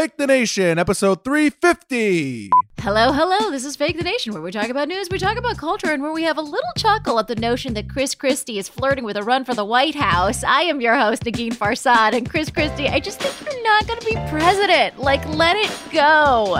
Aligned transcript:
Fake 0.00 0.16
the 0.16 0.26
Nation, 0.26 0.78
episode 0.78 1.24
350. 1.24 2.48
Hello, 2.78 3.12
hello. 3.12 3.50
This 3.50 3.66
is 3.66 3.76
Fake 3.76 3.98
the 3.98 4.02
Nation, 4.02 4.32
where 4.32 4.40
we 4.40 4.50
talk 4.50 4.70
about 4.70 4.88
news, 4.88 5.10
we 5.10 5.18
talk 5.18 5.36
about 5.36 5.58
culture, 5.58 5.90
and 5.90 6.02
where 6.02 6.10
we 6.10 6.22
have 6.22 6.38
a 6.38 6.40
little 6.40 6.70
chuckle 6.78 7.18
at 7.18 7.26
the 7.26 7.36
notion 7.36 7.74
that 7.74 7.86
Chris 7.86 8.14
Christie 8.14 8.58
is 8.58 8.66
flirting 8.66 9.04
with 9.04 9.18
a 9.18 9.22
run 9.22 9.44
for 9.44 9.52
the 9.52 9.62
White 9.62 9.94
House. 9.94 10.42
I 10.42 10.62
am 10.62 10.80
your 10.80 10.96
host, 10.96 11.24
Negin 11.24 11.52
Farsad, 11.52 12.14
and 12.14 12.30
Chris 12.30 12.48
Christie, 12.48 12.88
I 12.88 12.98
just 12.98 13.20
think 13.20 13.52
you're 13.52 13.62
not 13.62 13.86
going 13.86 14.00
to 14.00 14.06
be 14.06 14.16
president. 14.30 14.98
Like, 14.98 15.28
let 15.28 15.58
it 15.58 15.70
go. 15.92 16.56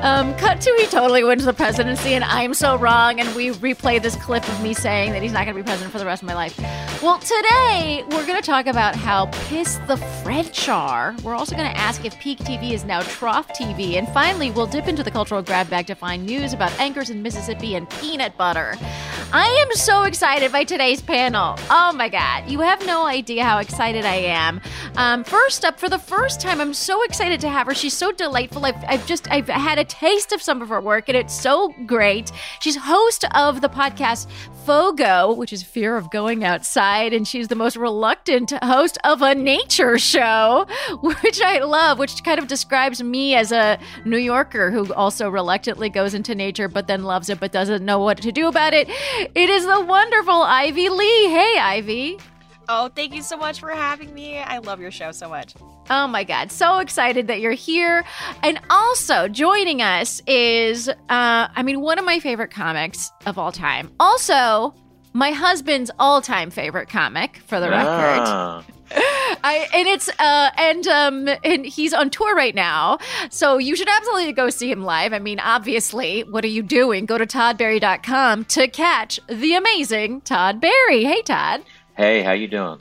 Um, 0.00 0.32
cut 0.36 0.60
to 0.60 0.76
he 0.78 0.86
totally 0.86 1.24
wins 1.24 1.44
the 1.44 1.52
presidency, 1.52 2.14
and 2.14 2.22
I'm 2.22 2.54
so 2.54 2.76
wrong. 2.76 3.18
And 3.18 3.34
we 3.34 3.50
replay 3.50 4.00
this 4.00 4.14
clip 4.14 4.48
of 4.48 4.62
me 4.62 4.72
saying 4.72 5.10
that 5.12 5.22
he's 5.22 5.32
not 5.32 5.44
going 5.44 5.56
to 5.56 5.62
be 5.62 5.66
president 5.66 5.90
for 5.90 5.98
the 5.98 6.06
rest 6.06 6.22
of 6.22 6.28
my 6.28 6.34
life. 6.34 6.56
Well, 7.02 7.18
today 7.18 8.04
we're 8.10 8.24
going 8.24 8.40
to 8.40 8.46
talk 8.46 8.66
about 8.66 8.94
how 8.94 9.26
pissed 9.48 9.84
the 9.88 9.96
French 9.96 10.68
are. 10.68 11.16
We're 11.24 11.34
also 11.34 11.56
going 11.56 11.68
to 11.68 11.76
ask 11.76 12.04
if 12.04 12.18
Peak 12.20 12.38
TV 12.38 12.72
is 12.72 12.84
now 12.84 13.02
Trough 13.02 13.48
TV, 13.48 13.94
and 13.94 14.08
finally 14.10 14.52
we'll 14.52 14.66
dip 14.66 14.86
into 14.86 15.02
the 15.02 15.10
cultural 15.10 15.42
grab 15.42 15.68
bag 15.68 15.88
to 15.88 15.96
find 15.96 16.24
news 16.24 16.52
about 16.52 16.70
anchors 16.78 17.10
in 17.10 17.20
Mississippi 17.20 17.74
and 17.74 17.90
peanut 17.90 18.36
butter. 18.36 18.76
I 19.32 19.48
am 19.48 19.76
so 19.76 20.04
excited 20.04 20.52
by 20.52 20.64
today's 20.64 21.02
panel. 21.02 21.56
Oh 21.70 21.92
my 21.92 22.08
God, 22.08 22.48
you 22.48 22.60
have 22.60 22.84
no 22.86 23.04
idea 23.04 23.44
how 23.44 23.58
excited 23.58 24.04
I 24.04 24.16
am. 24.16 24.60
Um, 24.96 25.24
first 25.24 25.64
up, 25.64 25.78
for 25.78 25.88
the 25.88 25.98
first 25.98 26.40
time, 26.40 26.60
I'm 26.60 26.74
so 26.74 27.02
excited 27.02 27.40
to 27.40 27.48
have 27.48 27.66
her. 27.66 27.74
She's 27.74 27.96
so 27.96 28.10
delightful. 28.12 28.64
I've, 28.64 28.82
I've 28.86 29.06
just 29.06 29.30
I've 29.30 29.48
had 29.48 29.78
a 29.78 29.87
taste 29.88 30.32
of 30.32 30.42
some 30.42 30.62
of 30.62 30.68
her 30.68 30.80
work, 30.80 31.08
and 31.08 31.16
it's 31.16 31.34
so 31.34 31.74
great. 31.86 32.30
She's 32.60 32.76
host 32.76 33.24
of 33.34 33.60
the 33.60 33.68
podcast 33.68 34.28
FOGO, 34.66 35.34
which 35.34 35.52
is 35.52 35.62
Fear 35.62 35.96
of 35.96 36.10
Going 36.10 36.44
Outside, 36.44 37.12
and 37.12 37.26
she's 37.26 37.48
the 37.48 37.54
most 37.54 37.76
reluctant 37.76 38.52
host 38.62 38.98
of 39.04 39.22
a 39.22 39.34
nature 39.34 39.98
show, 39.98 40.66
which 41.00 41.40
I 41.40 41.60
love, 41.60 41.98
which 41.98 42.22
kind 42.22 42.38
of 42.38 42.48
describes 42.48 43.02
me 43.02 43.34
as 43.34 43.50
a 43.50 43.78
New 44.04 44.18
Yorker 44.18 44.70
who 44.70 44.92
also 44.94 45.28
reluctantly 45.30 45.88
goes 45.88 46.14
into 46.14 46.34
nature, 46.34 46.68
but 46.68 46.86
then 46.86 47.04
loves 47.04 47.30
it, 47.30 47.40
but 47.40 47.52
doesn't 47.52 47.84
know 47.84 47.98
what 47.98 48.18
to 48.18 48.30
do 48.30 48.48
about 48.48 48.74
it. 48.74 48.88
It 49.34 49.50
is 49.50 49.64
the 49.64 49.80
wonderful 49.80 50.42
Ivy 50.42 50.88
Le. 50.88 51.28
Hey, 51.28 51.56
Ivy. 51.58 52.18
Oh, 52.68 52.88
thank 52.94 53.14
you 53.14 53.22
so 53.22 53.36
much 53.36 53.60
for 53.60 53.70
having 53.70 54.12
me. 54.12 54.38
I 54.38 54.58
love 54.58 54.80
your 54.80 54.90
show 54.90 55.12
so 55.12 55.28
much. 55.28 55.54
Oh 55.90 56.06
my 56.06 56.24
God. 56.24 56.52
So 56.52 56.78
excited 56.78 57.26
that 57.28 57.40
you're 57.40 57.52
here. 57.52 58.04
And 58.42 58.60
also 58.70 59.28
joining 59.28 59.80
us 59.82 60.20
is, 60.26 60.88
uh, 60.88 60.94
I 61.08 61.62
mean, 61.62 61.80
one 61.80 61.98
of 61.98 62.04
my 62.04 62.20
favorite 62.20 62.50
comics 62.50 63.10
of 63.26 63.38
all 63.38 63.52
time. 63.52 63.90
Also, 63.98 64.74
my 65.12 65.30
husband's 65.30 65.90
all 65.98 66.20
time 66.20 66.50
favorite 66.50 66.88
comic, 66.88 67.38
for 67.46 67.60
the 67.60 67.70
record. 67.70 67.86
Ah. 67.86 68.64
I 69.44 69.68
and 69.74 69.86
it's 69.86 70.08
uh 70.18 70.50
and 70.56 70.88
um 70.88 71.28
and 71.44 71.66
he's 71.66 71.92
on 71.92 72.08
tour 72.08 72.34
right 72.34 72.54
now. 72.54 72.98
So 73.28 73.58
you 73.58 73.76
should 73.76 73.88
absolutely 73.88 74.32
go 74.32 74.48
see 74.48 74.70
him 74.70 74.82
live. 74.82 75.12
I 75.12 75.18
mean, 75.18 75.40
obviously, 75.40 76.22
what 76.22 76.42
are 76.44 76.48
you 76.48 76.62
doing? 76.62 77.04
Go 77.04 77.18
to 77.18 77.26
toddbarry.com 77.26 78.46
to 78.46 78.68
catch 78.68 79.20
the 79.28 79.54
amazing 79.54 80.22
Todd 80.22 80.60
Barry. 80.60 81.04
Hey 81.04 81.20
Todd. 81.20 81.62
Hey, 81.96 82.22
how 82.22 82.32
you 82.32 82.48
doing? 82.48 82.78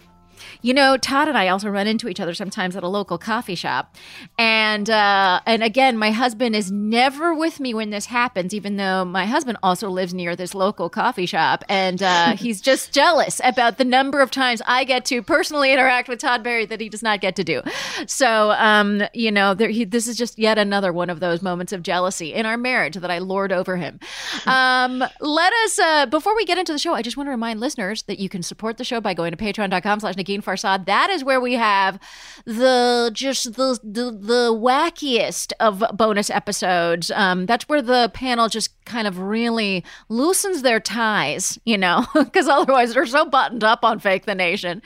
You 0.68 0.74
know, 0.74 0.98
Todd 0.98 1.30
and 1.30 1.38
I 1.38 1.48
also 1.48 1.70
run 1.70 1.88
into 1.88 2.10
each 2.10 2.20
other 2.20 2.34
sometimes 2.34 2.76
at 2.76 2.84
a 2.84 2.90
local 2.90 3.18
coffee 3.18 3.56
shop, 3.56 3.96
and 4.38 4.90
uh, 4.90 5.40
and 5.46 5.64
again, 5.64 5.98
my 5.98 6.12
husband 6.12 6.58
is 6.58 6.70
never 6.70 7.34
with 7.34 7.62
me 7.62 7.74
when 7.74 7.90
this 7.90 8.08
happens, 8.08 8.54
even 8.54 8.76
though 8.76 9.06
my 9.06 9.26
husband 9.26 9.58
also 9.64 9.90
lives 9.90 10.14
near 10.14 10.36
this 10.36 10.54
local 10.54 10.90
coffee 10.90 11.26
shop, 11.26 11.64
and 11.70 12.04
uh, 12.04 12.36
he's 12.36 12.60
just 12.60 12.92
jealous 12.92 13.40
about 13.46 13.78
the 13.78 13.86
number 13.86 14.20
of 14.20 14.30
times 14.30 14.62
I 14.68 14.84
get 14.84 15.06
to 15.06 15.24
personally 15.24 15.72
interact 15.72 16.10
with 16.10 16.20
Todd 16.20 16.44
Barry 16.44 16.66
that 16.66 16.82
he 16.82 16.90
does 16.90 17.02
not 17.02 17.22
get 17.22 17.38
to 17.38 17.46
do. 17.46 17.62
So, 18.06 18.52
um, 18.52 19.04
you 19.14 19.32
know, 19.32 19.54
there, 19.54 19.70
he, 19.70 19.86
this 19.86 20.06
is 20.06 20.18
just 20.18 20.38
yet 20.38 20.58
another 20.58 20.92
one 20.92 21.10
of 21.10 21.22
those 21.22 21.42
moments 21.42 21.72
of 21.72 21.82
jealousy 21.82 22.34
in 22.34 22.46
our 22.46 22.58
marriage 22.58 22.96
that 22.96 23.10
I 23.10 23.20
lord 23.20 23.54
over 23.54 23.78
him. 23.78 24.02
Um, 24.48 25.04
let 25.20 25.54
us 25.66 25.78
uh, 25.78 26.06
before 26.06 26.36
we 26.36 26.46
get 26.46 26.58
into 26.58 26.72
the 26.72 26.80
show, 26.80 26.94
I 26.94 27.02
just 27.02 27.18
want 27.18 27.28
to 27.28 27.32
remind 27.32 27.60
listeners 27.60 28.04
that 28.04 28.18
you 28.18 28.30
can 28.30 28.42
support 28.42 28.78
the 28.78 28.84
show 28.84 29.02
by 29.02 29.14
going 29.14 29.32
to 29.32 29.38
Patreon.com/slash 29.38 30.16
Farsad. 30.58 30.86
That 30.86 31.10
is 31.10 31.24
where 31.24 31.40
we 31.40 31.54
have 31.54 32.00
the 32.46 33.12
just 33.14 33.54
the 33.54 33.80
the, 33.84 34.12
the 34.12 34.54
wackiest 34.54 35.54
of 35.60 35.84
bonus 35.94 36.30
episodes. 36.30 37.12
Um, 37.12 37.46
that's 37.46 37.68
where 37.70 37.82
the 37.82 38.12
panel 38.14 38.50
just 38.50 38.72
kind 38.88 39.08
of 39.08 39.20
really 39.20 39.84
loosens 40.10 40.62
their 40.64 40.80
ties, 40.80 41.60
you 41.66 41.78
know, 41.78 42.06
because 42.14 42.48
otherwise 42.48 42.94
they're 42.94 43.06
so 43.06 43.26
buttoned 43.26 43.64
up 43.64 43.84
on 43.84 44.00
Fake 44.00 44.26
the 44.26 44.34
Nation. 44.34 44.82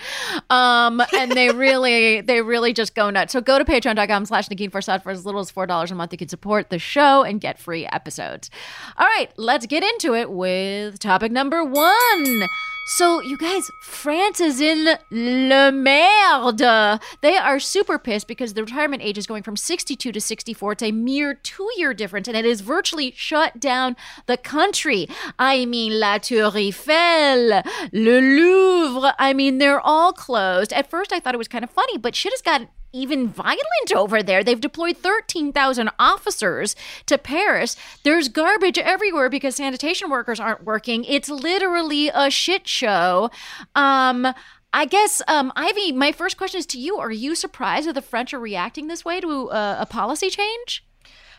Um, 0.49 1.01
and 1.15 1.31
they 1.31 1.49
really, 1.53 2.21
they 2.21 2.41
really 2.41 2.73
just 2.73 2.95
go 2.95 3.09
nuts. 3.09 3.31
So 3.31 3.39
go 3.39 3.57
to 3.57 3.65
patreon.com 3.65 4.25
slash 4.25 4.49
Negin 4.49 4.71
Farsad 4.71 5.03
for 5.03 5.11
as 5.11 5.25
little 5.25 5.39
as 5.39 5.51
$4 5.51 5.91
a 5.91 5.95
month. 5.95 6.11
You 6.11 6.17
can 6.17 6.27
support 6.27 6.69
the 6.69 6.79
show 6.79 7.23
and 7.23 7.39
get 7.39 7.59
free 7.59 7.85
episodes. 7.85 8.49
All 8.97 9.05
right, 9.05 9.29
let's 9.37 9.65
get 9.65 9.83
into 9.83 10.15
it 10.15 10.31
with 10.31 10.99
topic 10.99 11.31
number 11.31 11.63
one. 11.63 12.47
So, 12.83 13.21
you 13.21 13.37
guys, 13.37 13.69
France 13.79 14.41
is 14.41 14.59
in 14.59 14.97
le 15.11 15.71
merde. 15.71 16.99
They 17.21 17.37
are 17.37 17.59
super 17.59 17.99
pissed 17.99 18.27
because 18.27 18.55
the 18.55 18.63
retirement 18.63 19.03
age 19.03 19.19
is 19.19 19.27
going 19.27 19.43
from 19.43 19.55
62 19.55 20.11
to 20.11 20.19
64. 20.19 20.71
It's 20.71 20.83
a 20.83 20.91
mere 20.91 21.35
two 21.35 21.69
year 21.77 21.93
difference, 21.93 22.27
and 22.27 22.35
it 22.35 22.43
has 22.43 22.61
virtually 22.61 23.13
shut 23.15 23.59
down 23.59 23.95
the 24.25 24.35
country. 24.35 25.07
I 25.37 25.65
mean, 25.65 25.99
La 25.99 26.17
Tour 26.17 26.51
Eiffel, 26.57 27.61
Le 27.93 28.19
Louvre. 28.19 29.13
I 29.19 29.33
mean, 29.33 29.59
they're 29.59 29.79
all 29.79 30.11
closed. 30.11 30.73
At 30.73 30.89
first, 30.89 31.13
I 31.13 31.19
thought 31.19 31.35
it 31.35 31.37
was 31.37 31.47
kind 31.47 31.63
of 31.63 31.69
funny, 31.69 31.99
but 31.99 32.15
shit 32.15 32.33
has 32.33 32.41
gotten 32.41 32.67
even 32.93 33.27
violent 33.27 33.93
over 33.95 34.21
there. 34.21 34.43
They've 34.43 34.59
deployed 34.59 34.97
13,000 34.97 35.89
officers 35.99 36.75
to 37.05 37.17
Paris. 37.17 37.75
There's 38.03 38.27
garbage 38.27 38.77
everywhere 38.77 39.29
because 39.29 39.55
sanitation 39.55 40.09
workers 40.09 40.39
aren't 40.39 40.63
working. 40.63 41.03
It's 41.05 41.29
literally 41.29 42.09
a 42.13 42.29
shit 42.29 42.67
show. 42.67 43.29
Um, 43.75 44.27
I 44.73 44.85
guess, 44.85 45.21
um, 45.27 45.51
Ivy, 45.55 45.91
my 45.91 46.11
first 46.11 46.37
question 46.37 46.59
is 46.59 46.65
to 46.67 46.79
you. 46.79 46.97
Are 46.97 47.11
you 47.11 47.35
surprised 47.35 47.87
that 47.87 47.93
the 47.93 48.01
French 48.01 48.33
are 48.33 48.39
reacting 48.39 48.87
this 48.87 49.03
way 49.03 49.19
to 49.19 49.49
uh, 49.49 49.77
a 49.79 49.85
policy 49.85 50.29
change? 50.29 50.85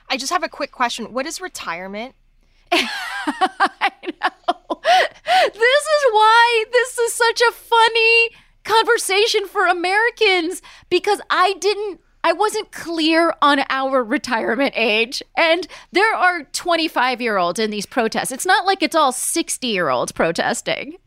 I 0.08 0.16
just 0.16 0.32
have 0.32 0.43
a 0.43 0.49
quick 0.49 0.72
question. 0.72 1.12
What 1.12 1.26
is 1.26 1.40
retirement? 1.40 2.14
I 2.72 3.90
know. 4.02 4.81
This 4.82 5.82
is 5.82 6.04
why 6.12 6.64
this 6.72 6.99
is 6.99 7.14
such 7.14 7.40
a 7.40 7.52
funny 7.52 8.31
conversation 8.64 9.47
for 9.47 9.67
Americans 9.67 10.62
because 10.88 11.20
I 11.31 11.55
didn't 11.61 12.00
I 12.25 12.32
wasn't 12.32 12.70
clear 12.70 13.35
on 13.43 13.64
our 13.69 14.05
retirement 14.05 14.75
age. 14.76 15.23
And 15.37 15.67
there 15.91 16.14
are 16.14 16.44
25 16.44 17.20
year 17.20 17.37
olds 17.37 17.59
in 17.59 17.70
these 17.70 17.87
protests. 17.87 18.31
It's 18.31 18.47
not 18.47 18.64
like 18.64 18.82
it's 18.82 18.94
all 18.94 19.12
60 19.12 19.67
year 19.67 19.88
olds 19.88 20.12
protesting. 20.12 20.99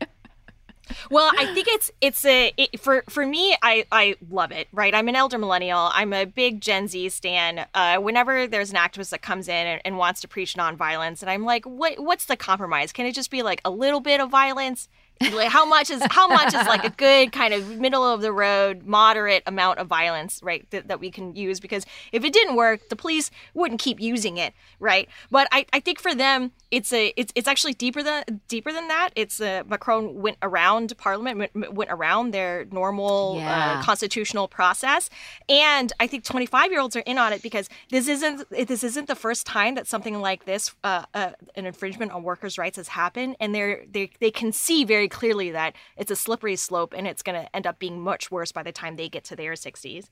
Well, 1.10 1.32
I 1.36 1.52
think 1.52 1.66
it's 1.68 1.90
it's 2.00 2.24
a 2.24 2.52
it, 2.56 2.80
for 2.80 3.02
for 3.08 3.26
me. 3.26 3.56
I 3.62 3.86
I 3.90 4.14
love 4.30 4.52
it. 4.52 4.68
Right, 4.72 4.94
I'm 4.94 5.08
an 5.08 5.16
elder 5.16 5.38
millennial. 5.38 5.90
I'm 5.92 6.12
a 6.12 6.26
big 6.26 6.60
Gen 6.60 6.86
Z 6.88 7.08
stan. 7.08 7.66
Uh, 7.74 7.96
whenever 7.96 8.46
there's 8.46 8.70
an 8.70 8.76
activist 8.76 9.10
that 9.10 9.22
comes 9.22 9.48
in 9.48 9.66
and, 9.66 9.80
and 9.84 9.98
wants 9.98 10.20
to 10.20 10.28
preach 10.28 10.54
nonviolence, 10.54 11.22
and 11.22 11.30
I'm 11.30 11.44
like, 11.44 11.64
what 11.64 11.98
what's 11.98 12.26
the 12.26 12.36
compromise? 12.36 12.92
Can 12.92 13.06
it 13.06 13.16
just 13.16 13.30
be 13.30 13.42
like 13.42 13.60
a 13.64 13.70
little 13.70 14.00
bit 14.00 14.20
of 14.20 14.30
violence? 14.30 14.88
Like 15.32 15.50
how 15.50 15.64
much 15.64 15.90
is 15.90 16.02
how 16.10 16.28
much 16.28 16.48
is 16.54 16.66
like 16.66 16.84
a 16.84 16.90
good 16.90 17.32
kind 17.32 17.54
of 17.54 17.78
middle 17.78 18.04
of 18.04 18.20
the 18.20 18.32
road 18.32 18.84
moderate 18.86 19.42
amount 19.46 19.78
of 19.78 19.86
violence 19.86 20.40
right 20.42 20.70
that, 20.70 20.88
that 20.88 21.00
we 21.00 21.10
can 21.10 21.34
use? 21.34 21.60
Because 21.60 21.86
if 22.12 22.24
it 22.24 22.32
didn't 22.32 22.56
work 22.56 22.88
the 22.88 22.96
police 22.96 23.30
wouldn't 23.54 23.80
keep 23.80 24.00
using 24.00 24.36
it 24.36 24.52
right? 24.78 25.08
But 25.30 25.48
i, 25.52 25.64
I 25.72 25.80
think 25.80 26.00
for 26.00 26.14
them 26.14 26.52
it's 26.70 26.92
a 26.92 27.12
it's, 27.16 27.32
it's 27.34 27.48
actually 27.48 27.74
deeper 27.74 28.02
than 28.02 28.40
deeper 28.48 28.72
than 28.72 28.88
that. 28.88 29.10
It's 29.16 29.40
a 29.40 29.62
macron 29.66 30.20
went 30.20 30.36
around 30.42 30.96
parliament 30.98 31.38
went, 31.54 31.74
went 31.74 31.90
around 31.90 32.32
their 32.32 32.66
normal 32.70 33.36
Yeah. 33.38 33.78
uh, 33.78 33.82
constitutional 33.82 34.48
process. 34.48 35.08
And 35.48 35.92
i 36.00 36.06
think 36.06 36.24
25 36.24 36.70
year 36.70 36.80
olds 36.80 36.96
are 36.96 37.00
in 37.06 37.18
on 37.18 37.32
it 37.32 37.42
because 37.42 37.68
this 37.90 38.08
isn't 38.08 38.48
this 38.50 38.84
isn't 38.84 39.06
the 39.08 39.14
first 39.14 39.46
time 39.46 39.74
that 39.76 39.86
something 39.86 40.20
like 40.20 40.44
this 40.44 40.74
uh, 40.84 41.04
uh, 41.14 41.30
an 41.54 41.66
infringement 41.66 42.12
on 42.12 42.22
workers 42.22 42.58
rights 42.58 42.76
has 42.76 42.88
happened. 42.88 43.36
And 43.40 43.54
they're 43.54 43.84
they, 43.90 44.10
they 44.20 44.30
can 44.30 44.52
see 44.52 44.84
very 44.84 45.05
clearly 45.08 45.50
that 45.50 45.74
it's 45.96 46.10
a 46.10 46.16
slippery 46.16 46.56
slope 46.56 46.94
and 46.96 47.06
it's 47.06 47.22
going 47.22 47.40
to 47.40 47.56
end 47.56 47.66
up 47.66 47.78
being 47.78 48.00
much 48.00 48.30
worse 48.30 48.52
by 48.52 48.62
the 48.62 48.72
time 48.72 48.96
they 48.96 49.08
get 49.08 49.24
to 49.24 49.36
their 49.36 49.52
60s 49.52 50.08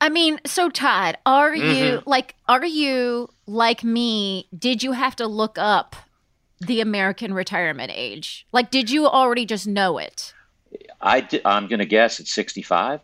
I 0.00 0.08
mean, 0.08 0.40
so 0.44 0.68
Todd, 0.70 1.18
are 1.24 1.54
you 1.54 1.62
mm-hmm. 1.62 2.08
like 2.08 2.34
are 2.48 2.64
you 2.64 3.28
like 3.46 3.84
me? 3.84 4.48
Did 4.56 4.82
you 4.82 4.92
have 4.92 5.16
to 5.16 5.26
look 5.26 5.58
up 5.58 5.96
the 6.60 6.80
American 6.80 7.34
retirement 7.34 7.92
age? 7.94 8.46
Like 8.52 8.70
did 8.70 8.90
you 8.90 9.06
already 9.06 9.46
just 9.46 9.66
know 9.66 9.98
it? 9.98 10.34
I 11.00 11.20
di- 11.20 11.44
I'm 11.44 11.66
going 11.68 11.80
to 11.80 11.86
guess 11.86 12.18
it's 12.20 12.32
65. 12.32 13.00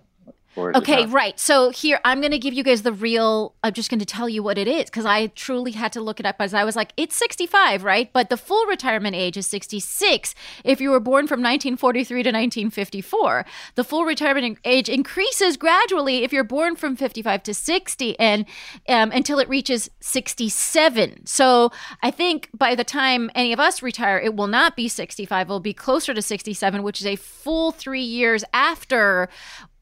Or 0.58 0.76
Okay, 0.76 1.06
right. 1.06 1.38
So 1.38 1.70
here, 1.70 2.00
I'm 2.04 2.20
going 2.20 2.32
to 2.32 2.38
give 2.38 2.52
you 2.52 2.64
guys 2.64 2.82
the 2.82 2.92
real. 2.92 3.54
I'm 3.62 3.72
just 3.72 3.90
going 3.90 4.00
to 4.00 4.06
tell 4.06 4.28
you 4.28 4.42
what 4.42 4.58
it 4.58 4.66
is 4.66 4.86
because 4.86 5.06
I 5.06 5.28
truly 5.28 5.72
had 5.72 5.92
to 5.92 6.00
look 6.00 6.18
it 6.18 6.26
up 6.26 6.36
as 6.40 6.52
I 6.52 6.64
was 6.64 6.74
like, 6.74 6.92
it's 6.96 7.16
65, 7.16 7.84
right? 7.84 8.12
But 8.12 8.28
the 8.28 8.36
full 8.36 8.66
retirement 8.66 9.14
age 9.14 9.36
is 9.36 9.46
66 9.46 10.34
if 10.64 10.80
you 10.80 10.90
were 10.90 11.00
born 11.00 11.26
from 11.26 11.40
1943 11.40 12.22
to 12.22 12.28
1954. 12.28 13.46
The 13.76 13.84
full 13.84 14.04
retirement 14.04 14.58
age 14.64 14.88
increases 14.88 15.56
gradually 15.56 16.24
if 16.24 16.32
you're 16.32 16.44
born 16.44 16.76
from 16.76 16.96
55 16.96 17.42
to 17.44 17.54
60 17.54 18.18
and 18.18 18.44
um, 18.88 19.12
until 19.12 19.38
it 19.38 19.48
reaches 19.48 19.90
67. 20.00 21.26
So 21.26 21.70
I 22.02 22.10
think 22.10 22.50
by 22.52 22.74
the 22.74 22.84
time 22.84 23.30
any 23.34 23.52
of 23.52 23.60
us 23.60 23.82
retire, 23.82 24.18
it 24.18 24.34
will 24.34 24.46
not 24.48 24.74
be 24.74 24.88
65. 24.88 25.48
It 25.48 25.50
will 25.50 25.60
be 25.60 25.72
closer 25.72 26.12
to 26.14 26.22
67, 26.22 26.82
which 26.82 27.00
is 27.00 27.06
a 27.06 27.16
full 27.16 27.72
three 27.72 28.02
years 28.02 28.44
after 28.52 29.28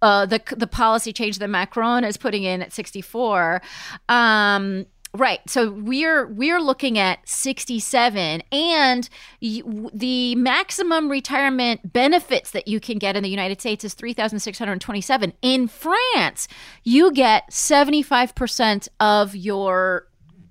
uh, 0.03 0.27
the 0.27 0.41
the 0.57 0.67
policy 0.67 1.13
change 1.13 1.39
that 1.39 1.49
Macron 1.49 2.05
is 2.05 2.17
putting 2.17 2.45
in 2.45 2.63
at 2.63 2.73
64. 2.73 3.63
Um, 4.09 4.87
right. 5.15 5.41
So 5.49 5.71
we're 5.71 6.27
we're 6.27 6.61
looking 6.61 6.99
at 6.99 7.27
67, 7.29 8.43
and 8.53 9.09
the 9.41 10.35
maximum 10.35 11.09
retirement 11.11 11.93
benefits 11.93 12.51
that 12.51 12.69
you 12.69 12.81
can 12.81 12.99
get 12.99 13.17
in 13.17 13.23
the 13.23 13.31
United 13.31 13.61
States 13.61 13.85
is 13.85 13.95
3,627. 13.95 15.33
In 15.43 15.69
France, 15.69 16.49
you 16.85 17.13
get 17.13 17.53
75 17.53 18.35
percent 18.35 18.89
of 19.01 19.35
your 19.35 20.09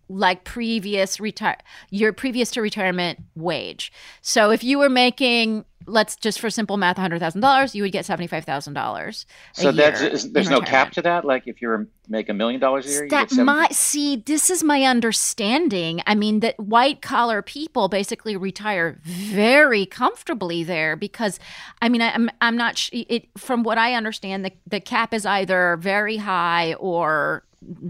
like 0.10 0.44
previous 0.44 1.20
retire 1.20 1.58
your 1.90 2.14
previous 2.14 2.52
to 2.52 2.62
retirement 2.62 3.20
wage. 3.36 3.92
So 4.22 4.52
if 4.52 4.64
you 4.64 4.78
were 4.78 4.90
making 4.90 5.66
let's 5.88 6.16
just 6.16 6.40
for 6.40 6.50
simple 6.50 6.78
math 6.78 6.98
$100,000, 6.98 7.76
you 7.76 7.84
would 7.84 7.92
get 7.92 8.06
$75,000. 8.06 9.26
So 9.54 9.72
that's 9.72 10.02
year 10.02 10.12
is, 10.12 10.26
in 10.26 10.34
there's 10.34 10.50
no 10.50 10.62
cap 10.62 10.92
to 10.94 11.02
that. 11.04 11.26
Like 11.26 11.44
if 11.48 11.62
you're 11.62 11.88
make 12.08 12.30
a 12.30 12.34
million 12.34 12.60
dollars 12.60 12.86
a 12.86 12.90
year, 12.90 13.04
you 13.04 13.10
That 13.10 13.32
my 13.34 13.68
see, 13.72 14.18
this 14.18 14.50
is 14.50 14.64
my 14.64 14.84
understanding. 14.84 16.02
I 16.06 16.16
mean 16.16 16.40
that 16.42 16.60
white 16.60 17.02
collar 17.02 17.42
people 17.42 17.88
basically 17.88 18.36
retire 18.36 19.00
very 19.04 19.86
comfortably 19.86 20.64
there 20.64 20.96
because, 20.96 21.40
I 21.82 21.90
mean, 21.90 22.02
I, 22.02 22.12
I'm 22.14 22.30
I'm 22.42 22.58
not 22.58 22.78
sh- 22.78 22.90
it 22.94 23.28
from 23.38 23.64
what 23.64 23.78
I 23.78 23.94
understand 23.94 24.46
the 24.46 24.52
the 24.68 24.80
cap 24.80 25.14
is 25.14 25.26
either 25.26 25.78
very 25.78 26.18
high 26.18 26.74
or 26.76 27.44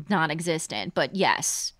non-existent. 0.09 0.93
But 0.93 1.15
yes, 1.15 1.73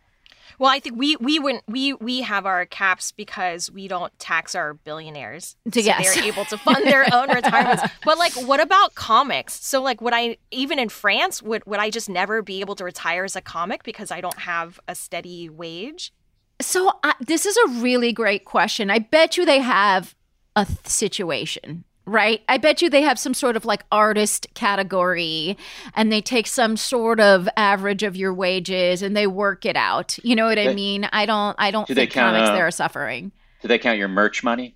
well 0.59 0.69
i 0.69 0.79
think 0.79 0.97
we 0.97 1.15
we 1.17 1.39
wouldn't 1.39 1.63
we 1.67 1.93
we 1.93 2.21
have 2.21 2.45
our 2.45 2.65
caps 2.65 3.11
because 3.11 3.71
we 3.71 3.87
don't 3.87 4.17
tax 4.19 4.55
our 4.55 4.73
billionaires. 4.73 5.55
So 5.73 5.79
Yes. 5.79 6.13
they're 6.15 6.23
able 6.23 6.45
to 6.45 6.57
fund 6.57 6.85
their 6.85 7.05
own 7.13 7.29
retirements. 7.35 7.83
But 8.03 8.17
like 8.17 8.33
what 8.33 8.59
about 8.59 8.95
comics? 8.95 9.53
So 9.65 9.81
like 9.81 10.01
would 10.01 10.13
i 10.13 10.37
even 10.51 10.79
in 10.79 10.89
france 10.89 11.41
would 11.41 11.65
would 11.65 11.79
i 11.79 11.89
just 11.89 12.09
never 12.09 12.41
be 12.41 12.59
able 12.61 12.75
to 12.75 12.83
retire 12.83 13.23
as 13.23 13.35
a 13.35 13.41
comic 13.41 13.83
because 13.83 14.11
i 14.11 14.21
don't 14.21 14.39
have 14.39 14.79
a 14.87 14.95
steady 14.95 15.49
wage? 15.49 16.13
So 16.61 16.91
I, 17.03 17.13
this 17.19 17.45
is 17.45 17.57
a 17.57 17.67
really 17.81 18.13
great 18.13 18.45
question. 18.45 18.89
I 18.89 18.99
bet 18.99 19.35
you 19.35 19.45
they 19.45 19.59
have 19.59 20.15
a 20.55 20.63
th- 20.65 20.79
situation, 20.87 21.83
right? 22.05 22.41
I 22.47 22.57
bet 22.57 22.81
you 22.81 22.89
they 22.89 23.01
have 23.01 23.19
some 23.19 23.33
sort 23.33 23.55
of 23.55 23.65
like 23.65 23.83
artist 23.91 24.47
category 24.53 25.57
and 25.95 26.11
they 26.11 26.21
take 26.21 26.47
some 26.47 26.77
sort 26.77 27.19
of 27.19 27.49
average 27.57 28.03
of 28.03 28.15
your 28.15 28.33
wages 28.33 29.01
and 29.01 29.15
they 29.15 29.27
work 29.27 29.65
it 29.65 29.75
out. 29.75 30.17
You 30.23 30.35
know 30.35 30.45
what 30.45 30.59
I 30.59 30.73
mean? 30.73 31.07
I 31.11 31.25
don't 31.25 31.55
I 31.59 31.71
don't 31.71 31.87
Do 31.87 31.93
they 31.93 32.07
count, 32.07 32.35
comics 32.35 32.49
uh, 32.49 32.55
there 32.55 32.67
are 32.67 32.71
suffering. 32.71 33.31
Do 33.61 33.67
they 33.67 33.79
count 33.79 33.97
your 33.97 34.07
merch 34.07 34.43
money? 34.43 34.75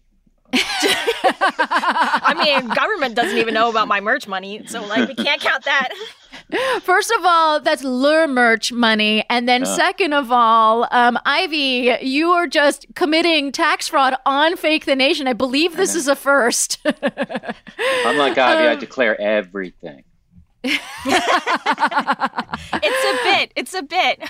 i 0.54 2.34
mean 2.44 2.68
government 2.74 3.14
doesn't 3.16 3.38
even 3.38 3.54
know 3.54 3.70
about 3.70 3.88
my 3.88 4.00
merch 4.00 4.28
money 4.28 4.66
so 4.66 4.84
like 4.88 5.08
we 5.08 5.14
can't 5.14 5.40
count 5.40 5.64
that 5.66 5.90
First 6.82 7.12
of 7.20 7.26
all, 7.26 7.60
that's 7.60 7.84
lure 7.84 8.28
merch 8.28 8.72
money. 8.72 9.24
And 9.30 9.48
then 9.48 9.62
Yeah. 9.62 9.76
second 9.76 10.14
of 10.14 10.32
all, 10.32 10.88
um, 10.92 11.18
Ivy, 11.26 11.98
you 12.02 12.30
are 12.32 12.48
just 12.48 12.88
committing 12.96 13.52
tax 13.52 13.88
fraud 13.88 14.16
on 14.26 14.56
Fake 14.58 14.86
the 14.86 14.96
Nation. 14.96 15.28
I 15.28 15.34
believe 15.34 15.76
this 15.78 15.94
is 15.96 16.08
a 16.08 16.16
first. 16.16 16.80
Unlike 16.86 18.38
Ivy, 18.38 18.66
Um, 18.68 18.72
I 18.72 18.76
declare 18.76 19.20
everything. 19.22 20.04
It's 20.64 20.80
a 23.06 23.14
bit. 23.24 23.52
It's 23.56 23.74
a 23.74 23.82
bit. 23.82 24.20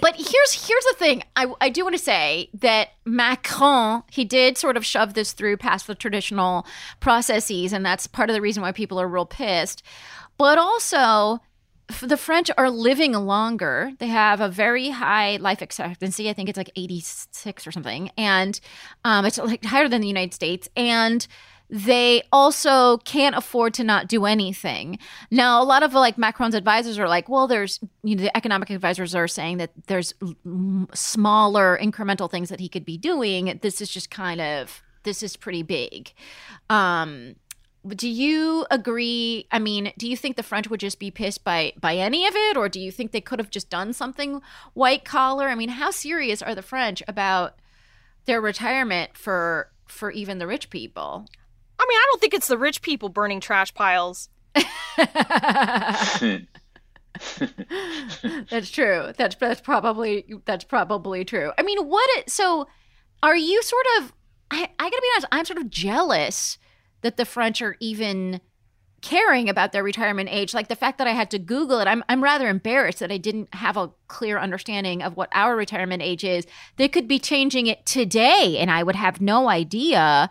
but 0.00 0.16
here's 0.16 0.66
here's 0.66 0.84
the 0.84 0.94
thing. 0.96 1.22
I, 1.36 1.52
I 1.60 1.68
do 1.68 1.84
want 1.84 1.94
to 1.96 2.02
say 2.02 2.50
that 2.54 2.88
Macron 3.04 4.02
he 4.10 4.24
did 4.24 4.58
sort 4.58 4.76
of 4.76 4.84
shove 4.84 5.14
this 5.14 5.32
through 5.32 5.58
past 5.58 5.86
the 5.86 5.94
traditional 5.94 6.66
processes, 7.00 7.72
and 7.72 7.86
that's 7.86 8.06
part 8.06 8.30
of 8.30 8.34
the 8.34 8.40
reason 8.40 8.62
why 8.62 8.72
people 8.72 9.00
are 9.00 9.08
real 9.08 9.26
pissed. 9.26 9.82
But 10.36 10.58
also, 10.58 11.40
the 12.02 12.16
French 12.16 12.50
are 12.56 12.70
living 12.70 13.12
longer. 13.12 13.92
They 13.98 14.08
have 14.08 14.40
a 14.40 14.48
very 14.48 14.90
high 14.90 15.36
life 15.36 15.62
expectancy. 15.62 16.28
I 16.28 16.32
think 16.32 16.48
it's 16.48 16.56
like 16.56 16.70
86 16.74 17.66
or 17.66 17.72
something. 17.72 18.10
And 18.16 18.58
um, 19.04 19.26
it's 19.26 19.38
like 19.38 19.64
higher 19.64 19.88
than 19.88 20.00
the 20.00 20.08
United 20.08 20.34
States. 20.34 20.68
And 20.76 21.26
they 21.74 22.22
also 22.30 22.98
can't 22.98 23.34
afford 23.34 23.74
to 23.74 23.82
not 23.82 24.06
do 24.06 24.26
anything. 24.26 24.96
Now, 25.32 25.60
a 25.60 25.64
lot 25.64 25.82
of 25.82 25.92
like 25.92 26.16
Macron's 26.16 26.54
advisors 26.54 27.00
are 27.00 27.08
like, 27.08 27.28
well, 27.28 27.48
there's, 27.48 27.80
you 28.04 28.14
know, 28.14 28.22
the 28.22 28.36
economic 28.36 28.70
advisors 28.70 29.12
are 29.12 29.26
saying 29.26 29.56
that 29.56 29.72
there's 29.88 30.14
smaller 30.94 31.76
incremental 31.82 32.30
things 32.30 32.48
that 32.50 32.60
he 32.60 32.68
could 32.68 32.84
be 32.84 32.96
doing. 32.96 33.58
This 33.60 33.80
is 33.80 33.88
just 33.88 34.08
kind 34.08 34.40
of, 34.40 34.84
this 35.02 35.20
is 35.20 35.36
pretty 35.36 35.64
big. 35.64 36.12
Um, 36.70 37.34
do 37.86 38.08
you 38.08 38.64
agree 38.70 39.46
i 39.50 39.58
mean 39.58 39.92
do 39.98 40.08
you 40.08 40.16
think 40.16 40.36
the 40.36 40.42
french 40.42 40.70
would 40.70 40.80
just 40.80 40.98
be 40.98 41.10
pissed 41.10 41.44
by 41.44 41.70
by 41.78 41.96
any 41.98 42.26
of 42.26 42.34
it 42.34 42.56
or 42.56 42.66
do 42.66 42.80
you 42.80 42.90
think 42.90 43.12
they 43.12 43.20
could 43.20 43.38
have 43.38 43.50
just 43.50 43.68
done 43.68 43.92
something 43.92 44.40
white 44.72 45.04
collar 45.04 45.48
i 45.48 45.54
mean 45.54 45.68
how 45.68 45.90
serious 45.90 46.40
are 46.40 46.54
the 46.54 46.62
french 46.62 47.02
about 47.06 47.56
their 48.24 48.40
retirement 48.40 49.14
for 49.18 49.70
for 49.84 50.10
even 50.10 50.38
the 50.38 50.46
rich 50.46 50.70
people 50.70 51.26
i 51.78 51.86
mean 51.88 51.98
i 51.98 52.06
don't 52.10 52.20
think 52.20 52.34
it's 52.34 52.48
the 52.48 52.58
rich 52.58 52.82
people 52.82 53.08
burning 53.08 53.40
trash 53.40 53.72
piles 53.74 54.28
that's 58.50 58.70
true 58.70 59.12
that's 59.16 59.36
that's 59.36 59.60
probably 59.60 60.24
that's 60.44 60.64
probably 60.64 61.24
true 61.24 61.52
i 61.58 61.62
mean 61.62 61.78
what 61.86 62.08
it, 62.18 62.30
so 62.30 62.66
are 63.22 63.36
you 63.36 63.62
sort 63.62 63.86
of 63.98 64.12
I, 64.50 64.68
I 64.78 64.84
gotta 64.90 65.02
be 65.02 65.08
honest 65.14 65.26
i'm 65.32 65.44
sort 65.44 65.58
of 65.58 65.70
jealous 65.70 66.58
that 67.04 67.16
the 67.16 67.24
French 67.24 67.62
are 67.62 67.76
even 67.80 68.40
caring 69.02 69.50
about 69.50 69.72
their 69.72 69.84
retirement 69.84 70.30
age. 70.32 70.54
Like 70.54 70.68
the 70.68 70.74
fact 70.74 70.96
that 70.96 71.06
I 71.06 71.10
had 71.10 71.30
to 71.32 71.38
Google 71.38 71.78
it, 71.80 71.86
I'm, 71.86 72.02
I'm 72.08 72.24
rather 72.24 72.48
embarrassed 72.48 73.00
that 73.00 73.12
I 73.12 73.18
didn't 73.18 73.54
have 73.54 73.76
a 73.76 73.90
clear 74.08 74.38
understanding 74.38 75.02
of 75.02 75.14
what 75.14 75.28
our 75.32 75.54
retirement 75.54 76.02
age 76.02 76.24
is. 76.24 76.46
They 76.76 76.88
could 76.88 77.06
be 77.06 77.18
changing 77.18 77.66
it 77.66 77.84
today, 77.84 78.56
and 78.58 78.70
I 78.70 78.82
would 78.82 78.96
have 78.96 79.20
no 79.20 79.50
idea. 79.50 80.30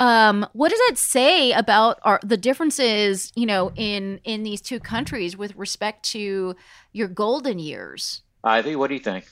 Um, 0.00 0.46
what 0.52 0.70
does 0.70 0.80
that 0.88 0.98
say 0.98 1.52
about 1.52 1.98
our, 2.02 2.20
the 2.22 2.36
differences, 2.36 3.32
you 3.34 3.46
know, 3.46 3.72
in 3.74 4.20
in 4.24 4.42
these 4.42 4.60
two 4.60 4.78
countries 4.78 5.36
with 5.36 5.54
respect 5.56 6.04
to 6.10 6.54
your 6.92 7.08
golden 7.08 7.58
years? 7.58 8.22
Ivy, 8.44 8.76
what 8.76 8.88
do 8.88 8.94
you 8.94 9.00
think? 9.00 9.26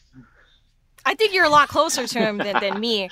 I 1.04 1.14
think 1.14 1.32
you're 1.32 1.44
a 1.44 1.50
lot 1.50 1.68
closer 1.68 2.06
to 2.06 2.18
him 2.18 2.38
than, 2.38 2.58
than 2.61 2.80
me 2.80 3.08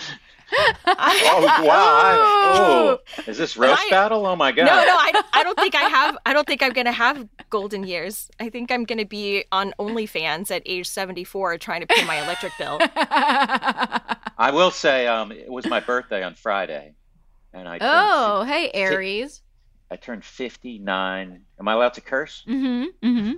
oh 0.87 1.65
wow! 1.65 1.65
I, 1.67 2.15
oh, 2.19 2.99
is 3.27 3.39
this 3.39 3.57
roast 3.57 3.83
I, 3.87 3.91
battle? 3.91 4.27
Oh 4.27 4.37
my 4.37 4.53
god! 4.53 4.67
No, 4.67 4.85
no, 4.85 4.95
I, 4.97 5.23
I 5.33 5.43
don't 5.43 5.59
think 5.59 5.75
I 5.75 5.83
have. 5.83 6.19
I 6.27 6.33
don't 6.33 6.47
think 6.47 6.63
I'm 6.63 6.73
gonna 6.73 6.93
have 6.93 7.27
golden 7.51 7.85
years. 7.85 8.31
I 8.39 8.51
think 8.51 8.71
I'm 8.71 8.85
gonna 8.85 9.07
be 9.07 9.45
on 9.53 9.73
OnlyFans 9.79 10.51
at 10.51 10.63
age 10.67 10.87
74, 10.87 11.59
trying 11.59 11.81
to 11.81 11.87
pay 11.87 12.05
my 12.05 12.23
electric 12.23 12.53
bill. 12.59 12.79
I 12.81 14.51
will 14.53 14.71
say, 14.71 15.07
um, 15.07 15.33
it 15.33 15.51
was 15.51 15.67
my 15.67 15.81
birthday 15.81 16.23
on 16.23 16.35
Friday, 16.35 16.95
and 17.55 17.69
I. 17.69 17.79
Oh, 17.81 18.43
hey 18.45 18.71
Aries! 18.75 19.41
I 19.91 19.97
turned 19.97 20.25
59. 20.25 21.41
Am 21.61 21.69
I 21.69 21.73
allowed 21.73 21.95
to 21.95 22.01
curse? 22.01 22.45
Mm-hmm. 22.47 23.07
Mm-hmm. 23.07 23.33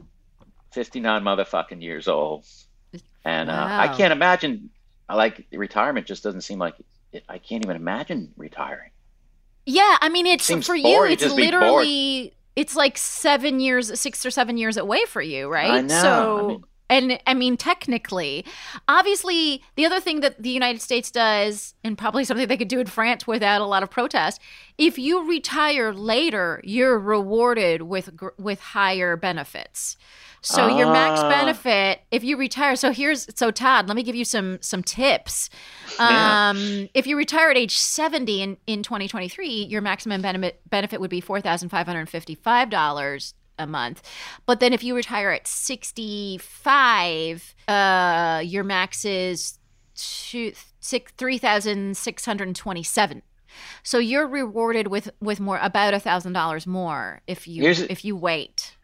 59 0.72 1.22
motherfucking 1.22 1.82
years 1.82 2.08
old, 2.08 2.46
and 3.24 3.48
wow. 3.48 3.64
uh, 3.64 3.82
I 3.82 3.88
can't 3.88 4.12
imagine. 4.12 4.70
I 5.08 5.14
like 5.14 5.46
retirement 5.52 6.06
just 6.06 6.24
doesn't 6.24 6.40
seem 6.40 6.58
like 6.58 6.74
it, 7.12 7.24
I 7.28 7.38
can't 7.38 7.64
even 7.64 7.76
imagine 7.76 8.32
retiring. 8.36 8.90
Yeah, 9.64 9.96
I 10.00 10.08
mean, 10.08 10.26
it's 10.26 10.48
it 10.50 10.64
for 10.64 10.74
you. 10.74 11.04
It's 11.04 11.24
literally 11.24 12.34
it's 12.56 12.74
like 12.74 12.98
seven 12.98 13.60
years, 13.60 13.98
six 13.98 14.24
or 14.24 14.30
seven 14.30 14.56
years 14.56 14.76
away 14.76 15.04
for 15.06 15.22
you, 15.22 15.48
right? 15.48 15.70
I 15.70 15.80
know. 15.82 16.02
So. 16.02 16.38
I 16.38 16.48
mean, 16.48 16.64
and 16.88 17.18
I 17.26 17.34
mean, 17.34 17.56
technically, 17.56 18.44
obviously, 18.88 19.62
the 19.74 19.86
other 19.86 20.00
thing 20.00 20.20
that 20.20 20.42
the 20.42 20.50
United 20.50 20.80
States 20.80 21.10
does, 21.10 21.74
and 21.82 21.98
probably 21.98 22.24
something 22.24 22.46
they 22.46 22.56
could 22.56 22.68
do 22.68 22.80
in 22.80 22.86
France 22.86 23.26
without 23.26 23.60
a 23.60 23.66
lot 23.66 23.82
of 23.82 23.90
protest, 23.90 24.40
if 24.78 24.98
you 24.98 25.28
retire 25.28 25.92
later, 25.92 26.60
you're 26.64 26.98
rewarded 26.98 27.82
with 27.82 28.10
with 28.38 28.60
higher 28.60 29.16
benefits. 29.16 29.96
So 30.42 30.68
your 30.68 30.92
max 30.92 31.20
ah. 31.20 31.28
benefit 31.28 32.02
if 32.12 32.22
you 32.22 32.36
retire. 32.36 32.76
So 32.76 32.92
here's 32.92 33.26
so 33.36 33.50
Todd, 33.50 33.88
let 33.88 33.96
me 33.96 34.04
give 34.04 34.14
you 34.14 34.24
some 34.24 34.58
some 34.60 34.84
tips. 34.84 35.50
Um, 35.98 36.88
if 36.94 37.06
you 37.06 37.16
retire 37.16 37.50
at 37.50 37.56
age 37.56 37.78
70 37.78 38.42
in, 38.42 38.56
in 38.66 38.82
2023, 38.84 39.64
your 39.64 39.80
maximum 39.80 40.22
benefit 40.22 40.60
benefit 40.70 41.00
would 41.00 41.10
be 41.10 41.20
$4,555 41.20 43.32
a 43.58 43.66
month. 43.66 44.02
But 44.46 44.60
then 44.60 44.72
if 44.72 44.84
you 44.84 44.94
retire 44.94 45.30
at 45.30 45.46
65, 45.46 47.54
uh, 47.68 48.42
your 48.44 48.64
max 48.64 49.04
is 49.04 49.58
two, 49.94 50.52
six, 50.80 51.12
3,627. 51.16 53.22
So 53.82 53.98
you're 53.98 54.26
rewarded 54.26 54.88
with 54.88 55.08
with 55.20 55.40
more 55.40 55.58
about 55.62 55.94
a 55.94 56.00
thousand 56.00 56.34
dollars 56.34 56.66
more 56.66 57.22
if 57.26 57.48
you 57.48 57.62
Here's, 57.62 57.80
if 57.80 58.04
you 58.04 58.14
wait 58.14 58.76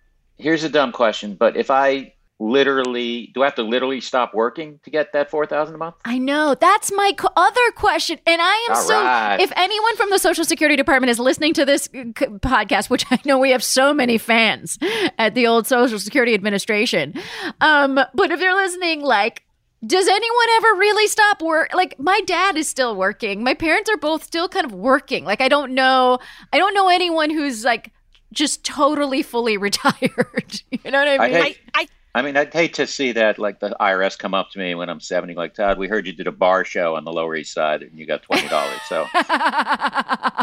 here's 0.43 0.65
a 0.65 0.69
dumb 0.69 0.93
question, 0.93 1.35
but 1.35 1.57
if 1.57 1.71
I 1.71 2.13
literally 2.43 3.31
do 3.35 3.43
I 3.43 3.47
have 3.47 3.55
to 3.55 3.63
literally 3.63 4.01
stop 4.01 4.35
working 4.35 4.81
to 4.83 4.91
get 4.91 5.13
that 5.13 5.31
4000 5.31 5.75
a 5.75 5.79
month? 5.79 5.95
I 6.05 6.19
know. 6.19 6.55
That's 6.59 6.91
my 6.93 7.13
co- 7.17 7.29
other 7.37 7.71
question. 7.77 8.19
And 8.27 8.43
I 8.43 8.67
am 8.69 8.77
All 8.77 8.83
so 8.83 8.95
right. 9.03 9.41
if 9.41 9.53
anyone 9.55 9.97
from 9.97 10.11
the 10.11 10.19
Social 10.19 10.45
Security 10.45 10.77
Department 10.77 11.11
is 11.11 11.19
listening 11.19 11.55
to 11.55 11.65
this 11.65 11.85
c- 11.93 12.03
podcast, 12.03 12.91
which 12.91 13.05
I 13.11 13.21
know 13.25 13.39
we 13.39 13.51
have 13.51 13.63
so 13.63 13.95
many 13.95 14.19
fans 14.19 14.79
at 15.19 15.35
the 15.35 15.47
old 15.47 15.67
Social 15.67 15.99
Security 15.99 16.35
Administration. 16.35 17.15
Um, 17.61 17.95
but 17.95 18.31
if 18.31 18.41
they're 18.41 18.55
listening 18.57 19.03
like 19.03 19.45
does 19.85 20.07
anyone 20.07 20.47
ever 20.53 20.69
really 20.79 21.09
stop 21.09 21.43
work? 21.43 21.75
Like 21.75 21.99
my 21.99 22.21
dad 22.21 22.57
is 22.57 22.69
still 22.69 22.95
working. 22.95 23.43
My 23.43 23.55
parents 23.55 23.91
are 23.91 23.97
both 23.97 24.23
still 24.23 24.49
kind 24.49 24.65
of 24.65 24.73
working. 24.73 25.25
Like 25.25 25.41
I 25.41 25.49
don't 25.49 25.75
know 25.75 26.19
I 26.53 26.59
don't 26.59 26.75
know 26.75 26.89
anyone 26.89 27.31
who's 27.31 27.65
like 27.65 27.91
just 28.33 28.65
totally 28.65 29.23
fully 29.23 29.57
retired. 29.69 30.63
you 30.71 30.91
know 30.91 30.99
what 31.01 31.09
I 31.09 31.19
mean? 31.29 31.37
I, 31.37 31.41
hate, 31.43 31.59
I, 31.75 31.89
I, 32.15 32.23
mean, 32.23 32.37
I'd 32.37 32.53
hate 32.53 32.75
to 32.75 32.87
see 32.87 33.13
that, 33.13 33.39
like 33.39 33.61
the 33.61 33.77
IRS 33.81 34.19
come 34.19 34.35
up 34.35 34.51
to 34.51 34.59
me 34.59 34.75
when 34.75 34.89
I'm 34.89 35.01
70, 35.01 35.35
like, 35.35 35.55
Todd, 35.55 35.79
we 35.79 35.89
heard 35.89 36.07
you 36.07 36.13
did 36.13 36.27
a 36.27 36.33
bar 36.33 36.65
show 36.65 36.97
on 36.97 37.05
the 37.05 37.13
Lower 37.13 37.35
East 37.37 37.55
Side 37.55 37.83
and 37.83 37.99
you 37.99 38.07
got 38.07 38.23
$20. 38.23 38.49
So 38.89 39.07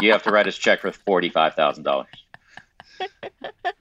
you 0.02 0.12
have 0.12 0.22
to 0.24 0.30
write 0.30 0.46
us 0.46 0.56
a 0.56 0.60
check 0.60 0.80
for 0.80 0.90
$45,000. 0.90 2.06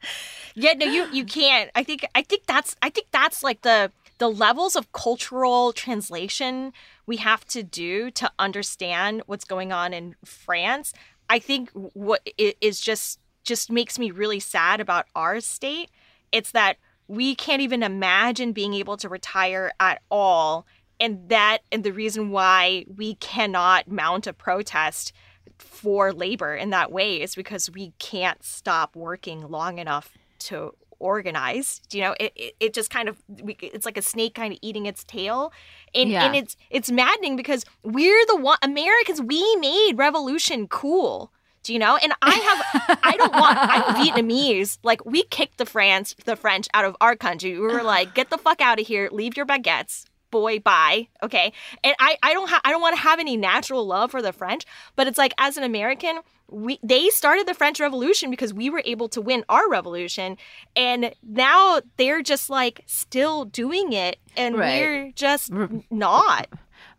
yeah, 0.55 0.74
no, 0.74 0.86
you, 0.86 1.08
you 1.12 1.25
can't. 1.25 1.72
I 1.75 1.84
think, 1.84 2.05
I 2.15 2.22
think 2.22 2.46
that's, 2.46 2.75
I 2.81 2.89
think 2.89 3.08
that's 3.12 3.43
like 3.43 3.62
the, 3.62 3.91
the 4.19 4.29
levels 4.29 4.75
of 4.75 4.91
cultural 4.91 5.74
translation 5.74 6.74
we 7.05 7.17
have 7.17 7.46
to 7.46 7.63
do 7.63 8.12
to 8.12 8.31
understand 8.38 9.24
what's 9.25 9.46
going 9.46 9.72
on 9.72 9.93
in 9.93 10.15
France. 10.24 10.93
I 11.29 11.39
think 11.39 11.72
what 11.72 12.27
is 12.38 12.79
just 12.79 13.19
just 13.43 13.72
makes 13.72 13.98
me 13.98 14.12
really 14.12 14.39
sad 14.39 14.79
about 14.79 15.08
our 15.15 15.39
state. 15.39 15.89
It's 16.31 16.51
that 16.51 16.77
we 17.10 17.34
can't 17.34 17.62
even 17.62 17.82
imagine 17.82 18.54
being 18.54 18.75
able 18.75 18.96
to 18.98 19.10
retire 19.10 19.74
at 19.80 20.01
all. 20.12 20.66
And 21.00 21.28
that, 21.30 21.60
and 21.72 21.84
the 21.84 21.92
reason 21.92 22.30
why 22.30 22.86
we 22.96 23.16
cannot 23.16 23.89
mount 23.89 24.28
a 24.28 24.34
protest 24.34 25.12
for 25.58 26.13
labor 26.13 26.56
in 26.56 26.70
that 26.70 26.92
way 26.92 27.20
is 27.20 27.36
because 27.36 27.70
we 27.72 27.94
can't 27.98 28.44
stop 28.44 28.96
working 28.96 29.50
long 29.50 29.80
enough 29.80 30.13
to 30.38 30.74
organize 31.00 31.82
you 31.94 32.01
know 32.01 32.13
it, 32.20 32.34
it, 32.36 32.56
it 32.60 32.74
just 32.74 32.89
kind 32.89 33.08
of 33.08 33.18
it's 33.48 33.86
like 33.86 33.96
a 33.96 34.01
snake 34.01 34.36
kind 34.36 34.51
of 34.51 34.60
eating 34.62 34.86
its 34.86 35.06
tail 35.06 35.54
and, 35.96 36.10
yeah. 36.10 36.25
and 36.25 36.36
it's 36.36 36.58
it's 36.70 36.92
maddening 36.92 37.38
because 37.38 37.63
we're 37.84 38.25
the 38.28 38.36
one 38.36 38.58
americans 38.62 39.22
we 39.22 39.56
made 39.62 39.94
revolution 39.96 40.68
cool 40.68 41.32
do 41.63 41.74
you 41.74 41.80
know? 41.80 41.98
And 41.98 42.13
I 42.22 42.36
have, 42.36 43.00
I 43.04 43.16
don't 43.18 43.34
want, 43.34 43.58
I'm 43.60 43.96
Vietnamese. 44.06 44.78
Like, 44.84 45.06
we 45.06 45.24
kicked 45.24 45.58
the 45.58 45.66
France, 45.66 46.16
the 46.25 46.36
French 46.36 46.68
out 46.74 46.86
of 46.86 46.96
our 47.01 47.16
country. 47.16 47.54
We 47.54 47.68
were 47.68 47.84
like, 47.84 48.16
get 48.16 48.30
the 48.30 48.38
fuck 48.38 48.62
out 48.62 48.80
of 48.80 48.88
here, 48.88 49.10
leave 49.12 49.38
your 49.38 49.46
baguettes, 49.46 50.06
boy, 50.32 50.60
bye. 50.60 51.08
Okay. 51.24 51.54
And 51.84 51.96
I, 52.00 52.18
I 52.24 52.34
don't 52.34 52.50
have, 52.50 52.62
I 52.63 52.72
don't 52.72 52.82
want 52.82 52.96
to 52.96 53.01
have 53.01 53.20
any 53.20 53.38
natural 53.38 53.86
love 53.86 54.12
for 54.12 54.22
the 54.22 54.34
French, 54.34 54.66
but 54.96 55.08
it's 55.08 55.18
like, 55.18 55.34
as 55.38 55.58
an 55.58 55.63
American, 55.63 56.20
we 56.51 56.80
they 56.82 57.10
started 57.10 57.48
the 57.48 57.54
French 57.54 57.80
Revolution 57.80 58.32
because 58.32 58.54
we 58.54 58.70
were 58.70 58.82
able 58.86 59.08
to 59.10 59.22
win 59.22 59.44
our 59.50 59.70
revolution, 59.70 60.38
and 60.75 61.13
now 61.24 61.82
they're 61.98 62.22
just 62.22 62.50
like 62.50 62.82
still 62.86 63.46
doing 63.46 63.94
it, 63.94 64.18
and 64.36 64.58
right. 64.58 64.82
we're 64.82 65.12
just 65.12 65.51
not. 65.92 66.48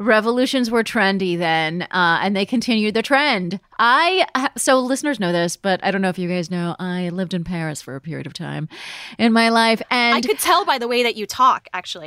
Revolutions 0.00 0.70
were 0.70 0.82
trendy 0.82 1.38
then, 1.38 1.82
uh, 1.82 2.18
and 2.22 2.34
they 2.34 2.46
continued 2.46 2.94
the 2.94 3.02
trend. 3.02 3.60
I 3.78 4.26
so 4.56 4.80
listeners 4.80 5.20
know 5.20 5.30
this, 5.30 5.56
but 5.56 5.84
I 5.84 5.90
don't 5.90 6.00
know 6.00 6.08
if 6.08 6.18
you 6.18 6.28
guys 6.28 6.50
know. 6.50 6.74
I 6.78 7.10
lived 7.10 7.34
in 7.34 7.44
Paris 7.44 7.80
for 7.82 7.94
a 7.94 8.00
period 8.00 8.26
of 8.26 8.32
time 8.32 8.68
in 9.18 9.32
my 9.32 9.50
life, 9.50 9.80
and 9.90 10.16
I 10.16 10.20
could 10.20 10.38
tell 10.38 10.64
by 10.64 10.78
the 10.78 10.88
way 10.88 11.02
that 11.02 11.16
you 11.16 11.26
talk. 11.26 11.68
Actually, 11.72 12.06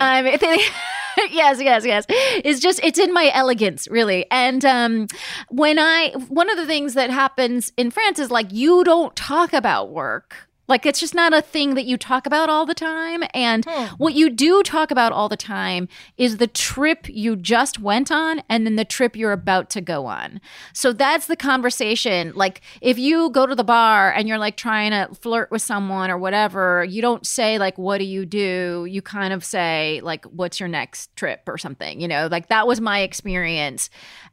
yes, 1.31 1.61
yes, 1.61 1.85
yes. 1.85 2.05
It's 2.09 2.59
just 2.59 2.79
it's 2.83 2.99
in 2.99 3.13
my 3.13 3.31
elegance, 3.33 3.87
really. 3.87 4.25
And 4.31 4.65
um, 4.65 5.07
when 5.49 5.79
I 5.79 6.09
one 6.27 6.49
of 6.49 6.57
the 6.57 6.65
things 6.65 6.95
that 6.95 7.11
happens 7.11 7.71
in 7.77 7.91
France 7.91 8.19
is 8.19 8.31
like 8.31 8.51
you 8.51 8.83
don't 8.83 9.15
talk 9.15 9.53
about 9.53 9.91
work 9.91 10.49
like 10.67 10.85
it's 10.85 10.99
just 10.99 11.13
not 11.13 11.33
a 11.33 11.41
thing 11.41 11.75
that 11.75 11.85
you 11.85 11.97
talk 11.97 12.25
about 12.25 12.49
all 12.49 12.65
the 12.65 12.73
time. 12.73 13.23
And 13.33 13.65
hmm. 13.67 13.85
what 13.97 14.13
you 14.13 14.29
do 14.29 14.63
talk 14.63 14.91
about 14.91 15.11
all 15.11 15.27
the 15.27 15.35
time 15.37 15.89
is 16.17 16.37
the 16.37 16.47
trip 16.47 17.07
you 17.09 17.35
just 17.35 17.79
went 17.79 18.11
on 18.11 18.41
and 18.49 18.65
then 18.65 18.77
the 18.77 18.85
trip 18.85 19.15
you're 19.15 19.33
about 19.33 19.69
to 19.71 19.81
go 19.81 20.05
on. 20.05 20.39
So 20.73 20.93
that's 20.93 21.27
the 21.27 21.35
conversation. 21.35 22.31
Like 22.35 22.61
if 22.81 22.97
you 22.97 23.29
go 23.31 23.45
to 23.45 23.55
the 23.55 23.63
bar 23.63 24.13
and 24.13 24.27
you're 24.27 24.37
like 24.37 24.55
trying 24.55 24.91
to 24.91 25.13
flirt 25.15 25.51
with 25.51 25.61
someone 25.61 26.09
or 26.09 26.17
whatever, 26.17 26.85
you 26.85 27.01
don't 27.01 27.25
say 27.27 27.57
like 27.57 27.77
what 27.77 27.97
do 27.97 28.05
you 28.05 28.25
do? 28.25 28.87
You 28.89 29.01
kind 29.01 29.33
of 29.33 29.43
say 29.43 29.99
like 30.03 30.23
what's 30.25 30.59
your 30.59 30.69
next 30.69 31.13
trip 31.17 31.41
or 31.47 31.57
something, 31.57 31.99
you 31.99 32.07
know? 32.07 32.27
Like 32.31 32.47
that 32.47 32.67
was 32.67 32.79
my 32.79 33.01
experience 33.01 33.89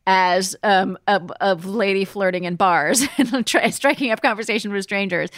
as 0.06 0.56
um 0.62 0.98
of, 1.06 1.30
of 1.40 1.66
lady 1.66 2.04
flirting 2.04 2.44
in 2.44 2.56
bars 2.56 3.06
and 3.18 3.48
striking 3.74 4.10
up 4.10 4.22
conversation 4.22 4.72
with 4.72 4.84
strangers. 4.84 5.30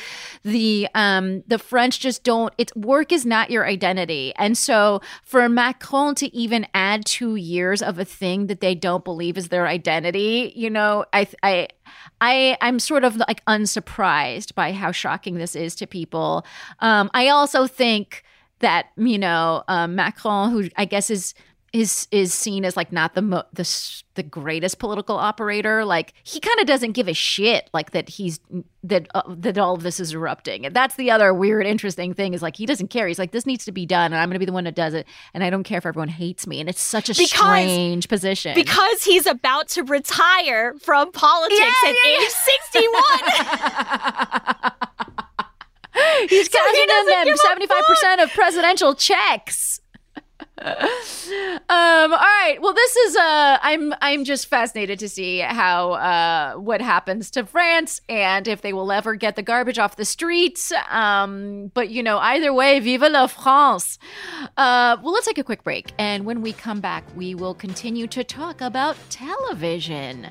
The 0.45 0.82
um 0.95 1.43
the 1.47 1.59
French 1.59 2.01
just 2.01 2.25
don't 2.25 2.53
it's 2.59 2.75
work 2.75 3.13
is 3.13 3.25
not 3.27 3.51
your 3.51 3.67
identity. 3.67 4.33
And 4.37 4.57
so 4.57 5.01
for 5.23 5.49
Macron 5.49 6.15
to 6.17 6.35
even 6.35 6.67
add 6.75 7.05
2 7.07 7.37
years 7.37 7.83
of 7.83 7.99
a 7.99 8.05
thing 8.05 8.47
that 8.47 8.61
they 8.61 8.75
don't 8.75 9.05
believe 9.05 9.37
is 9.37 9.49
their 9.49 9.67
identity, 9.67 10.53
you 10.57 10.71
know, 10.71 11.05
I 11.13 11.27
I 11.43 11.69
I 12.21 12.57
I'm 12.61 12.79
sort 12.79 13.05
of 13.05 13.17
like 13.17 13.45
unsurprised 13.47 14.55
by 14.55 14.73
how 14.73 14.93
shocking 14.93 15.37
this 15.37 15.57
is 15.57 15.75
to 15.77 15.87
people. 15.87 16.47
Um 16.81 17.11
I 17.15 17.29
also 17.29 17.67
think 17.67 18.25
that, 18.61 18.87
you 18.97 19.19
know, 19.19 19.65
um, 19.69 19.95
Macron 19.97 20.51
who 20.51 20.69
I 20.77 20.85
guess 20.87 21.11
is 21.11 21.35
is 21.73 22.07
is 22.11 22.35
seen 22.35 22.67
as 22.67 22.77
like 22.77 22.93
not 22.93 23.15
the 23.15 23.23
mo- 23.23 23.45
the 23.53 24.03
the 24.15 24.23
greatest 24.23 24.79
political 24.79 25.17
operator. 25.17 25.85
Like 25.87 26.13
he 26.23 26.39
kind 26.39 26.61
of 26.61 26.67
doesn't 26.67 26.93
give 26.93 27.09
a 27.09 27.15
shit 27.15 27.71
like 27.73 27.93
that 27.93 28.11
he's 28.11 28.41
that 28.85 29.09
uh, 29.15 29.23
that 29.29 29.57
all 29.57 29.75
of 29.75 29.83
this 29.83 29.99
is 29.99 30.13
erupting. 30.13 30.67
And 30.67 30.77
that's 30.77 30.97
the 30.97 31.11
other 31.11 31.33
weird 31.33 31.67
interesting 31.67 32.13
thing 32.13 32.35
is 32.35 32.43
like 32.43 32.57
he 32.57 32.67
doesn't 32.67 32.89
care. 32.89 33.09
He's 33.09 33.19
like 33.19 33.33
this 33.33 33.47
needs 33.47 33.65
to 33.65 33.73
be 33.73 33.87
done 33.87 34.13
and 34.13 34.17
I'm 34.17 34.29
going 34.29 34.35
to 34.35 34.39
be 34.39 34.45
the 34.45 34.53
one 34.53 34.65
that 34.65 34.75
does 34.75 34.93
it 34.93 35.07
and 35.33 35.43
I 35.43 35.49
don't 35.49 35.65
care 35.65 35.79
if 35.79 35.87
everyone 35.87 36.09
hates 36.09 36.47
me. 36.47 36.61
And 36.61 36.69
it's 36.69 36.83
such 36.83 37.09
a 37.09 37.15
because, 37.15 37.29
strange 37.31 38.09
position. 38.09 38.55
Because 38.55 39.05
he's 39.05 39.27
about 39.27 39.69
to 39.71 39.83
retire 39.83 40.75
from 40.81 41.11
politics 41.13 41.59
yeah, 41.59 41.89
at 41.89 41.95
yeah, 42.05 42.21
age 42.21 42.29
61. 42.29 43.03
He's 46.29 46.51
so 46.51 46.59
cashing 46.59 46.87
in 46.89 47.07
them 47.07 47.37
75% 47.37 48.23
of 48.23 48.31
presidential 48.31 48.95
checks 48.95 49.82
um 50.63 50.69
all 51.71 52.09
right. 52.11 52.59
Well 52.61 52.75
this 52.75 52.95
is 52.95 53.17
uh 53.17 53.59
i'm 53.63 53.95
i'm 54.03 54.25
just 54.25 54.47
fascinated 54.47 54.99
to 54.99 55.09
see 55.09 55.39
how 55.39 55.93
uh 55.93 56.55
what 56.55 56.83
happens 56.83 57.31
to 57.31 57.47
france 57.47 58.03
and 58.07 58.47
if 58.47 58.61
they 58.61 58.75
will 58.75 58.93
ever 58.93 59.15
get 59.15 59.35
the 59.35 59.43
garbage 59.43 59.79
off 59.79 59.97
the 59.97 60.05
streets. 60.05 60.71
Um 60.91 61.71
but 61.73 61.89
you 61.89 62.03
know 62.03 62.19
either 62.19 62.53
way 62.53 62.81
vive 62.81 63.01
la 63.01 63.27
france. 63.29 63.99
Uh 64.59 64.99
well 65.03 65.15
let's 65.15 65.27
take 65.27 65.39
a 65.39 65.45
quick 65.45 65.65
break. 65.65 65.93
And 65.99 66.27
when 66.27 66.43
we 66.43 66.53
come 66.53 66.81
back 66.81 67.05
we 67.17 67.35
will 67.35 67.55
continue 67.55 68.07
to 68.09 68.23
talk 68.23 68.61
about 68.61 68.97
television 69.09 70.31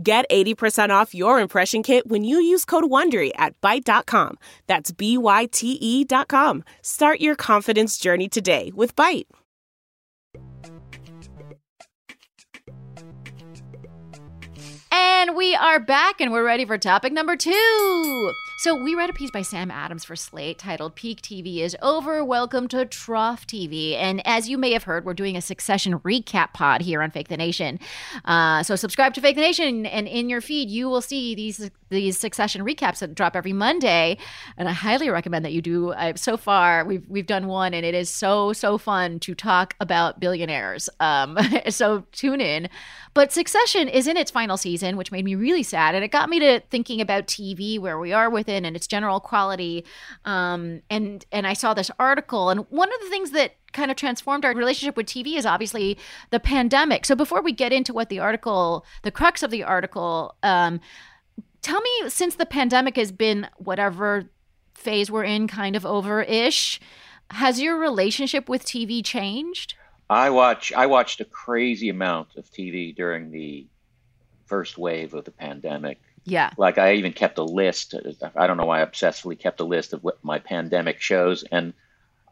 Get 0.00 0.24
80% 0.30 0.90
off 0.90 1.14
your 1.14 1.40
impression 1.40 1.82
kit 1.82 2.06
when 2.06 2.22
you 2.22 2.38
use 2.40 2.64
code 2.64 2.84
WONDERY 2.84 3.32
at 3.36 3.60
Byte.com. 3.60 4.38
That's 4.66 4.92
B-Y-T-E 4.92 6.04
dot 6.04 6.28
com. 6.28 6.64
Start 6.80 7.20
your 7.20 7.34
confidence 7.34 7.98
journey 7.98 8.28
today 8.28 8.70
with 8.74 8.94
Byte. 8.94 9.26
And 14.90 15.36
we 15.36 15.54
are 15.54 15.80
back 15.80 16.20
and 16.20 16.32
we're 16.32 16.44
ready 16.44 16.64
for 16.64 16.78
topic 16.78 17.12
number 17.12 17.36
two. 17.36 18.32
So 18.62 18.76
we 18.76 18.94
read 18.94 19.10
a 19.10 19.12
piece 19.12 19.32
by 19.32 19.42
Sam 19.42 19.72
Adams 19.72 20.04
for 20.04 20.14
Slate 20.14 20.56
titled 20.56 20.94
Peak 20.94 21.20
TV 21.20 21.56
is 21.58 21.76
Over. 21.82 22.24
Welcome 22.24 22.68
to 22.68 22.86
Trough 22.86 23.44
TV. 23.44 23.96
And 23.96 24.24
as 24.24 24.48
you 24.48 24.56
may 24.56 24.70
have 24.70 24.84
heard, 24.84 25.04
we're 25.04 25.14
doing 25.14 25.36
a 25.36 25.40
succession 25.40 25.98
recap 25.98 26.52
pod 26.52 26.82
here 26.82 27.02
on 27.02 27.10
Fake 27.10 27.26
the 27.26 27.36
Nation. 27.36 27.80
Uh, 28.24 28.62
so 28.62 28.76
subscribe 28.76 29.14
to 29.14 29.20
Fake 29.20 29.34
the 29.34 29.42
Nation 29.42 29.84
and 29.84 30.06
in 30.06 30.28
your 30.28 30.40
feed, 30.40 30.70
you 30.70 30.88
will 30.88 31.02
see 31.02 31.34
these 31.34 31.72
these 31.88 32.16
succession 32.16 32.64
recaps 32.64 33.00
that 33.00 33.14
drop 33.14 33.36
every 33.36 33.52
Monday. 33.52 34.16
And 34.56 34.68
I 34.68 34.72
highly 34.72 35.10
recommend 35.10 35.44
that 35.44 35.52
you 35.52 35.60
do. 35.60 35.90
Uh, 35.90 36.14
so 36.14 36.36
far, 36.36 36.84
we've 36.84 37.06
we've 37.08 37.26
done 37.26 37.48
one 37.48 37.74
and 37.74 37.84
it 37.84 37.96
is 37.96 38.08
so, 38.08 38.52
so 38.52 38.78
fun 38.78 39.18
to 39.20 39.34
talk 39.34 39.74
about 39.80 40.20
billionaires. 40.20 40.88
Um, 41.00 41.36
so 41.68 42.04
tune 42.12 42.40
in. 42.40 42.68
But 43.14 43.30
Succession 43.30 43.88
is 43.88 44.06
in 44.06 44.16
its 44.16 44.30
final 44.30 44.56
season, 44.56 44.96
which 44.96 45.12
made 45.12 45.24
me 45.24 45.34
really 45.34 45.62
sad. 45.62 45.94
And 45.94 46.02
it 46.02 46.08
got 46.08 46.30
me 46.30 46.38
to 46.40 46.60
thinking 46.70 47.00
about 47.00 47.26
TV, 47.26 47.78
where 47.78 47.98
we 47.98 48.12
are 48.12 48.30
with 48.30 48.48
and 48.54 48.76
its 48.76 48.86
general 48.86 49.20
quality. 49.20 49.84
Um, 50.24 50.82
and 50.90 51.24
and 51.32 51.46
I 51.46 51.52
saw 51.52 51.74
this 51.74 51.90
article, 51.98 52.50
and 52.50 52.60
one 52.70 52.92
of 52.92 53.00
the 53.00 53.08
things 53.08 53.30
that 53.32 53.56
kind 53.72 53.90
of 53.90 53.96
transformed 53.96 54.44
our 54.44 54.54
relationship 54.54 54.96
with 54.96 55.06
TV 55.06 55.36
is 55.36 55.46
obviously 55.46 55.98
the 56.30 56.40
pandemic. 56.40 57.04
So 57.04 57.14
before 57.14 57.42
we 57.42 57.52
get 57.52 57.72
into 57.72 57.92
what 57.92 58.08
the 58.08 58.18
article, 58.18 58.84
the 59.02 59.10
crux 59.10 59.42
of 59.42 59.50
the 59.50 59.62
article, 59.62 60.36
um, 60.42 60.80
tell 61.62 61.80
me 61.80 61.90
since 62.08 62.34
the 62.34 62.46
pandemic 62.46 62.96
has 62.96 63.12
been 63.12 63.48
whatever 63.56 64.30
phase 64.74 65.10
we're 65.10 65.24
in, 65.24 65.48
kind 65.48 65.76
of 65.76 65.86
over 65.86 66.22
ish, 66.22 66.80
has 67.30 67.60
your 67.60 67.78
relationship 67.78 68.48
with 68.48 68.64
TV 68.64 69.04
changed? 69.04 69.74
I 70.10 70.30
watch. 70.30 70.72
I 70.72 70.86
watched 70.86 71.20
a 71.20 71.24
crazy 71.24 71.88
amount 71.88 72.36
of 72.36 72.50
TV 72.50 72.94
during 72.94 73.30
the 73.30 73.66
first 74.44 74.76
wave 74.76 75.14
of 75.14 75.24
the 75.24 75.30
pandemic. 75.30 75.98
Yeah. 76.24 76.50
Like 76.56 76.78
I 76.78 76.94
even 76.94 77.12
kept 77.12 77.38
a 77.38 77.42
list. 77.42 77.94
I 78.36 78.46
don't 78.46 78.56
know 78.56 78.64
why 78.66 78.80
I 78.82 78.84
obsessively 78.86 79.38
kept 79.38 79.60
a 79.60 79.64
list 79.64 79.92
of 79.92 80.04
what 80.04 80.18
my 80.22 80.38
pandemic 80.38 81.00
shows, 81.00 81.42
and 81.50 81.72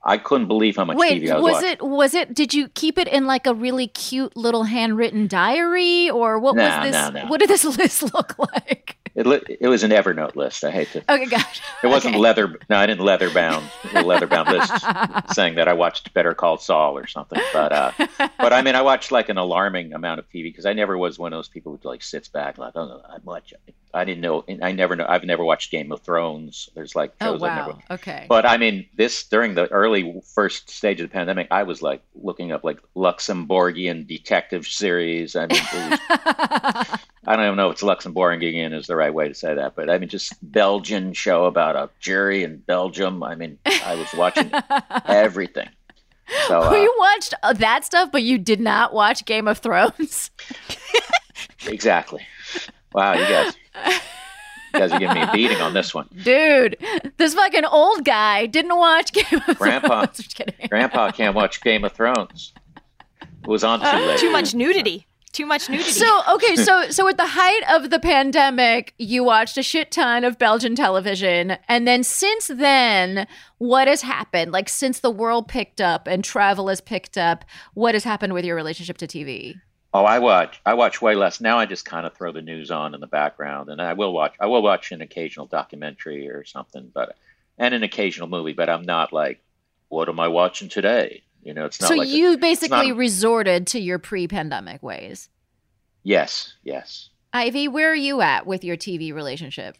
I 0.04 0.16
couldn't 0.18 0.46
believe 0.48 0.76
how 0.76 0.84
much 0.84 0.96
Wait, 0.96 1.22
TV 1.22 1.30
I 1.30 1.34
was, 1.34 1.42
was 1.42 1.52
watching. 1.54 1.68
it 1.72 1.82
was 1.82 2.14
it 2.14 2.34
did 2.34 2.54
you 2.54 2.68
keep 2.68 2.98
it 2.98 3.08
in 3.08 3.26
like 3.26 3.46
a 3.46 3.52
really 3.54 3.86
cute 3.88 4.36
little 4.36 4.64
handwritten 4.64 5.26
diary 5.26 6.08
or 6.08 6.38
what 6.38 6.56
No, 6.56 6.62
was 6.64 6.84
this 6.84 6.92
no, 6.92 7.10
no. 7.22 7.26
what 7.26 7.40
did 7.40 7.50
this 7.50 7.64
list 7.78 8.14
look 8.14 8.38
like? 8.38 8.96
It, 9.20 9.26
li- 9.26 9.56
it 9.60 9.68
was 9.68 9.82
an 9.82 9.90
Evernote 9.90 10.34
list. 10.34 10.64
I 10.64 10.70
hate 10.70 10.90
to. 10.92 11.00
Okay, 11.12 11.26
gosh. 11.26 11.60
It 11.84 11.88
wasn't 11.88 12.14
Okay. 12.14 12.22
leather. 12.22 12.56
No, 12.70 12.78
I 12.78 12.86
didn't 12.86 13.04
leather 13.04 13.28
bound. 13.30 13.70
A 13.94 14.02
leather 14.02 14.26
bound 14.26 14.48
list 14.48 14.72
saying 15.34 15.56
that 15.56 15.68
I 15.68 15.74
watched 15.74 16.14
Better 16.14 16.32
Call 16.32 16.56
Saul 16.56 16.96
or 16.96 17.06
something. 17.06 17.38
But 17.52 17.70
uh, 17.72 17.92
but 18.38 18.52
I 18.54 18.62
mean, 18.62 18.74
I 18.76 18.80
watched 18.82 19.12
like 19.12 19.28
an 19.28 19.36
alarming 19.36 19.92
amount 19.92 20.20
of 20.20 20.28
TV 20.30 20.44
because 20.44 20.64
I 20.64 20.72
never 20.72 20.96
was 20.96 21.18
one 21.18 21.32
of 21.34 21.36
those 21.36 21.48
people 21.48 21.78
who 21.82 21.88
like 21.88 22.02
sits 22.02 22.28
back 22.28 22.56
like, 22.56 22.72
oh, 22.76 23.02
I 23.06 23.18
watch. 23.22 23.52
I 23.92 24.04
didn't 24.04 24.20
know. 24.22 24.44
I 24.62 24.70
never 24.72 24.94
know. 24.96 25.04
I've 25.08 25.24
never 25.24 25.44
watched 25.44 25.70
Game 25.72 25.90
of 25.92 26.00
Thrones. 26.00 26.70
There's 26.74 26.94
like 26.96 27.12
Oh 27.20 27.32
shows 27.32 27.42
I've 27.42 27.56
never. 27.56 27.70
wow. 27.72 27.78
Okay. 27.90 28.24
But 28.28 28.46
I 28.46 28.56
mean, 28.56 28.86
this 28.96 29.24
during 29.24 29.54
the 29.54 29.66
early 29.72 30.22
first 30.34 30.70
stage 30.70 31.00
of 31.00 31.08
the 31.10 31.12
pandemic, 31.12 31.48
I 31.50 31.64
was 31.64 31.82
like 31.82 32.00
looking 32.14 32.52
up 32.52 32.62
like 32.64 32.78
Luxembourgian 32.96 34.06
detective 34.06 34.66
series. 34.66 35.34
I 35.36 35.46
mean, 35.46 37.00
I 37.26 37.36
don't 37.36 37.44
even 37.44 37.56
know 37.56 37.68
if 37.68 37.74
it's 37.74 37.82
Luxembourgian 37.82 38.72
is 38.72 38.86
the 38.86 38.96
right 38.96 39.12
way 39.12 39.28
to 39.28 39.34
say 39.34 39.54
that, 39.54 39.74
but 39.76 39.90
I 39.90 39.98
mean, 39.98 40.08
just 40.08 40.34
Belgian 40.42 41.12
show 41.12 41.44
about 41.44 41.76
a 41.76 41.90
jury 42.00 42.44
in 42.44 42.56
Belgium. 42.58 43.22
I 43.22 43.34
mean, 43.34 43.58
I 43.84 43.94
was 43.94 44.08
watching 44.14 44.50
everything. 45.04 45.68
So 46.46 46.62
uh, 46.62 46.74
you 46.74 46.94
watched 46.98 47.34
uh, 47.42 47.52
that 47.54 47.84
stuff, 47.84 48.10
but 48.10 48.22
you 48.22 48.38
did 48.38 48.60
not 48.60 48.94
watch 48.94 49.24
Game 49.24 49.48
of 49.48 49.58
Thrones. 49.58 50.30
exactly. 51.66 52.24
Wow, 52.92 53.12
you 53.14 53.24
guys, 53.24 53.54
you 54.72 54.80
guys 54.80 54.92
are 54.92 54.98
giving 54.98 55.16
me 55.16 55.22
a 55.22 55.32
beating 55.32 55.60
on 55.60 55.74
this 55.74 55.94
one. 55.94 56.08
Dude, 56.22 56.76
this 57.16 57.34
fucking 57.34 57.64
old 57.64 58.04
guy 58.04 58.46
didn't 58.46 58.76
watch 58.76 59.12
Game 59.12 59.40
of 59.46 59.58
Grandpa. 59.58 60.06
Thrones. 60.06 60.18
Just. 60.28 60.68
Grandpa 60.68 61.10
can't 61.10 61.34
watch 61.34 61.60
Game 61.60 61.84
of 61.84 61.92
Thrones. 61.92 62.52
It 63.20 63.46
was 63.46 63.64
on 63.64 63.80
too 63.80 64.06
late. 64.06 64.18
Too 64.18 64.30
much 64.32 64.54
nudity. 64.54 65.06
Too 65.32 65.46
much 65.46 65.68
nudity. 65.68 65.92
So 65.92 66.22
okay, 66.34 66.56
so 66.56 66.90
so 66.90 67.06
at 67.08 67.16
the 67.16 67.26
height 67.26 67.62
of 67.70 67.90
the 67.90 68.00
pandemic, 68.00 68.94
you 68.98 69.22
watched 69.22 69.56
a 69.56 69.62
shit 69.62 69.92
ton 69.92 70.24
of 70.24 70.38
Belgian 70.38 70.74
television, 70.74 71.56
and 71.68 71.86
then 71.86 72.02
since 72.02 72.48
then, 72.48 73.28
what 73.58 73.86
has 73.86 74.02
happened? 74.02 74.50
Like 74.50 74.68
since 74.68 74.98
the 74.98 75.10
world 75.10 75.46
picked 75.46 75.80
up 75.80 76.08
and 76.08 76.24
travel 76.24 76.66
has 76.66 76.80
picked 76.80 77.16
up, 77.16 77.44
what 77.74 77.94
has 77.94 78.02
happened 78.02 78.32
with 78.32 78.44
your 78.44 78.56
relationship 78.56 78.98
to 78.98 79.06
TV? 79.06 79.60
Oh, 79.94 80.04
I 80.04 80.18
watch. 80.18 80.60
I 80.66 80.74
watch 80.74 81.00
way 81.00 81.14
less 81.14 81.40
now. 81.40 81.58
I 81.58 81.66
just 81.66 81.84
kind 81.84 82.06
of 82.06 82.14
throw 82.14 82.32
the 82.32 82.42
news 82.42 82.72
on 82.72 82.94
in 82.94 83.00
the 83.00 83.06
background, 83.06 83.70
and 83.70 83.80
I 83.80 83.92
will 83.92 84.12
watch. 84.12 84.34
I 84.40 84.46
will 84.46 84.62
watch 84.62 84.90
an 84.90 85.00
occasional 85.00 85.46
documentary 85.46 86.28
or 86.28 86.44
something, 86.44 86.90
but 86.92 87.16
and 87.56 87.72
an 87.72 87.84
occasional 87.84 88.28
movie. 88.28 88.52
But 88.52 88.68
I'm 88.68 88.82
not 88.82 89.12
like, 89.12 89.40
what 89.88 90.08
am 90.08 90.18
I 90.18 90.26
watching 90.26 90.68
today? 90.68 91.22
You 91.42 91.54
know, 91.54 91.64
it's 91.66 91.80
not 91.80 91.88
So 91.88 91.94
like 91.96 92.08
you 92.08 92.32
it's 92.32 92.40
basically 92.40 92.88
not- 92.90 92.96
resorted 92.98 93.66
to 93.68 93.80
your 93.80 93.98
pre-pandemic 93.98 94.82
ways. 94.82 95.28
yes, 96.02 96.54
yes. 96.62 97.08
Ivy, 97.32 97.68
where 97.68 97.90
are 97.92 97.94
you 97.94 98.20
at 98.22 98.46
with 98.46 98.64
your 98.64 98.76
TV 98.76 99.14
relationship? 99.14 99.76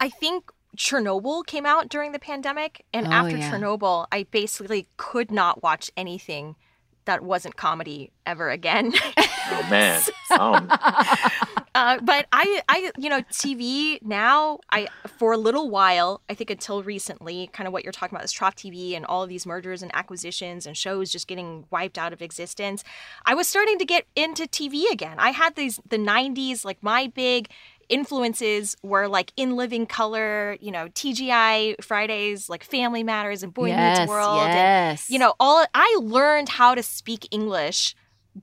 I 0.00 0.08
think 0.08 0.50
Chernobyl 0.76 1.46
came 1.46 1.64
out 1.64 1.88
during 1.88 2.10
the 2.12 2.18
pandemic, 2.18 2.84
and 2.92 3.06
Oh, 3.06 3.10
after 3.10 3.36
yeah. 3.36 3.50
Chernobyl, 3.52 4.06
I 4.10 4.24
basically 4.24 4.88
could 4.96 5.30
not 5.30 5.62
watch 5.62 5.90
anything 5.96 6.56
that 7.04 7.22
wasn't 7.22 7.54
comedy 7.56 8.10
ever 8.26 8.50
again. 8.50 8.92
Oh 9.16 9.66
man. 9.70 10.02
Oh, 10.36 10.58
uh, 11.74 11.98
but 12.00 12.26
I, 12.32 12.62
I, 12.68 12.92
you 12.96 13.08
know, 13.08 13.20
TV 13.32 14.00
now. 14.02 14.60
I 14.70 14.86
for 15.18 15.32
a 15.32 15.36
little 15.36 15.70
while, 15.70 16.20
I 16.28 16.34
think 16.34 16.50
until 16.50 16.82
recently, 16.82 17.48
kind 17.52 17.66
of 17.66 17.72
what 17.72 17.82
you're 17.82 17.92
talking 17.92 18.14
about 18.14 18.24
is 18.24 18.32
Trough 18.32 18.54
TV 18.54 18.96
and 18.96 19.04
all 19.04 19.22
of 19.22 19.28
these 19.28 19.44
mergers 19.44 19.82
and 19.82 19.94
acquisitions 19.94 20.66
and 20.66 20.76
shows 20.76 21.10
just 21.10 21.26
getting 21.26 21.66
wiped 21.70 21.98
out 21.98 22.12
of 22.12 22.22
existence. 22.22 22.84
I 23.26 23.34
was 23.34 23.48
starting 23.48 23.78
to 23.78 23.84
get 23.84 24.06
into 24.14 24.44
TV 24.44 24.90
again. 24.90 25.16
I 25.18 25.30
had 25.30 25.56
these 25.56 25.80
the 25.88 25.98
'90s, 25.98 26.64
like 26.64 26.80
my 26.80 27.08
big 27.08 27.48
influences 27.88 28.76
were 28.82 29.08
like 29.08 29.30
in 29.36 29.56
living 29.56 29.84
color 29.86 30.56
you 30.58 30.70
know 30.70 30.88
tgi 30.88 31.74
fridays 31.84 32.48
like 32.48 32.64
family 32.64 33.02
matters 33.02 33.42
and 33.42 33.52
boy 33.52 33.66
yes, 33.66 33.98
meets 33.98 34.08
world 34.08 34.40
and 34.40 34.54
yes. 34.54 35.10
you 35.10 35.18
know 35.18 35.34
all 35.38 35.64
i 35.74 35.98
learned 36.00 36.48
how 36.48 36.74
to 36.74 36.82
speak 36.82 37.28
english 37.30 37.94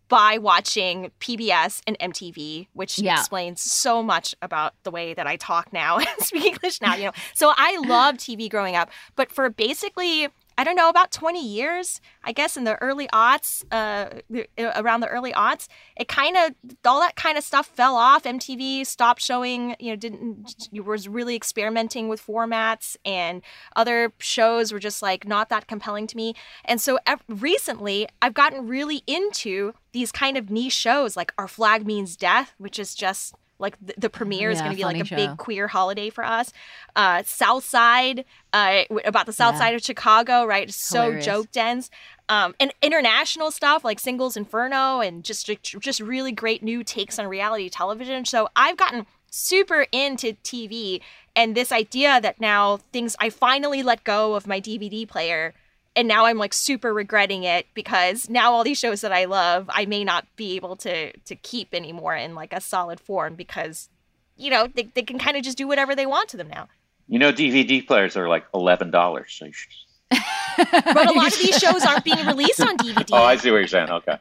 by 0.07 0.37
watching 0.37 1.11
pbs 1.19 1.81
and 1.85 1.97
mtv 1.99 2.67
which 2.73 2.97
Yeah. 2.99 3.19
explains 3.19 3.61
so 3.61 4.01
much 4.01 4.33
about 4.41 4.73
the 4.83 4.91
way 4.91 5.13
that 5.13 5.27
i 5.27 5.35
talk 5.35 5.73
now 5.73 5.97
and 5.99 6.07
speak 6.19 6.45
english 6.45 6.79
now 6.81 6.95
you 6.95 7.05
know 7.05 7.11
so 7.33 7.51
i 7.57 7.77
loved 7.85 8.19
tv 8.19 8.49
growing 8.49 8.75
up 8.75 8.89
but 9.15 9.31
for 9.31 9.49
basically 9.49 10.29
I 10.61 10.63
don't 10.63 10.75
know, 10.75 10.89
about 10.89 11.09
20 11.09 11.43
years, 11.43 11.99
I 12.23 12.33
guess 12.33 12.55
in 12.55 12.65
the 12.65 12.79
early 12.83 13.07
aughts, 13.07 13.65
uh, 13.71 14.21
around 14.59 14.99
the 14.99 15.07
early 15.07 15.33
aughts, 15.33 15.67
it 15.97 16.07
kind 16.07 16.37
of, 16.37 16.53
all 16.85 16.99
that 16.99 17.15
kind 17.15 17.35
of 17.35 17.43
stuff 17.43 17.65
fell 17.65 17.95
off. 17.95 18.25
MTV 18.25 18.85
stopped 18.85 19.23
showing, 19.23 19.75
you 19.79 19.89
know, 19.89 19.95
didn't, 19.95 20.69
was 20.71 21.07
really 21.07 21.35
experimenting 21.35 22.09
with 22.09 22.23
formats 22.23 22.95
and 23.03 23.41
other 23.75 24.13
shows 24.19 24.71
were 24.71 24.77
just 24.77 25.01
like 25.01 25.27
not 25.27 25.49
that 25.49 25.65
compelling 25.65 26.05
to 26.05 26.15
me. 26.15 26.35
And 26.63 26.79
so 26.79 26.99
ev- 27.07 27.23
recently, 27.27 28.07
I've 28.21 28.35
gotten 28.35 28.67
really 28.67 29.01
into 29.07 29.73
these 29.93 30.11
kind 30.11 30.37
of 30.37 30.51
niche 30.51 30.73
shows 30.73 31.17
like 31.17 31.33
Our 31.39 31.47
Flag 31.47 31.87
Means 31.87 32.15
Death, 32.15 32.53
which 32.59 32.77
is 32.77 32.93
just 32.93 33.33
like 33.61 33.77
the, 33.81 33.93
the 33.97 34.09
premiere 34.09 34.49
is 34.49 34.57
Yeah, 34.59 34.63
going 34.65 34.75
to 34.75 34.77
be 34.77 34.85
like 34.85 34.99
a 34.99 35.05
show. 35.05 35.15
big 35.15 35.37
queer 35.37 35.67
holiday 35.69 36.09
for 36.09 36.23
us. 36.25 36.51
Uh, 36.95 37.23
South 37.25 37.63
Side, 37.63 38.25
uh, 38.51 38.83
about 39.05 39.25
the 39.27 39.33
South 39.33 39.53
Yeah. 39.55 39.59
Side 39.59 39.75
of 39.75 39.81
Chicago, 39.83 40.43
right? 40.45 40.69
So 40.71 41.03
Hilarious. 41.03 41.25
joke 41.25 41.51
dens. 41.51 41.89
Um, 42.27 42.55
and 42.59 42.73
international 42.81 43.51
stuff 43.51 43.83
like 43.83 43.99
Singles 43.99 44.35
Inferno 44.37 44.99
and 45.01 45.23
just 45.23 45.49
just 45.79 45.99
really 45.99 46.31
great 46.31 46.63
new 46.63 46.83
takes 46.83 47.19
on 47.19 47.27
reality 47.27 47.69
television. 47.69 48.25
So 48.25 48.49
I've 48.55 48.77
gotten 48.77 49.05
super 49.29 49.85
into 49.91 50.33
TV 50.43 51.01
and 51.35 51.55
this 51.55 51.71
idea 51.71 52.19
that 52.21 52.39
now 52.41 52.77
things 52.91 53.15
I 53.19 53.29
finally 53.29 53.83
let 53.83 54.03
go 54.03 54.35
of 54.35 54.47
my 54.47 54.59
DVD 54.61 55.07
player 55.07 55.53
and 55.95 56.07
now 56.07 56.25
I'm 56.25 56.37
like 56.37 56.53
super 56.53 56.93
regretting 56.93 57.43
it 57.43 57.67
because 57.73 58.29
now 58.29 58.51
all 58.53 58.63
these 58.63 58.79
shows 58.79 59.01
that 59.01 59.11
I 59.11 59.25
love 59.25 59.69
I 59.69 59.85
may 59.85 60.03
not 60.03 60.25
be 60.35 60.55
able 60.55 60.75
to 60.77 61.11
to 61.17 61.35
keep 61.35 61.73
anymore 61.73 62.15
in 62.15 62.35
like 62.35 62.53
a 62.53 62.61
solid 62.61 62.99
form 62.99 63.35
because 63.35 63.89
you 64.37 64.49
know 64.49 64.67
they, 64.73 64.83
they 64.95 65.03
can 65.03 65.19
kind 65.19 65.35
of 65.37 65.43
just 65.43 65.57
do 65.57 65.67
whatever 65.67 65.95
they 65.95 66.05
want 66.05 66.29
to 66.29 66.37
them 66.37 66.47
now. 66.49 66.67
you 67.07 67.19
know, 67.19 67.31
DVD 67.33 67.85
players 67.85 68.15
are 68.15 68.29
like 68.29 68.45
eleven 68.53 68.89
dollars. 68.91 69.33
So 69.37 69.45
you 69.45 69.53
should. 69.53 69.71
But 70.57 71.09
a 71.09 71.13
lot 71.13 71.27
of 71.33 71.39
these 71.39 71.57
shows 71.57 71.83
aren't 71.83 72.03
being 72.03 72.25
released 72.27 72.61
on 72.61 72.77
DVD. 72.77 73.09
Oh, 73.13 73.23
I 73.23 73.35
see 73.37 73.49
what 73.51 73.57
you're 73.57 73.67
saying. 73.67 73.89
Okay. 73.89 74.17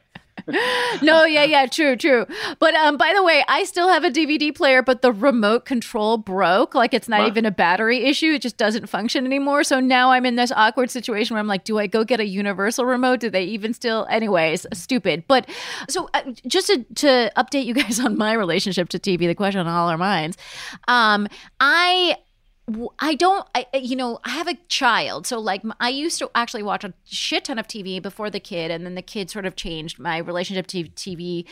no, 1.03 1.25
yeah, 1.25 1.45
yeah, 1.45 1.67
true, 1.67 1.97
true. 1.97 2.27
But 2.59 2.75
um, 2.75 2.97
by 2.97 3.13
the 3.15 3.23
way, 3.23 3.45
I 3.49 3.65
still 3.65 3.89
have 3.89 4.05
a 4.05 4.11
DVD 4.11 4.55
player, 4.55 4.83
but 4.83 5.03
the 5.03 5.13
remote 5.13 5.65
control 5.65 6.17
broke. 6.19 6.75
Like 6.75 6.95
it's 6.95 7.09
not 7.09 7.21
Wow. 7.21 7.27
even 7.27 7.45
a 7.47 7.51
battery 7.51 8.05
issue; 8.05 8.33
it 8.33 8.43
just 8.43 8.57
doesn't 8.57 8.89
function 8.89 9.27
anymore. 9.27 9.65
So 9.65 9.81
now 9.81 10.11
I'm 10.13 10.27
in 10.27 10.37
this 10.37 10.53
awkward 10.53 10.91
situation 10.91 11.35
where 11.35 11.41
I'm 11.41 11.47
like, 11.49 11.65
do 11.65 11.79
I 11.79 11.87
go 11.87 12.05
get 12.05 12.21
a 12.21 12.27
universal 12.27 12.85
remote? 12.87 13.21
Do 13.21 13.31
they 13.31 13.45
even 13.45 13.75
still? 13.75 14.07
Anyways, 14.11 14.67
stupid. 14.73 15.25
But 15.29 15.49
so 15.89 16.09
uh, 16.15 16.23
just 16.47 16.67
to, 16.69 16.85
to 16.97 17.33
update 17.37 17.65
you 17.65 17.75
guys 17.75 18.01
on 18.05 18.17
my 18.17 18.33
relationship 18.33 18.89
to 18.91 18.99
TV, 18.99 19.21
the 19.27 19.35
question 19.35 19.61
on 19.61 19.67
all 19.69 19.89
our 19.89 19.99
minds. 19.99 20.37
Um, 20.89 21.29
I 21.61 22.17
I 22.99 23.15
don't, 23.15 23.47
I, 23.55 23.67
you 23.75 23.97
know, 23.97 24.21
I 24.25 24.31
have 24.31 24.49
a 24.49 24.55
child. 24.69 25.27
So, 25.27 25.39
like, 25.39 25.63
I 25.79 25.89
used 25.89 26.19
to 26.19 26.31
actually 26.35 26.63
watch 26.63 26.85
a 26.85 26.93
shit 27.05 27.45
ton 27.45 27.59
of 27.59 27.67
TV 27.67 28.01
before 28.01 28.31
the 28.31 28.41
kid, 28.41 28.71
and 28.71 28.85
then 28.85 28.95
the 28.95 29.03
kid 29.03 29.31
sort 29.31 29.47
of 29.47 29.57
changed 29.57 29.99
my 29.99 30.19
relationship 30.19 30.67
to 30.69 30.85
TV 30.85 31.47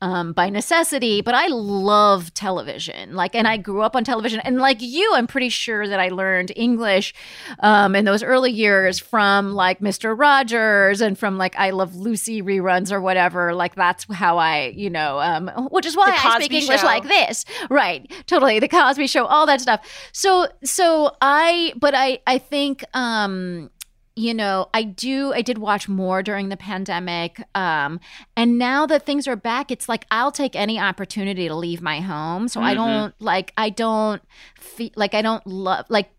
um, 0.00 0.32
by 0.32 0.50
necessity. 0.50 1.20
But 1.20 1.34
I 1.34 1.46
love 1.48 2.34
television. 2.34 3.14
Like, 3.14 3.34
and 3.34 3.46
I 3.46 3.56
grew 3.56 3.82
up 3.82 3.94
on 3.96 4.04
television. 4.04 4.40
And 4.40 4.58
like 4.58 4.78
you, 4.80 5.12
I'm 5.14 5.26
pretty 5.26 5.48
sure 5.48 5.86
that 5.86 6.00
I 6.00 6.08
learned 6.08 6.52
English 6.56 7.14
um, 7.60 7.94
in 7.94 8.04
those 8.04 8.22
early 8.22 8.50
years 8.50 8.98
from 8.98 9.52
like 9.52 9.80
Mr. 9.80 10.18
Rogers 10.18 11.00
and 11.00 11.18
from 11.18 11.38
like 11.38 11.56
I 11.56 11.70
Love 11.70 11.94
Lucy 11.94 12.42
reruns 12.42 12.90
or 12.90 13.00
whatever. 13.00 13.54
Like, 13.54 13.74
that's 13.74 14.06
how 14.12 14.38
I, 14.38 14.72
you 14.76 14.90
know, 14.90 15.20
um, 15.20 15.48
which 15.70 15.86
is 15.86 15.96
why 15.96 16.10
I 16.10 16.40
speak 16.40 16.52
English 16.52 16.80
Show. 16.80 16.86
like 16.86 17.04
this. 17.04 17.44
Right. 17.70 18.10
Totally. 18.26 18.58
The 18.58 18.68
Cosby 18.68 19.06
Show, 19.06 19.26
all 19.26 19.46
that 19.46 19.60
stuff. 19.60 19.86
So 20.12 20.48
so 20.64 21.14
I, 21.20 21.72
but 21.76 21.94
I, 21.94 22.20
I 22.26 22.38
think, 22.38 22.84
um, 22.94 23.70
you 24.14 24.34
know, 24.34 24.68
I 24.74 24.82
do, 24.82 25.32
I 25.32 25.40
did 25.42 25.56
watch 25.58 25.88
more 25.88 26.22
during 26.22 26.50
the 26.50 26.56
pandemic. 26.56 27.42
Um, 27.54 27.98
and 28.36 28.58
now 28.58 28.84
that 28.86 29.06
things 29.06 29.26
are 29.26 29.36
back, 29.36 29.70
it's 29.70 29.88
like 29.88 30.04
I'll 30.10 30.32
take 30.32 30.54
any 30.54 30.78
opportunity 30.78 31.48
to 31.48 31.54
leave 31.54 31.80
my 31.80 32.00
home. 32.00 32.48
So 32.48 32.60
I 32.60 32.72
Mhm. 32.74 32.76
don't 32.76 33.14
like, 33.20 33.52
I 33.56 33.70
don't 33.70 34.22
feel 34.58 34.90
like 34.96 35.14
I 35.14 35.22
don't 35.22 35.46
love, 35.46 35.86
like, 35.88 36.10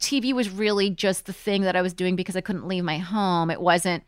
TV 0.00 0.32
was 0.32 0.50
really 0.50 0.90
just 0.90 1.26
the 1.26 1.32
thing 1.32 1.62
that 1.62 1.76
I 1.76 1.82
was 1.82 1.92
doing 1.94 2.16
because 2.16 2.34
I 2.34 2.40
couldn't 2.40 2.66
leave 2.66 2.82
my 2.82 2.98
home. 2.98 3.50
It 3.50 3.60
wasn't 3.60 4.02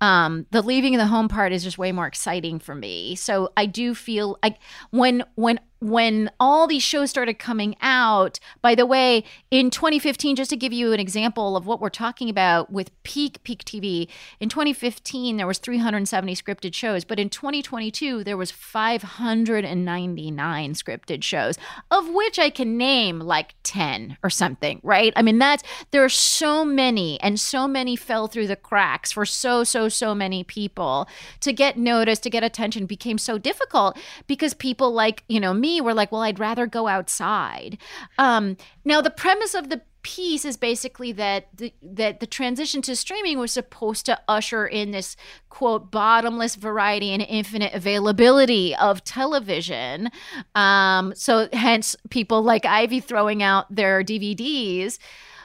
um 0.00 0.46
the 0.52 0.62
leaving 0.62 0.96
the 0.96 1.06
home 1.06 1.26
part 1.26 1.52
is 1.52 1.64
just 1.64 1.76
way 1.76 1.90
more 1.90 2.06
exciting 2.06 2.60
for 2.60 2.74
me. 2.74 3.16
So 3.16 3.50
I 3.56 3.66
do 3.66 3.94
feel 3.94 4.38
like 4.44 4.58
when 4.90 5.24
when 5.34 5.58
when 5.80 6.30
all 6.38 6.66
these 6.66 6.82
shows 6.82 7.10
started 7.10 7.38
coming 7.38 7.74
out, 7.80 8.38
by 8.60 8.74
the 8.74 8.84
way, 8.84 9.24
in 9.50 9.70
2015, 9.70 10.36
just 10.36 10.50
to 10.50 10.56
give 10.56 10.72
you 10.72 10.92
an 10.92 11.00
example 11.00 11.56
of 11.56 11.66
what 11.66 11.80
we're 11.80 11.88
talking 11.88 12.28
about 12.28 12.70
with 12.70 12.90
peak 13.02 13.42
peak 13.44 13.64
TV, 13.64 14.08
in 14.38 14.50
2015 14.50 15.38
there 15.38 15.46
was 15.46 15.58
370 15.58 16.36
scripted 16.36 16.74
shows, 16.74 17.04
but 17.04 17.18
in 17.18 17.30
2022 17.30 18.22
there 18.24 18.36
was 18.36 18.50
599 18.50 20.74
scripted 20.74 21.22
shows, 21.22 21.56
of 21.90 22.10
which 22.10 22.38
I 22.38 22.50
can 22.50 22.76
name 22.76 23.20
like 23.20 23.54
10 23.62 24.18
or 24.22 24.28
something, 24.28 24.80
right? 24.82 25.14
I 25.16 25.22
mean 25.22 25.38
that's 25.38 25.64
there 25.92 26.04
are 26.04 26.10
so 26.10 26.64
many 26.64 27.18
and 27.22 27.40
so 27.40 27.66
many 27.66 27.96
fell 27.96 28.26
through 28.26 28.48
the 28.48 28.56
cracks 28.56 29.12
for 29.12 29.24
so 29.24 29.64
so 29.64 29.88
so 29.88 30.14
many 30.14 30.44
people 30.44 31.08
to 31.40 31.54
get 31.54 31.78
noticed, 31.78 32.22
to 32.24 32.30
get 32.30 32.44
attention 32.44 32.84
became 32.84 33.16
so 33.16 33.38
difficult 33.38 33.96
because 34.26 34.52
people 34.52 34.92
like, 34.92 35.24
you 35.28 35.40
know, 35.40 35.54
me 35.70 35.80
were 35.80 35.94
like, 35.94 36.12
well, 36.12 36.22
I'd 36.22 36.38
rather 36.38 36.66
go 36.66 36.88
outside. 36.88 37.78
Um, 38.18 38.56
now, 38.84 39.00
the 39.00 39.10
premise 39.10 39.54
of 39.54 39.70
the 39.70 39.82
piece 40.02 40.46
is 40.46 40.56
basically 40.56 41.12
that 41.12 41.48
the, 41.54 41.74
that 41.82 42.20
the 42.20 42.26
transition 42.26 42.80
to 42.80 42.96
streaming 42.96 43.38
was 43.38 43.52
supposed 43.52 44.06
to 44.06 44.18
usher 44.26 44.66
in 44.66 44.92
this 44.92 45.14
quote 45.50 45.90
bottomless 45.90 46.56
variety 46.56 47.12
and 47.12 47.22
infinite 47.28 47.74
availability 47.74 48.74
of 48.76 49.04
television 49.04 50.08
um, 50.54 51.12
so 51.14 51.50
hence 51.52 51.96
people 52.08 52.40
like 52.40 52.64
ivy 52.64 52.98
throwing 52.98 53.42
out 53.42 53.66
their 53.68 54.02
dvds 54.02 54.98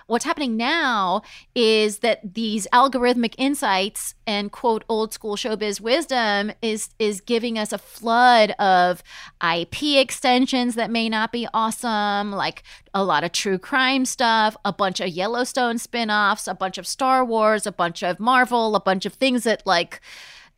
What's 0.08 0.26
happening 0.26 0.56
now 0.56 1.24
is 1.56 2.00
that 2.00 2.36
these 2.36 2.68
algorithmic 2.72 3.34
insights 3.40 4.14
and 4.28 4.52
quote 4.52 4.84
old 4.88 5.14
school 5.14 5.36
showbiz 5.36 5.82
wisdom 5.82 6.52
is 6.62 6.90
is 7.00 7.22
giving 7.22 7.58
us 7.58 7.74
a 7.74 7.80
flood 7.80 8.52
of 8.60 9.02
IP 9.44 9.98
extensions 9.98 10.76
that 10.76 10.92
may 10.92 11.10
not 11.10 11.32
be 11.32 11.48
awesome, 11.56 12.32
like 12.32 12.62
a 12.94 13.04
lot 13.04 13.24
of 13.24 13.32
true 13.32 13.58
crime 13.58 14.06
stuff, 14.06 14.56
a 14.64 14.72
bunch 14.72 15.00
of 15.00 15.10
Yellowstone 15.10 15.80
spin-offs, 15.80 16.48
a 16.48 16.54
bunch 16.54 16.78
of 16.78 16.86
Star 16.86 17.26
Wars, 17.26 17.66
a 17.66 17.72
bunch 17.72 18.04
of 18.04 18.20
Marvel, 18.20 18.76
a 18.76 18.80
bunch 18.80 19.08
of 19.08 19.14
things 19.14 19.44
that 19.44 19.66
like 19.66 20.02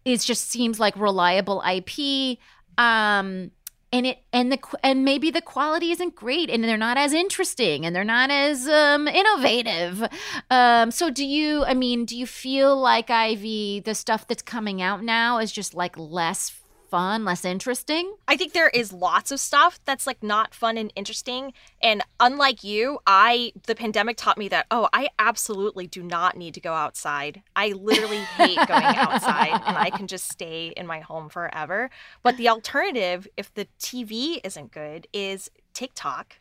it 0.03 0.19
just 0.19 0.49
seems 0.49 0.77
like 0.77 0.95
reliable 0.97 1.63
IP. 1.65 2.37
Um 2.77 3.51
and 3.97 4.07
it 4.07 4.19
and 4.31 4.51
the 4.51 4.59
and 4.83 5.03
maybe 5.03 5.31
the 5.31 5.41
quality 5.41 5.91
isn't 5.91 6.15
great 6.15 6.49
and 6.49 6.63
they're 6.63 6.77
not 6.77 6.97
as 6.97 7.13
interesting 7.13 7.85
and 7.85 7.95
they're 7.95 8.03
not 8.03 8.29
as 8.29 8.67
um 8.67 9.07
innovative. 9.07 10.07
Um 10.49 10.91
so 10.91 11.09
do 11.09 11.25
you 11.25 11.63
i 11.65 11.73
mean 11.73 12.05
do 12.05 12.17
you 12.17 12.25
feel 12.25 12.79
like 12.79 13.09
ivy 13.09 13.79
the 13.79 13.95
stuff 13.95 14.27
that's 14.27 14.41
coming 14.41 14.81
out 14.81 15.03
now 15.03 15.39
is 15.39 15.51
just 15.51 15.73
like 15.73 15.97
less 15.97 16.49
fun 16.89 17.25
less 17.25 17.45
interesting 17.45 18.15
I 18.27 18.37
think 18.37 18.53
there 18.53 18.69
is 18.69 18.91
lots 18.93 19.31
of 19.31 19.39
stuff 19.39 19.79
that's 19.85 20.05
like 20.05 20.21
not 20.21 20.53
fun 20.53 20.77
and 20.77 20.91
interesting. 20.95 21.53
And 21.81 22.03
unlike 22.19 22.63
you, 22.63 22.99
I 23.07 23.53
the 23.65 23.75
pandemic 23.75 24.17
taught 24.17 24.37
me 24.37 24.47
that 24.49 24.67
oh, 24.69 24.89
I 24.93 25.09
absolutely 25.17 25.87
do 25.87 26.03
not 26.03 26.37
need 26.37 26.53
to 26.55 26.61
go 26.61 26.73
outside. 26.73 27.41
I 27.55 27.69
literally 27.69 28.17
hate 28.17 28.57
going 28.67 28.69
outside 28.69 29.61
and 29.65 29.77
I 29.77 29.89
can 29.89 30.07
just 30.07 30.31
stay 30.31 30.73
in 30.75 30.87
my 30.87 30.99
home 30.99 31.29
forever. 31.29 31.89
But 32.23 32.37
the 32.37 32.49
alternative, 32.49 33.27
if 33.37 33.53
the 33.53 33.67
TV 33.79 34.39
isn't 34.43 34.71
good, 34.71 35.07
is 35.13 35.49
TikTok. 35.73 36.39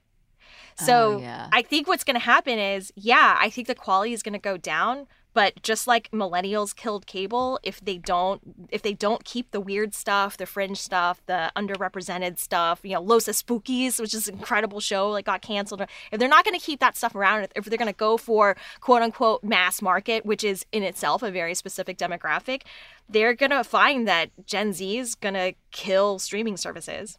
So 0.79 1.15
Oh, 1.15 1.19
yeah. 1.19 1.49
I 1.53 1.63
think 1.63 1.89
what's 1.89 2.05
going 2.05 2.15
to 2.15 2.21
happen 2.21 2.59
is, 2.59 2.93
yeah, 2.97 3.37
I 3.41 3.49
think 3.51 3.67
the 3.67 3.75
quality 3.75 4.13
is 4.13 4.23
going 4.23 4.35
to 4.35 4.39
go 4.39 4.57
down. 4.57 5.07
But 5.37 5.62
just 5.62 5.87
like 5.87 6.11
millennials 6.12 6.75
killed 6.75 7.07
cable, 7.07 7.61
if 7.62 7.85
they 7.85 7.99
don't, 7.99 8.40
if 8.70 8.81
they 8.81 8.94
don't 8.94 9.22
keep 9.22 9.51
the 9.51 9.61
weird 9.61 9.94
stuff, 9.94 10.38
the 10.38 10.46
fringe 10.46 10.79
stuff, 10.79 11.20
the 11.27 11.53
underrepresented 11.55 12.38
stuff, 12.38 12.81
you 12.83 12.94
know, 12.94 13.03
Los 13.03 13.27
Espookys, 13.27 14.01
which 14.01 14.14
is 14.14 14.29
an 14.29 14.37
incredible 14.37 14.81
show, 14.81 15.11
like 15.11 15.27
got 15.27 15.42
canceled. 15.42 15.83
If 16.11 16.18
they're 16.18 16.27
not 16.27 16.46
going 16.46 16.59
to 16.59 16.64
keep 16.64 16.81
that 16.81 16.96
stuff 16.96 17.14
around, 17.14 17.49
if 17.55 17.66
they're 17.66 17.77
going 17.77 17.92
to 17.92 17.99
go 17.99 18.16
for 18.16 18.57
quote 18.81 19.03
unquote 19.03 19.44
mass 19.44 19.83
market, 19.83 20.25
which 20.25 20.42
is 20.42 20.64
in 20.72 20.83
itself 20.83 21.22
a 21.22 21.31
very 21.31 21.55
specific 21.55 21.99
demographic, 21.99 22.62
they're 23.07 23.35
going 23.35 23.51
to 23.51 23.62
find 23.62 24.09
that 24.09 24.31
Gen 24.46 24.72
Z 24.72 24.96
is 24.96 25.14
going 25.14 25.35
to 25.35 25.53
kill 25.70 26.18
streaming 26.18 26.57
services. 26.57 27.18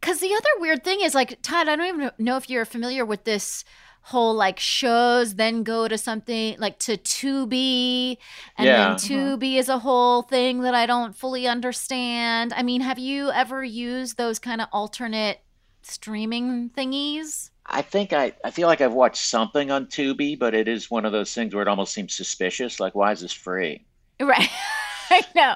Because 0.00 0.18
the 0.18 0.34
other 0.34 0.50
weird 0.58 0.82
thing 0.82 1.02
is 1.02 1.14
like 1.14 1.40
Todd, 1.40 1.68
I 1.68 1.76
don't 1.76 1.86
even 1.86 2.10
know 2.18 2.36
if 2.36 2.50
you're 2.50 2.64
familiar 2.64 3.04
with 3.04 3.22
this 3.22 3.64
whole 4.02 4.34
like 4.34 4.58
shows, 4.58 5.34
then 5.34 5.62
go 5.62 5.86
to 5.88 5.98
something 5.98 6.56
like 6.58 6.78
to 6.80 6.96
Tubi, 6.96 8.16
and 8.56 8.66
Yeah. 8.66 8.88
then 8.88 8.96
Tubi 8.96 9.56
is 9.58 9.68
a 9.68 9.78
whole 9.78 10.22
thing 10.22 10.62
that 10.62 10.74
I 10.74 10.86
don't 10.86 11.14
fully 11.14 11.46
understand. 11.46 12.52
I 12.54 12.62
mean, 12.62 12.80
have 12.80 12.98
you 12.98 13.30
ever 13.30 13.62
used 13.62 14.16
those 14.16 14.38
kind 14.38 14.60
of 14.60 14.68
alternate 14.72 15.40
streaming 15.82 16.70
thingies? 16.70 17.50
I 17.66 17.82
think 17.82 18.12
I, 18.12 18.32
I 18.44 18.50
feel 18.50 18.66
like 18.66 18.80
I've 18.80 18.92
watched 18.92 19.22
something 19.22 19.70
on 19.70 19.86
Tubi, 19.86 20.36
but 20.38 20.54
it 20.54 20.66
is 20.66 20.90
one 20.90 21.04
of 21.04 21.12
those 21.12 21.32
things 21.32 21.54
where 21.54 21.62
it 21.62 21.68
almost 21.68 21.92
seems 21.92 22.16
suspicious. 22.16 22.80
Like, 22.80 22.94
why 22.94 23.12
is 23.12 23.20
this 23.20 23.32
free? 23.32 23.86
Right. 24.20 24.48
I 25.10 25.22
know. 25.36 25.54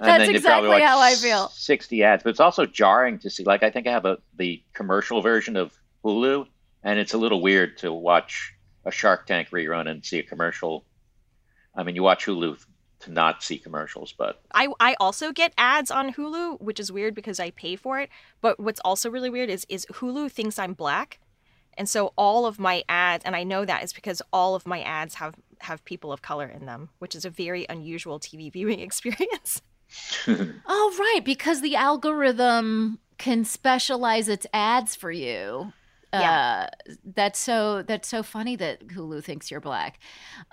That's 0.00 0.28
exactly 0.28 0.80
how 0.80 0.98
I 0.98 1.14
feel. 1.14 1.48
60 1.48 2.02
ads, 2.02 2.22
but 2.22 2.30
it's 2.30 2.40
also 2.40 2.66
jarring 2.66 3.18
to 3.20 3.30
see. 3.30 3.44
Like, 3.44 3.62
I 3.62 3.70
think 3.70 3.86
I 3.86 3.92
have 3.92 4.04
a 4.04 4.18
the 4.36 4.62
commercial 4.74 5.22
version 5.22 5.56
of 5.56 5.72
Hulu, 6.04 6.46
and 6.82 6.98
it's 6.98 7.14
a 7.14 7.18
little 7.18 7.40
weird 7.40 7.78
to 7.78 7.92
watch 7.92 8.54
a 8.84 8.90
Shark 8.90 9.26
Tank 9.26 9.50
rerun 9.50 9.88
and 9.88 10.04
see 10.04 10.18
a 10.18 10.22
commercial. 10.22 10.84
I 11.74 11.82
mean, 11.82 11.94
you 11.94 12.02
watch 12.02 12.26
Hulu 12.26 12.64
to 13.00 13.12
not 13.12 13.42
see 13.42 13.58
commercials, 13.58 14.12
but 14.12 14.40
I 14.52 14.68
I 14.80 14.96
also 14.98 15.32
get 15.32 15.52
ads 15.56 15.90
on 15.90 16.14
Hulu, 16.14 16.60
which 16.60 16.80
is 16.80 16.90
weird 16.90 17.14
because 17.14 17.38
I 17.38 17.50
pay 17.50 17.76
for 17.76 18.00
it. 18.00 18.10
But 18.40 18.58
what's 18.58 18.80
also 18.80 19.10
really 19.10 19.30
weird 19.30 19.50
is 19.50 19.66
is 19.68 19.86
Hulu 19.86 20.30
thinks 20.30 20.58
I'm 20.58 20.72
black, 20.72 21.20
and 21.76 21.88
so 21.88 22.12
all 22.16 22.46
of 22.46 22.58
my 22.58 22.82
ads, 22.88 23.24
and 23.24 23.36
I 23.36 23.44
know 23.44 23.64
that 23.64 23.84
is 23.84 23.92
because 23.92 24.22
all 24.32 24.54
of 24.54 24.66
my 24.66 24.82
ads 24.82 25.14
have 25.14 25.34
have 25.60 25.84
people 25.84 26.12
of 26.12 26.22
color 26.22 26.46
in 26.46 26.66
them, 26.66 26.90
which 26.98 27.14
is 27.14 27.24
a 27.24 27.30
very 27.30 27.66
unusual 27.68 28.18
TV 28.18 28.52
viewing 28.58 28.80
experience. 28.80 29.62
Oh, 30.66 30.94
right, 30.98 31.24
because 31.24 31.62
the 31.62 31.74
algorithm 31.74 32.98
can 33.16 33.46
specialize 33.46 34.28
its 34.28 34.46
ads 34.52 34.94
for 34.94 35.10
you. 35.10 35.72
Yeah. 36.12 36.68
Uh, 36.70 36.92
that's 37.14 37.38
so 37.38 37.82
that's 37.82 38.08
so 38.08 38.22
funny 38.22 38.56
that 38.56 38.86
Hulu 38.88 39.22
thinks 39.22 39.50
you're 39.50 39.60
black. 39.60 39.98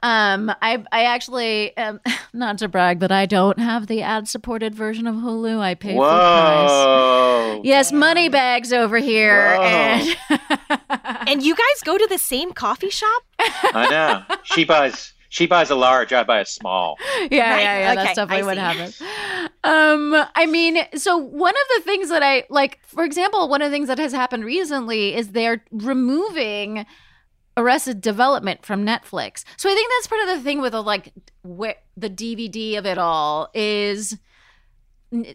Um, 0.04 0.52
I 0.62 0.84
I 0.92 1.06
actually 1.06 1.76
um, 1.78 2.02
not 2.34 2.58
to 2.58 2.68
brag, 2.68 3.00
but 3.00 3.12
I 3.12 3.26
don't 3.26 3.60
have 3.60 3.88
the 3.88 4.02
ad 4.02 4.28
supported 4.28 4.76
version 4.76 5.08
of 5.08 5.16
Hulu. 5.16 5.60
I 5.60 5.76
pay 5.76 5.94
full 5.94 6.02
price. 6.04 6.70
whoa, 6.70 7.62
Yes, 7.64 7.92
money 7.94 8.28
bags 8.28 8.74
over 8.74 8.98
here, 8.98 9.56
Whoa. 9.56 9.64
and 9.64 10.18
and 11.28 11.42
you 11.44 11.56
guys 11.56 11.82
go 11.86 11.98
to 11.98 12.08
the 12.08 12.18
same 12.18 12.52
coffee 12.52 12.90
shop? 12.90 13.24
I 13.40 13.88
know. 13.90 14.36
She 14.44 14.66
buys 14.66 15.14
she 15.30 15.48
buys 15.48 15.70
a 15.70 15.76
large, 15.76 16.14
I 16.14 16.24
buy 16.24 16.40
a 16.40 16.46
small. 16.46 16.98
yeah, 17.00 17.22
Right, 17.22 17.30
yeah, 17.32 17.80
yeah. 17.80 17.92
okay, 17.92 17.96
That's 18.04 18.16
definitely 18.16 18.44
I 18.44 18.46
what 18.46 18.90
see. 18.92 19.06
Um, 19.66 20.16
I 20.36 20.46
mean, 20.46 20.78
so 20.96 21.18
one 21.18 21.56
of 21.56 21.68
the 21.76 21.82
things 21.84 22.10
that 22.10 22.22
I 22.22 22.44
like, 22.50 22.80
for 22.86 23.04
example, 23.04 23.50
one 23.50 23.64
of 23.64 23.72
the 23.72 23.76
things 23.76 23.88
that 23.88 23.98
has 23.98 24.12
happened 24.12 24.46
recently 24.46 25.16
is 25.16 25.30
they're 25.30 25.64
removing 25.72 26.86
Arrested 27.58 28.00
Development 28.00 28.64
from 28.64 28.86
Netflix. 28.86 29.44
So 29.58 29.68
I 29.68 29.74
think 29.74 29.90
that's 29.92 30.08
part 30.08 30.22
of 30.22 30.28
the 30.28 30.42
thing 30.42 30.62
with 30.62 30.74
the 30.74 30.84
like 30.84 31.14
the 31.44 32.10
DVD 32.10 32.78
of 32.78 32.86
it 32.86 33.00
all 33.00 33.50
is. 33.56 34.18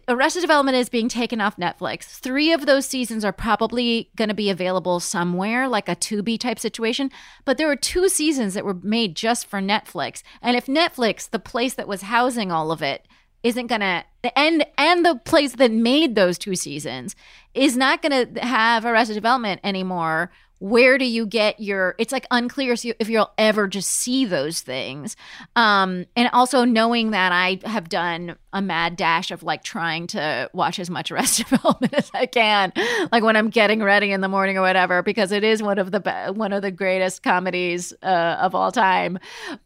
Arrested 0.07 0.41
Development 0.41 0.77
is 0.77 0.89
being 0.89 1.09
taken 1.09 1.41
off 1.41 1.57
Netflix. 1.57 2.03
Three 2.03 2.53
of 2.53 2.65
those 2.67 2.85
seasons 2.85 3.25
are 3.25 3.31
probably 3.33 4.11
going 4.15 4.27
to 4.27 4.35
be 4.35 4.49
available 4.49 4.99
somewhere, 4.99 5.67
like 5.67 5.89
a 5.89 5.95
Tubi 5.95 6.39
type 6.39 6.59
situation. 6.59 7.09
But 7.45 7.57
there 7.57 7.67
were 7.67 7.77
two 7.77 8.07
seasons 8.07 8.53
that 8.53 8.65
were 8.65 8.75
made 8.75 9.15
just 9.15 9.47
for 9.47 9.59
Netflix. 9.59 10.21
And 10.41 10.55
if 10.55 10.67
Netflix, 10.67 11.27
the 11.27 11.39
place 11.39 11.73
that 11.73 11.87
was 11.87 12.03
housing 12.03 12.51
all 12.51 12.71
of 12.71 12.83
it, 12.83 13.07
isn't 13.43 13.67
to 13.81 14.03
and 14.35 14.65
and 14.77 15.05
the 15.05 15.15
place 15.15 15.53
that 15.53 15.71
made 15.71 16.15
those 16.15 16.37
two 16.37 16.55
seasons 16.55 17.15
is 17.53 17.75
not 17.75 18.01
to 18.27 18.41
have 18.41 18.85
Arrested 18.85 19.15
Development 19.15 19.59
anymore, 19.63 20.31
where 20.61 20.99
do 20.99 21.05
you 21.05 21.25
get 21.25 21.59
your 21.59 21.95
it's 21.97 22.11
like 22.11 22.27
unclear 22.29 22.75
if 22.99 23.09
you'll 23.09 23.31
ever 23.39 23.67
just 23.67 23.89
see 23.89 24.25
those 24.25 24.61
things. 24.61 25.17
Um 25.55 26.05
and 26.15 26.29
also 26.33 26.65
knowing 26.65 27.11
that 27.11 27.31
i 27.31 27.59
have 27.65 27.89
done 27.89 28.35
a 28.53 28.61
mad 28.61 28.95
dash 28.95 29.31
of 29.31 29.41
like 29.41 29.63
trying 29.63 30.05
to 30.07 30.49
watch 30.53 30.77
as 30.77 30.87
much 30.87 31.11
Arrested 31.11 31.47
Development 31.47 31.93
as 31.95 32.11
i 32.13 32.27
can 32.27 32.71
like 33.11 33.23
when 33.23 33.35
i'm 33.35 33.49
getting 33.49 33.81
ready 33.81 34.11
in 34.11 34.21
the 34.21 34.27
morning 34.27 34.55
or 34.55 34.61
whatever 34.61 35.01
because 35.01 35.31
it 35.31 35.43
is 35.43 35.63
one 35.63 35.79
of 35.79 35.89
the 35.89 35.99
be- 35.99 36.37
one 36.37 36.53
of 36.53 36.61
the 36.61 36.69
greatest 36.71 37.23
comedies 37.23 37.91
uh, 38.03 38.37
of 38.39 38.53
all 38.53 38.71
time. 38.71 39.17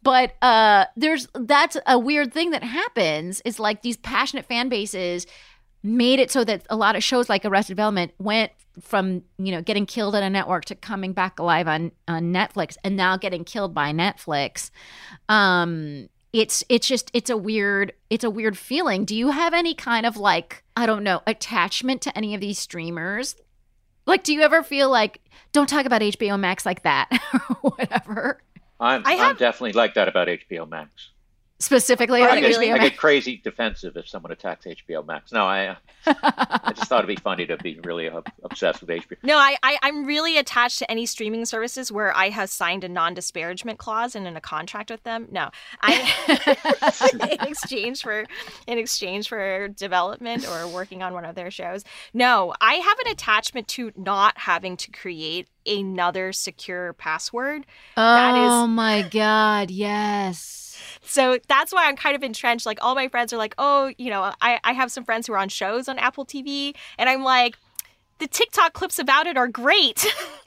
But 0.02 0.34
uh 0.40 0.86
there's 0.96 1.28
that's 1.34 1.76
a 1.86 1.98
weird 1.98 2.32
thing 2.32 2.50
that 2.52 2.62
happens 2.62 3.42
is 3.44 3.60
like 3.60 3.82
these 3.82 3.98
passionate 3.98 4.46
fan 4.46 4.70
bases 4.70 5.26
made 5.82 6.20
it 6.20 6.30
so 6.30 6.42
that 6.44 6.66
a 6.70 6.76
lot 6.76 6.96
of 6.96 7.04
shows 7.04 7.28
like 7.28 7.44
Arrested 7.44 7.74
Development 7.74 8.12
went 8.18 8.50
from 8.80 9.22
you 9.38 9.52
know 9.52 9.62
getting 9.62 9.86
killed 9.86 10.14
at 10.14 10.22
a 10.22 10.30
network 10.30 10.64
to 10.66 10.74
coming 10.74 11.12
back 11.12 11.38
alive 11.38 11.68
on 11.68 11.92
on 12.08 12.32
Netflix 12.32 12.76
and 12.84 12.96
now 12.96 13.16
getting 13.16 13.44
killed 13.44 13.74
by 13.74 13.92
Netflix. 13.92 14.70
Um, 15.28 16.08
it's 16.32 16.64
it's 16.68 16.86
just 16.86 17.10
it's 17.14 17.30
a 17.30 17.36
weird 17.36 17.92
it's 18.10 18.24
a 18.24 18.30
weird 18.30 18.58
feeling. 18.58 19.04
Do 19.04 19.16
you 19.16 19.30
have 19.30 19.54
any 19.54 19.74
kind 19.74 20.06
of 20.06 20.16
like 20.16 20.62
I 20.76 20.86
don't 20.86 21.02
know 21.02 21.22
attachment 21.26 22.02
to 22.02 22.16
any 22.16 22.34
of 22.34 22.40
these 22.40 22.58
streamers? 22.58 23.36
Like, 24.06 24.22
do 24.22 24.32
you 24.32 24.42
ever 24.42 24.62
feel 24.62 24.88
like 24.90 25.20
don't 25.52 25.68
talk 25.68 25.84
about 25.84 26.00
HBO 26.00 26.38
Max 26.38 26.64
like 26.64 26.82
that 26.82 27.08
or 27.62 27.70
whatever? 27.70 28.40
I'm, 28.78 29.02
I 29.04 29.14
have, 29.14 29.30
I'm 29.30 29.36
definitely 29.36 29.72
like 29.72 29.94
that 29.94 30.06
about 30.06 30.28
HBO 30.28 30.68
Max 30.68 31.10
specifically 31.58 32.22
I 32.22 32.40
get, 32.40 32.58
I 32.58 32.78
get, 32.78 32.96
crazy 32.96 33.40
defensive 33.42 33.96
if 33.96 34.08
someone 34.08 34.32
attacks 34.32 34.66
HBO 34.66 35.06
Max. 35.06 35.32
No, 35.32 35.44
I 35.44 35.68
uh, 35.68 35.74
I 36.06 36.72
just 36.76 36.88
thought 36.88 37.04
it'd 37.04 37.08
be 37.08 37.20
funny 37.20 37.46
to 37.46 37.56
be 37.56 37.80
really 37.82 38.10
obsessed 38.42 38.82
with 38.82 38.90
HBO. 38.90 39.16
No, 39.22 39.38
I, 39.38 39.56
I 39.62 39.78
am 39.82 40.04
really 40.04 40.36
attached 40.36 40.78
to 40.80 40.90
any 40.90 41.06
streaming 41.06 41.44
services 41.46 41.90
where 41.90 42.14
I 42.14 42.28
have 42.28 42.50
signed 42.50 42.84
a 42.84 42.88
non-disparagement 42.88 43.78
clause 43.78 44.14
and 44.14 44.26
in 44.26 44.36
a 44.36 44.40
contract 44.40 44.90
with 44.90 45.02
them. 45.04 45.28
No, 45.30 45.50
I 45.80 47.16
in 47.40 47.48
exchange 47.48 48.02
for 48.02 48.24
in 48.66 48.78
exchange 48.78 49.28
for 49.28 49.68
development 49.68 50.46
or 50.48 50.68
working 50.68 51.02
on 51.02 51.14
one 51.14 51.24
of 51.24 51.34
their 51.34 51.50
shows. 51.50 51.84
No, 52.12 52.52
I 52.60 52.74
have 52.74 52.98
an 53.00 53.12
attachment 53.12 53.68
to 53.68 53.92
not 53.96 54.36
having 54.38 54.76
to 54.76 54.90
create 54.90 55.48
another 55.66 56.32
secure 56.32 56.92
password. 56.92 57.64
Oh 57.96 58.66
my 58.66 59.02
god, 59.02 59.70
yes 59.70 60.65
so 61.02 61.38
that's 61.48 61.72
why 61.72 61.86
I'm 61.86 61.96
kind 61.96 62.16
of 62.16 62.22
entrenched. 62.22 62.66
Like 62.66 62.78
all 62.82 62.94
my 62.94 63.08
friends 63.08 63.32
are 63.32 63.36
like, 63.36 63.54
oh, 63.58 63.92
you 63.98 64.10
know, 64.10 64.32
I, 64.40 64.58
I 64.64 64.72
have 64.72 64.90
some 64.92 65.04
friends 65.04 65.26
who 65.26 65.32
are 65.34 65.38
on 65.38 65.48
shows 65.48 65.88
on 65.88 65.98
Apple 65.98 66.24
TV, 66.26 66.74
and 66.98 67.08
I'm 67.08 67.22
like, 67.22 67.56
the 68.18 68.26
TikTok 68.26 68.72
clips 68.72 68.98
about 68.98 69.26
it 69.26 69.36
are 69.36 69.48
great. 69.48 70.06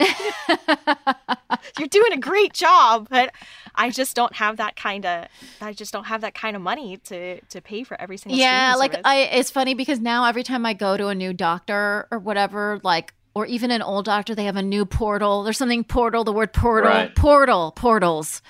You're 1.78 1.88
doing 1.88 2.12
a 2.12 2.18
great 2.18 2.52
job, 2.52 3.06
but 3.08 3.32
I 3.74 3.90
just 3.90 4.16
don't 4.16 4.34
have 4.34 4.56
that 4.56 4.76
kind 4.76 5.06
of 5.06 5.26
I 5.60 5.72
just 5.72 5.92
don't 5.92 6.04
have 6.04 6.22
that 6.22 6.34
kind 6.34 6.56
of 6.56 6.62
money 6.62 6.96
to 7.04 7.40
to 7.40 7.60
pay 7.60 7.84
for 7.84 8.00
every 8.00 8.16
single 8.16 8.38
Yeah, 8.38 8.74
like 8.76 8.92
service. 8.92 9.06
I 9.06 9.16
it's 9.18 9.50
funny 9.50 9.74
because 9.74 10.00
now 10.00 10.24
every 10.24 10.42
time 10.42 10.66
I 10.66 10.74
go 10.74 10.96
to 10.96 11.08
a 11.08 11.14
new 11.14 11.32
doctor 11.32 12.08
or 12.10 12.18
whatever, 12.18 12.80
like 12.82 13.14
or 13.34 13.46
even 13.46 13.70
an 13.70 13.82
old 13.82 14.04
doctor, 14.04 14.34
they 14.34 14.44
have 14.44 14.56
a 14.56 14.62
new 14.62 14.84
portal. 14.84 15.42
There's 15.42 15.58
something 15.58 15.84
portal, 15.84 16.24
the 16.24 16.32
word 16.32 16.52
portal, 16.52 16.90
right. 16.90 17.14
portal, 17.14 17.72
portals. 17.72 18.42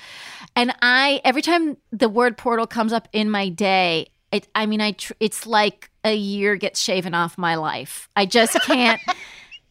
And 0.56 0.74
I, 0.82 1.20
every 1.24 1.42
time 1.42 1.76
the 1.92 2.08
word 2.08 2.36
portal 2.36 2.66
comes 2.66 2.92
up 2.92 3.08
in 3.12 3.30
my 3.30 3.48
day, 3.48 4.08
it, 4.32 4.48
I 4.54 4.66
mean, 4.66 4.80
I, 4.80 4.92
tr- 4.92 5.12
it's 5.20 5.46
like 5.46 5.90
a 6.04 6.14
year 6.14 6.56
gets 6.56 6.80
shaven 6.80 7.14
off 7.14 7.36
my 7.36 7.56
life. 7.56 8.08
I 8.16 8.26
just 8.26 8.60
can't. 8.62 9.00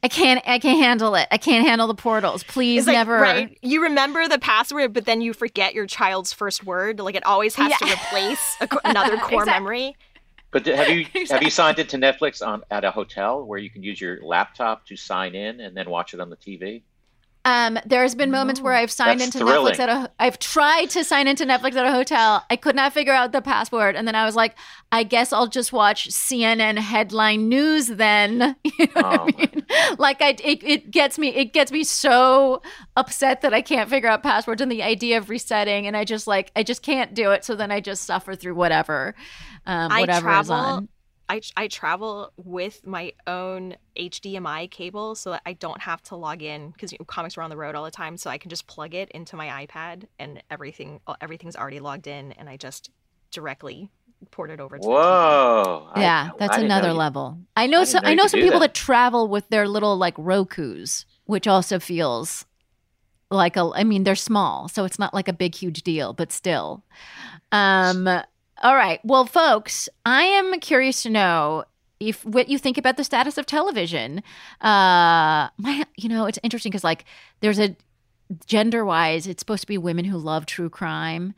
I 0.01 0.07
can't. 0.07 0.41
I 0.47 0.59
can't 0.59 0.79
handle 0.79 1.15
it. 1.15 1.27
I 1.29 1.37
can't 1.37 1.67
handle 1.67 1.87
the 1.87 1.93
portals. 1.93 2.43
Please, 2.43 2.87
like, 2.87 2.93
never. 2.93 3.19
Right. 3.19 3.57
You 3.61 3.83
remember 3.83 4.29
the 4.29 4.39
password, 4.39 4.93
but 4.93 5.05
then 5.05 5.19
you 5.19 5.33
forget 5.33 5.73
your 5.73 5.87
child's 5.87 6.31
first 6.31 6.63
word. 6.63 6.99
Like 7.01 7.15
it 7.15 7.25
always 7.25 7.53
has 7.55 7.69
yeah. 7.69 7.77
to 7.85 7.93
replace 7.93 8.55
a, 8.61 8.69
another 8.85 9.17
core 9.17 9.41
exactly. 9.41 9.51
memory. 9.51 9.95
But 10.51 10.65
have 10.65 10.89
you 10.89 11.01
exactly. 11.01 11.25
have 11.29 11.43
you 11.43 11.49
signed 11.49 11.79
into 11.79 11.97
Netflix 11.97 12.45
on 12.45 12.63
at 12.71 12.83
a 12.83 12.91
hotel 12.91 13.45
where 13.45 13.59
you 13.59 13.69
can 13.69 13.83
use 13.83 14.01
your 14.01 14.23
laptop 14.23 14.85
to 14.87 14.95
sign 14.95 15.35
in 15.35 15.59
and 15.59 15.75
then 15.75 15.89
watch 15.89 16.13
it 16.13 16.19
on 16.19 16.29
the 16.29 16.37
TV? 16.37 16.81
Um, 17.45 17.79
there's 17.85 18.15
been 18.15 18.31
moments 18.31 18.59
where 18.59 18.73
I've 18.73 18.91
signed 18.91 19.21
That's 19.21 19.33
into 19.33 19.45
thrilling. 19.45 19.73
Netflix 19.73 19.79
at 19.79 19.89
a. 19.89 20.11
I've 20.19 20.39
tried 20.39 20.89
to 20.91 21.05
sign 21.05 21.27
into 21.27 21.45
Netflix 21.45 21.75
at 21.75 21.85
a 21.85 21.91
hotel. 21.91 22.45
I 22.49 22.57
could 22.57 22.75
not 22.75 22.93
figure 22.93 23.13
out 23.13 23.31
the 23.31 23.41
password, 23.41 23.95
and 23.95 24.05
then 24.05 24.13
I 24.13 24.25
was 24.25 24.35
like, 24.35 24.55
I 24.91 25.03
guess 25.03 25.31
I'll 25.31 25.47
just 25.47 25.71
watch 25.71 26.09
CNN 26.09 26.77
headline 26.77 27.47
news 27.47 27.87
then. 27.87 28.55
You 28.79 28.85
know 28.95 29.01
oh. 29.03 29.25
what 29.25 29.35
I 29.35 29.37
mean? 29.37 29.65
Like 29.97 30.21
I, 30.21 30.29
it, 30.41 30.63
it 30.63 30.91
gets 30.91 31.19
me. 31.19 31.29
It 31.29 31.51
gets 31.51 31.69
me 31.69 31.83
so 31.83 32.61
upset 32.95 33.41
that 33.41 33.53
I 33.53 33.61
can't 33.61 33.89
figure 33.89 34.07
out 34.07 34.23
passwords 34.23 34.61
and 34.61 34.71
the 34.71 34.83
idea 34.83 35.17
of 35.17 35.29
resetting, 35.29 35.85
and 35.85 35.97
I 35.97 36.05
just 36.05 36.27
like 36.27 36.51
I 36.55 36.63
just 36.63 36.81
can't 36.81 37.13
do 37.13 37.31
it. 37.31 37.43
So 37.43 37.55
then 37.55 37.71
I 37.71 37.81
just 37.81 38.03
suffer 38.03 38.35
through 38.35 38.55
whatever, 38.55 39.15
um, 39.69 39.91
whatever 39.99 40.27
I 40.27 40.31
travel, 40.31 40.41
is 40.41 40.49
on. 40.49 40.89
I, 41.29 41.41
I 41.55 41.67
travel 41.67 42.33
with 42.37 42.85
my 42.87 43.13
own 43.27 43.75
HDMI 43.95 44.71
cable 44.71 45.13
so 45.13 45.29
that 45.31 45.43
I 45.45 45.53
don't 45.53 45.79
have 45.79 46.01
to 46.03 46.15
log 46.15 46.41
in 46.41 46.71
because 46.71 46.91
you 46.91 46.97
know, 46.99 47.05
comics 47.05 47.37
are 47.37 47.43
on 47.43 47.51
the 47.51 47.57
road 47.57 47.75
all 47.75 47.85
the 47.85 47.91
time. 47.91 48.17
So 48.17 48.31
I 48.31 48.39
can 48.39 48.49
just 48.49 48.65
plug 48.65 48.95
it 48.95 49.09
into 49.11 49.35
my 49.35 49.65
iPad 49.65 50.05
and 50.17 50.41
everything 50.49 51.01
everything's 51.21 51.55
already 51.55 51.79
logged 51.79 52.07
in, 52.07 52.31
and 52.33 52.49
I 52.49 52.57
just 52.57 52.89
directly 53.31 53.89
port 54.31 54.49
it 54.49 54.59
over 54.59 54.79
to 54.79 54.87
Whoa! 54.87 55.91
yeah, 55.95 56.31
that's 56.39 56.57
another 56.57 56.93
level. 56.93 57.37
I 57.55 57.67
know. 57.67 57.81
I 57.81 57.83
so, 57.83 57.99
I 58.01 58.15
know 58.15 58.25
some 58.25 58.39
people 58.39 58.59
that. 58.59 58.73
that 58.73 58.75
travel 58.75 59.27
with 59.27 59.47
their 59.49 59.67
little 59.67 59.97
like 59.97 60.15
Roku's, 60.17 61.05
which 61.25 61.47
also 61.47 61.77
feels 61.77 62.45
like 63.29 63.55
a. 63.55 63.69
I 63.75 63.83
mean, 63.83 64.03
they're 64.03 64.15
small, 64.15 64.67
so 64.67 64.83
it's 64.83 64.97
not 64.97 65.13
like 65.13 65.27
a 65.27 65.33
big, 65.33 65.53
huge 65.53 65.83
deal, 65.83 66.13
but 66.13 66.31
still. 66.31 66.83
Um, 67.51 68.07
all 68.61 68.75
right. 68.75 68.99
Well, 69.03 69.25
folks, 69.25 69.89
I 70.05 70.23
am 70.23 70.59
curious 70.59 71.03
to 71.03 71.09
know 71.09 71.65
if 71.99 72.23
what 72.25 72.49
you 72.49 72.57
think 72.57 72.77
about 72.77 72.97
the 72.97 73.03
status 73.03 73.37
of 73.37 73.45
television. 73.45 74.19
Uh, 74.61 75.49
my, 75.57 75.85
you 75.97 76.09
know, 76.09 76.25
it's 76.25 76.39
interesting 76.43 76.71
because 76.71 76.83
like 76.83 77.05
there's 77.41 77.59
a 77.59 77.75
gender 78.45 78.85
wise, 78.85 79.27
it's 79.27 79.41
supposed 79.41 79.61
to 79.61 79.67
be 79.67 79.77
women 79.77 80.05
who 80.05 80.17
love 80.17 80.45
true 80.45 80.69
crime. 80.69 81.33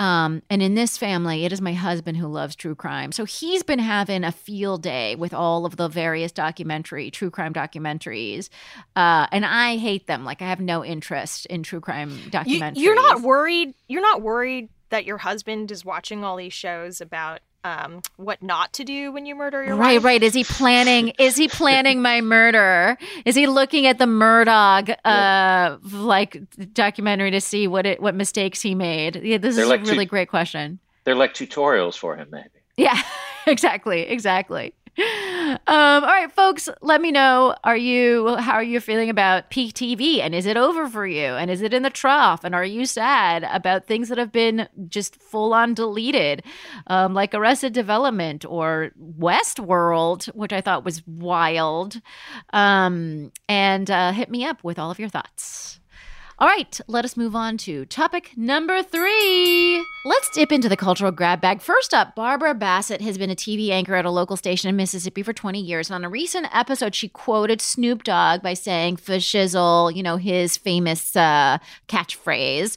Um, 0.00 0.42
and 0.50 0.60
in 0.60 0.74
this 0.74 0.98
family, 0.98 1.44
it 1.44 1.52
is 1.52 1.60
my 1.60 1.72
husband 1.72 2.16
who 2.16 2.26
loves 2.26 2.56
true 2.56 2.74
crime. 2.74 3.12
So 3.12 3.24
he's 3.24 3.62
been 3.62 3.78
having 3.78 4.24
a 4.24 4.32
field 4.32 4.82
day 4.82 5.14
with 5.14 5.32
all 5.32 5.66
of 5.66 5.76
the 5.76 5.88
various 5.88 6.32
documentary, 6.32 7.12
true 7.12 7.30
crime 7.30 7.52
documentaries. 7.52 8.48
Uh, 8.96 9.28
and 9.30 9.46
I 9.46 9.76
hate 9.76 10.08
them. 10.08 10.24
Like 10.24 10.42
I 10.42 10.46
have 10.46 10.60
no 10.60 10.84
interest 10.84 11.46
in 11.46 11.62
true 11.62 11.80
crime 11.80 12.10
documentaries. 12.30 12.76
You, 12.76 12.84
you're 12.84 12.96
not 12.96 13.22
worried. 13.22 13.74
You're 13.86 14.02
not 14.02 14.20
worried 14.20 14.68
that 14.90 15.04
your 15.04 15.18
husband 15.18 15.70
is 15.70 15.84
watching 15.84 16.24
all 16.24 16.36
these 16.36 16.52
shows 16.52 17.00
about 17.00 17.40
um, 17.64 18.02
what 18.16 18.42
not 18.42 18.74
to 18.74 18.84
do 18.84 19.10
when 19.10 19.24
you 19.24 19.34
murder 19.34 19.64
your 19.64 19.74
right, 19.76 19.94
wife. 19.94 20.04
Right, 20.04 20.22
Is 20.22 20.34
he 20.34 20.44
planning? 20.44 21.08
is 21.18 21.36
he 21.36 21.48
planning 21.48 22.02
my 22.02 22.20
murder? 22.20 22.98
Is 23.24 23.34
he 23.34 23.46
looking 23.46 23.86
at 23.86 23.98
the 23.98 24.04
Murdaugh 24.04 24.94
uh, 25.04 25.78
like 25.96 26.42
documentary 26.74 27.30
to 27.30 27.40
see 27.40 27.66
what 27.66 27.86
it 27.86 28.02
what 28.02 28.14
mistakes 28.14 28.60
he 28.60 28.74
made? 28.74 29.16
Yeah, 29.16 29.38
this 29.38 29.56
they're 29.56 29.64
is 29.64 29.70
like 29.70 29.80
a 29.80 29.84
really 29.84 30.04
tu- 30.04 30.10
great 30.10 30.28
question. 30.28 30.78
They're 31.04 31.14
like 31.14 31.34
tutorials 31.34 31.96
for 31.96 32.16
him, 32.16 32.28
maybe. 32.30 32.48
Yeah, 32.76 33.00
exactly, 33.46 34.02
exactly. 34.02 34.74
Um, 35.44 35.58
all 35.66 36.00
right, 36.02 36.32
folks, 36.32 36.68
let 36.80 37.00
me 37.00 37.10
know. 37.10 37.54
Are 37.64 37.76
you 37.76 38.36
how 38.36 38.54
are 38.54 38.62
you 38.62 38.80
feeling 38.80 39.10
about 39.10 39.50
peak 39.50 39.74
TV? 39.74 40.20
And 40.20 40.34
is 40.34 40.46
it 40.46 40.56
over 40.56 40.88
for 40.88 41.06
you? 41.06 41.34
And 41.34 41.50
is 41.50 41.60
it 41.60 41.74
in 41.74 41.82
the 41.82 41.90
trough? 41.90 42.44
And 42.44 42.54
are 42.54 42.64
you 42.64 42.86
sad 42.86 43.44
about 43.50 43.86
things 43.86 44.08
that 44.08 44.16
have 44.18 44.32
been 44.32 44.68
just 44.88 45.20
full 45.20 45.52
on 45.52 45.74
deleted, 45.74 46.44
um, 46.86 47.12
like 47.12 47.34
Arrested 47.34 47.74
Development 47.74 48.44
or 48.46 48.92
Westworld, 48.98 50.26
which 50.34 50.52
I 50.52 50.62
thought 50.62 50.84
was 50.84 51.06
wild? 51.06 52.00
Um, 52.52 53.30
and 53.48 53.90
uh, 53.90 54.12
hit 54.12 54.30
me 54.30 54.46
up 54.46 54.64
with 54.64 54.78
all 54.78 54.90
of 54.90 54.98
your 54.98 55.10
thoughts. 55.10 55.80
All 56.44 56.50
right, 56.50 56.78
let 56.88 57.06
us 57.06 57.16
move 57.16 57.34
on 57.34 57.56
to 57.56 57.86
topic 57.86 58.32
number 58.36 58.82
three. 58.82 59.82
Let's 60.04 60.28
dip 60.28 60.52
into 60.52 60.68
the 60.68 60.76
cultural 60.76 61.10
grab 61.10 61.40
bag. 61.40 61.62
First 61.62 61.94
up, 61.94 62.14
Barbara 62.14 62.52
Bassett 62.52 63.00
has 63.00 63.16
been 63.16 63.30
a 63.30 63.34
TV 63.34 63.70
anchor 63.70 63.94
at 63.94 64.04
a 64.04 64.10
local 64.10 64.36
station 64.36 64.68
in 64.68 64.76
Mississippi 64.76 65.22
for 65.22 65.32
20 65.32 65.58
years. 65.58 65.88
And 65.88 65.94
on 65.94 66.04
a 66.04 66.10
recent 66.10 66.54
episode, 66.54 66.94
she 66.94 67.08
quoted 67.08 67.62
Snoop 67.62 68.04
Dogg 68.04 68.42
by 68.42 68.52
saying, 68.52 68.96
for 68.96 69.14
shizzle, 69.14 69.96
you 69.96 70.02
know, 70.02 70.18
his 70.18 70.58
famous 70.58 71.16
uh, 71.16 71.56
catchphrase. 71.88 72.76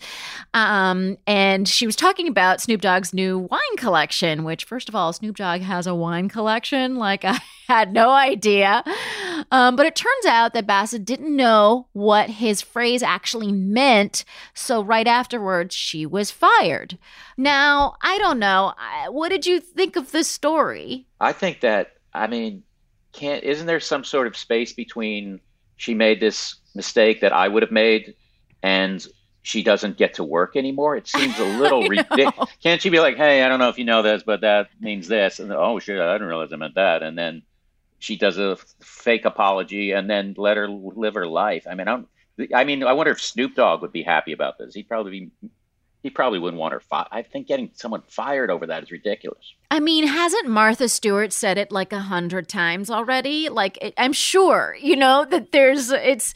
Um, 0.53 1.17
and 1.27 1.67
she 1.67 1.86
was 1.86 1.97
talking 1.97 2.30
about 2.30 2.62
Snoop 2.62 2.80
Dogg's 2.80 3.13
new 3.13 3.38
wine 3.38 3.75
collection, 3.75 4.45
which, 4.45 4.63
first 4.63 4.88
of 4.88 4.95
all, 4.95 5.12
Snoop 5.12 5.36
Dogg 5.36 5.60
has 5.60 5.88
a 5.88 5.93
wine 5.93 6.30
collection. 6.30 6.95
Like, 6.95 7.25
I 7.25 7.38
had 7.67 7.93
no 7.93 8.12
idea. 8.12 8.84
Um, 9.51 9.75
but 9.75 9.86
it 9.86 9.95
turns 9.95 10.25
out 10.25 10.53
that 10.53 10.67
Bassett 10.67 11.06
didn't 11.06 11.36
know 11.36 11.88
what 11.93 12.30
his 12.30 12.62
phrase 12.62 13.03
actually 13.03 13.51
meant. 13.51 14.25
So 14.53 14.82
right 14.82 15.08
afterwards, 15.08 15.75
she 15.75 16.06
was 16.06 16.32
fired. 16.32 16.97
Now, 17.38 17.95
I 18.01 18.17
don't 18.17 18.39
know. 18.39 18.73
What 19.10 19.30
did 19.30 19.45
you 19.45 19.60
think 19.60 19.95
of 19.95 20.12
this 20.12 20.27
story? 20.27 21.06
I 21.19 21.34
think 21.34 21.62
that, 21.62 21.97
I 22.13 22.27
mean, 22.27 22.63
can't, 23.13 23.43
isn't 23.43 23.67
there 23.67 23.80
some 23.80 24.03
sort 24.03 24.27
of 24.27 24.38
space 24.38 24.73
between 24.73 25.39
she 25.77 25.93
made 25.93 26.19
this 26.19 26.56
mistake 26.75 27.21
that 27.21 27.34
I 27.34 27.47
would 27.47 27.63
have 27.63 27.71
made, 27.71 28.15
and 28.63 29.06
she 29.43 29.63
doesn't 29.63 29.97
get 29.97 30.15
to 30.15 30.23
work 30.23 30.56
anymore. 30.56 30.95
It 30.97 31.08
seems 31.08 31.39
a 31.39 31.45
little 31.60 31.88
ridiculous. 31.88 32.49
Can't 32.62 32.82
she 32.82 32.89
be 32.89 32.99
like, 32.99 33.15
"Hey, 33.15 33.43
I 33.43 33.47
don't 33.47 33.60
know 33.60 33.69
if 33.69 33.77
you 33.77 33.86
know 33.86 34.01
this, 34.01 34.23
but 34.23 34.41
that 34.41 34.69
means 34.82 35.08
this," 35.08 35.39
and 35.39 35.51
oh 35.53 35.80
shit, 35.80 35.99
I 35.99 36.13
didn't 36.13 36.27
realize 36.27 36.51
I 36.51 36.58
meant 36.58 36.75
that, 36.75 37.03
and 37.03 37.17
then 37.17 37.43
she 37.99 38.15
does 38.15 38.38
a 38.38 38.57
fake 38.79 39.26
apology 39.26 39.91
and 39.91 40.09
then 40.09 40.36
let 40.38 40.57
her 40.57 40.67
live 40.69 41.15
her 41.15 41.28
life. 41.28 41.65
I 41.69 41.76
mean, 41.76 41.88
I'm, 41.88 42.07
I 42.53 42.63
mean, 42.63 42.84
I 42.84 42.93
wonder 42.93 43.11
if 43.11 43.22
Snoop 43.22 43.55
Dogg 43.55 43.82
would 43.82 43.91
be 43.91 44.03
happy 44.03 44.32
about 44.32 44.57
this. 44.57 44.74
He'd 44.76 44.88
probably 44.88 45.11
be 45.11 45.49
he 46.03 46.11
probably 46.11 46.39
wouldn't 46.39 46.59
want 46.59 46.74
her 46.74 46.80
fired. 46.80 47.07
I 47.11 47.22
think 47.24 47.47
getting 47.47 47.72
someone 47.74 48.03
fired 48.07 48.51
over 48.51 48.67
that 48.67 48.84
is 48.84 48.91
ridiculous. 48.91 49.55
I 49.72 49.80
mean, 49.80 50.07
hasn't 50.07 50.47
Martha 50.47 50.88
Stewart 50.88 51.34
said 51.34 51.57
it 51.57 51.72
like 51.72 51.91
a 51.91 51.99
hundred 51.99 52.47
times 52.47 52.89
already? 52.89 53.49
Like, 53.49 53.78
it, 53.82 53.93
I'm 53.97 54.13
sure, 54.13 54.78
you 54.80 54.95
know, 54.95 55.26
that 55.26 55.51
there's, 55.51 55.91
it's. 55.91 56.34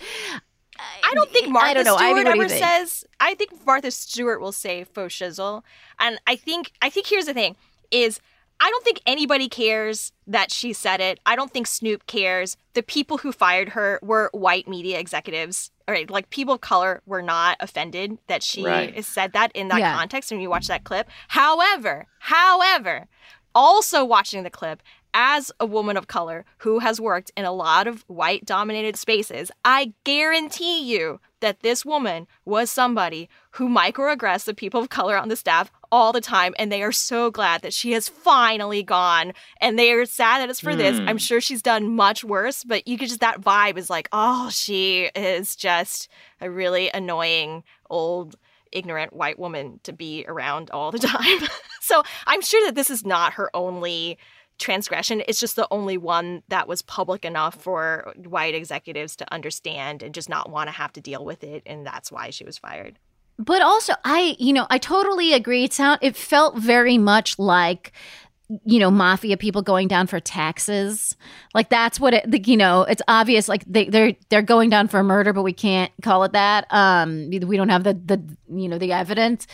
I 1.04 1.14
don't 1.14 1.30
think 1.30 1.50
Martha 1.50 1.70
I 1.70 1.74
don't 1.74 1.86
know. 1.86 1.96
Stewart 1.96 2.10
Ivy, 2.12 2.24
what 2.24 2.28
ever 2.40 2.50
think? 2.50 2.64
says. 2.64 3.06
I 3.20 3.36
think 3.36 3.66
Martha 3.66 3.92
Stewart 3.92 4.42
will 4.42 4.52
say 4.52 4.84
faux 4.84 5.14
shizzle, 5.14 5.62
and 6.00 6.20
I 6.26 6.36
think 6.36 6.72
I 6.82 6.90
think 6.90 7.06
here's 7.06 7.26
the 7.26 7.36
thing: 7.36 7.56
is 7.92 8.20
I 8.64 8.70
don't 8.70 8.84
think 8.86 9.02
anybody 9.08 9.50
cares 9.50 10.12
that 10.28 10.52
she 10.52 10.72
said 10.72 11.02
it. 11.02 11.20
I 11.26 11.36
don't 11.36 11.52
think 11.52 11.66
Snoop 11.66 12.06
cares. 12.06 12.58
The 12.74 12.84
people 12.84 13.18
who 13.18 13.32
fired 13.32 13.70
her 13.70 14.00
were 14.04 14.30
white 14.34 14.68
media 14.68 15.00
executives. 15.00 15.72
All 15.88 15.94
right, 15.96 16.10
like 16.10 16.30
people 16.30 16.54
of 16.54 16.62
color 16.62 17.02
were 17.08 17.24
not 17.24 17.58
offended 17.60 18.20
that 18.28 18.44
she 18.44 18.64
Right. 18.64 19.04
said 19.04 19.34
that 19.34 19.52
in 19.54 19.68
that 19.70 19.80
Yeah. 19.80 19.96
context 19.96 20.32
when 20.32 20.40
you 20.42 20.50
watch 20.50 20.68
that 20.68 20.84
clip. 20.84 21.10
However, 21.30 22.06
however, 22.20 23.08
also 23.56 24.06
watching 24.06 24.44
the 24.44 24.50
clip 24.52 24.84
as 25.14 25.52
a 25.60 25.66
woman 25.66 25.98
of 25.98 26.08
color 26.08 26.46
who 26.60 26.80
has 26.80 27.02
worked 27.02 27.32
in 27.36 27.44
a 27.44 27.52
lot 27.52 27.88
of 27.88 28.04
white 28.08 28.46
dominated 28.46 28.96
spaces, 28.96 29.52
I 29.66 29.94
guarantee 30.06 30.82
you 30.82 31.20
that 31.42 31.62
this 31.62 31.84
woman 31.84 32.28
was 32.46 32.70
somebody 32.72 33.28
who 33.52 33.68
microaggressed 33.68 34.46
the 34.46 34.54
people 34.54 34.80
of 34.80 34.90
color 34.90 35.18
on 35.18 35.28
the 35.30 35.36
staff 35.36 35.72
all 35.92 36.12
the 36.12 36.22
time 36.22 36.54
and 36.58 36.72
they 36.72 36.84
are 36.84 36.92
so 36.92 37.30
glad 37.30 37.62
that 37.62 37.74
she 37.74 37.92
has 37.92 38.08
finally 38.08 38.84
gone 38.84 39.34
and 39.60 39.78
they 39.78 39.92
are 39.92 40.06
sad 40.06 40.40
that 40.40 40.50
it's 40.50 40.60
for 40.60 40.76
this. 40.76 40.98
Hmm. 40.98 41.10
i'm 41.10 41.18
sure 41.18 41.42
she's 41.42 41.62
done 41.62 41.96
much 41.96 42.24
worse 42.24 42.64
but 42.64 42.88
you 42.88 42.98
could 42.98 43.10
just 43.10 43.20
that 43.20 43.42
vibe 43.42 43.78
is 43.78 43.90
like 43.90 44.08
oh 44.12 44.50
she 44.50 45.10
is 45.16 45.56
just 45.56 46.10
a 46.40 46.50
really 46.50 46.90
annoying 46.94 47.64
old 47.90 48.36
ignorant 48.72 49.14
white 49.14 49.38
woman 49.38 49.80
to 49.84 49.92
be 49.92 50.26
around 50.28 50.70
all 50.72 50.92
the 50.92 51.00
time. 51.00 51.40
So 51.82 52.04
i'm 52.26 52.42
sure 52.42 52.66
that 52.66 52.76
this 52.76 52.90
is 52.90 53.06
not 53.06 53.34
her 53.34 53.50
only 53.54 54.18
transgression. 54.62 55.24
It's 55.28 55.40
just 55.40 55.56
the 55.56 55.68
only 55.72 55.98
one 55.98 56.44
that 56.48 56.68
was 56.68 56.84
public 56.84 57.26
enough 57.26 57.56
for 57.56 58.14
white 58.16 58.54
executives 58.54 59.16
to 59.18 59.34
understand 59.34 60.04
and 60.04 60.14
just 60.14 60.30
not 60.30 60.52
want 60.52 60.68
to 60.68 60.72
have 60.72 60.94
to 60.94 61.02
deal 61.02 61.26
with 61.26 61.44
it 61.44 61.64
and 61.66 61.86
that's 61.86 62.12
why 62.12 62.30
she 62.30 62.46
was 62.46 62.58
fired 62.58 63.00
But 63.38 63.62
also, 63.62 63.94
I, 64.06 64.36
you 64.40 64.54
know, 64.54 64.68
I 64.70 64.78
totally 64.78 65.34
agree. 65.34 65.64
It 65.64 65.74
sound 65.74 66.00
it 66.02 66.16
felt 66.16 66.58
very 66.58 66.98
much 66.98 67.40
like 67.40 67.92
you 68.66 68.80
know 68.80 68.92
mafia 68.92 69.38
people 69.38 69.62
going 69.62 69.88
down 69.88 70.08
for 70.08 70.20
taxes. 70.20 71.16
Like 71.54 71.70
that's 71.70 72.00
what 72.00 72.14
it 72.14 72.30
like, 72.30 72.48
you 72.48 72.58
know 72.58 72.84
it's 72.84 73.02
obvious 73.08 73.48
like 73.48 73.64
they, 73.66 73.86
they're 73.86 74.14
they're 74.30 74.42
going 74.42 74.70
down 74.70 74.88
for 74.90 75.02
murder 75.04 75.32
but 75.34 75.44
we 75.44 75.54
can't 75.54 75.92
call 76.02 76.24
it 76.24 76.34
that. 76.34 76.68
Um 76.70 77.30
we 77.30 77.40
don't 77.40 77.70
have 77.70 77.84
the 77.84 77.94
the 77.94 78.22
you 78.54 78.68
know 78.68 78.78
the 78.78 78.92
evidence 78.92 79.48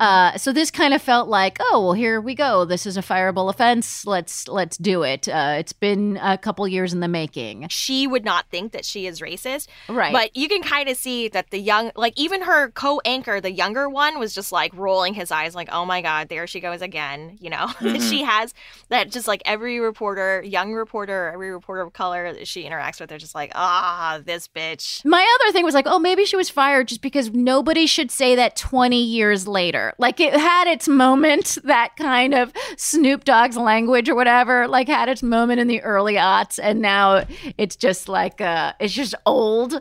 uh 0.00 0.36
so 0.36 0.52
this 0.52 0.70
kind 0.70 0.92
of 0.94 1.00
felt 1.00 1.28
like 1.28 1.58
oh 1.60 1.80
well 1.84 1.92
here 1.92 2.20
we 2.20 2.34
go 2.34 2.64
this 2.64 2.86
is 2.86 2.96
a 2.96 3.02
fireable 3.02 3.48
offense 3.48 4.04
let's 4.06 4.48
let's 4.48 4.76
do 4.76 5.02
it 5.02 5.28
uh 5.28 5.54
it's 5.58 5.72
been 5.72 6.18
a 6.22 6.36
couple 6.36 6.66
years 6.66 6.92
in 6.92 7.00
the 7.00 7.08
making 7.08 7.68
she 7.68 8.06
would 8.06 8.24
not 8.24 8.48
think 8.50 8.72
that 8.72 8.84
she 8.84 9.06
is 9.06 9.20
racist 9.20 9.68
right 9.88 10.12
But 10.12 10.34
you 10.36 10.48
can 10.48 10.62
kind 10.62 10.88
of 10.88 10.96
see 10.96 11.28
that 11.28 11.50
the 11.50 11.58
young, 11.58 11.92
like 11.94 12.14
even 12.16 12.42
her 12.42 12.70
co-anchor, 12.70 13.40
the 13.40 13.52
younger 13.52 13.88
one, 13.88 14.18
was 14.18 14.34
just 14.34 14.50
like 14.52 14.72
rolling 14.74 15.14
his 15.14 15.30
eyes, 15.30 15.54
like, 15.54 15.68
"Oh 15.70 15.84
my 15.84 16.00
god, 16.02 16.28
there 16.28 16.46
she 16.46 16.60
goes 16.60 16.82
again." 16.82 17.36
You 17.40 17.50
know, 17.50 17.68
she 18.00 18.22
has 18.22 18.54
that. 18.88 19.10
Just 19.10 19.28
like 19.28 19.42
every 19.44 19.78
reporter, 19.80 20.42
young 20.42 20.72
reporter, 20.72 21.30
every 21.32 21.50
reporter 21.52 21.82
of 21.82 21.92
color 21.92 22.32
that 22.32 22.48
she 22.48 22.64
interacts 22.64 23.00
with, 23.00 23.08
they're 23.10 23.18
just 23.18 23.34
like, 23.34 23.52
"Ah, 23.54 24.20
this 24.24 24.48
bitch." 24.48 25.04
My 25.04 25.24
other 25.40 25.52
thing 25.52 25.64
was 25.64 25.74
like, 25.74 25.86
oh, 25.86 25.98
maybe 25.98 26.24
she 26.24 26.36
was 26.36 26.50
fired 26.50 26.88
just 26.88 27.02
because 27.02 27.30
nobody 27.30 27.86
should 27.86 28.10
say 28.10 28.34
that 28.36 28.56
20 28.56 29.02
years 29.02 29.46
later. 29.46 29.89
Like 29.98 30.20
it 30.20 30.32
had 30.34 30.66
its 30.68 30.88
moment, 30.88 31.58
that 31.64 31.96
kind 31.96 32.34
of 32.34 32.52
Snoop 32.76 33.24
Dogg's 33.24 33.56
language 33.56 34.08
or 34.08 34.14
whatever, 34.14 34.68
like 34.68 34.88
had 34.88 35.08
its 35.08 35.22
moment 35.22 35.60
in 35.60 35.66
the 35.68 35.80
early 35.82 36.14
aughts. 36.14 36.58
And 36.62 36.80
now 36.80 37.24
it's 37.58 37.76
just 37.76 38.08
like, 38.08 38.40
uh, 38.40 38.72
it's 38.80 38.92
just 38.94 39.14
old. 39.26 39.74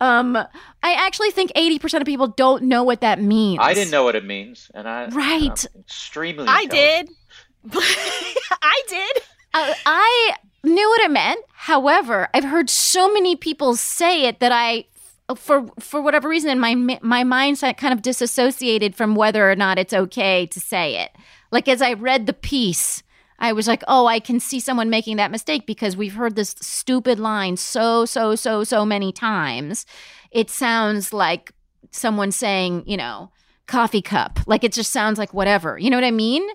Um, 0.00 0.36
I 0.36 0.92
actually 0.94 1.30
think 1.30 1.52
80% 1.54 2.00
of 2.00 2.06
people 2.06 2.28
don't 2.28 2.64
know 2.64 2.84
what 2.84 3.00
that 3.00 3.20
means. 3.20 3.58
I 3.62 3.74
didn't 3.74 3.90
know 3.90 4.04
what 4.04 4.14
it 4.16 4.24
means, 4.24 4.70
and 4.74 4.88
I 4.88 5.06
Right. 5.08 5.66
I'm 5.74 5.80
extremely. 5.80 6.46
I 6.48 6.62
intelligent. 6.62 7.08
did. 7.08 7.72
I 8.62 8.82
did. 8.88 9.16
Uh, 9.54 9.74
I 9.86 10.34
knew 10.62 10.88
what 10.88 11.00
it 11.02 11.10
meant. 11.10 11.40
However, 11.52 12.28
I've 12.34 12.44
heard 12.44 12.70
so 12.70 13.12
many 13.12 13.34
people 13.36 13.74
say 13.76 14.26
it 14.26 14.40
that 14.40 14.52
I, 14.52 14.84
for 15.34 15.66
for 15.80 16.00
whatever 16.00 16.28
reason, 16.28 16.60
my 16.60 16.74
my 16.74 17.24
mindset 17.24 17.76
kind 17.76 17.92
of 17.92 18.02
disassociated 18.02 18.94
from 18.94 19.14
whether 19.14 19.50
or 19.50 19.56
not 19.56 19.78
it's 19.78 19.92
okay 19.92 20.46
to 20.46 20.60
say 20.60 21.02
it. 21.02 21.10
Like 21.50 21.68
as 21.68 21.82
I 21.82 21.94
read 21.94 22.26
the 22.26 22.32
piece, 22.32 23.02
I 23.38 23.52
was 23.52 23.66
like, 23.66 23.82
oh, 23.88 24.06
I 24.06 24.20
can 24.20 24.38
see 24.38 24.60
someone 24.60 24.88
making 24.90 25.16
that 25.16 25.30
mistake 25.30 25.66
because 25.66 25.96
we've 25.96 26.14
heard 26.14 26.36
this 26.36 26.54
stupid 26.60 27.18
line 27.18 27.56
so 27.56 28.04
so 28.04 28.34
so 28.34 28.62
so 28.62 28.86
many 28.86 29.12
times. 29.12 29.84
It 30.30 30.50
sounds 30.50 31.12
like 31.12 31.52
someone 31.90 32.30
saying, 32.30 32.84
you 32.86 32.96
know, 32.96 33.30
coffee 33.66 34.02
cup. 34.02 34.38
Like 34.46 34.62
it 34.64 34.72
just 34.72 34.92
sounds 34.92 35.18
like 35.18 35.34
whatever. 35.34 35.78
You 35.78 35.90
know 35.90 35.96
what 35.96 36.04
I 36.04 36.12
mean? 36.12 36.46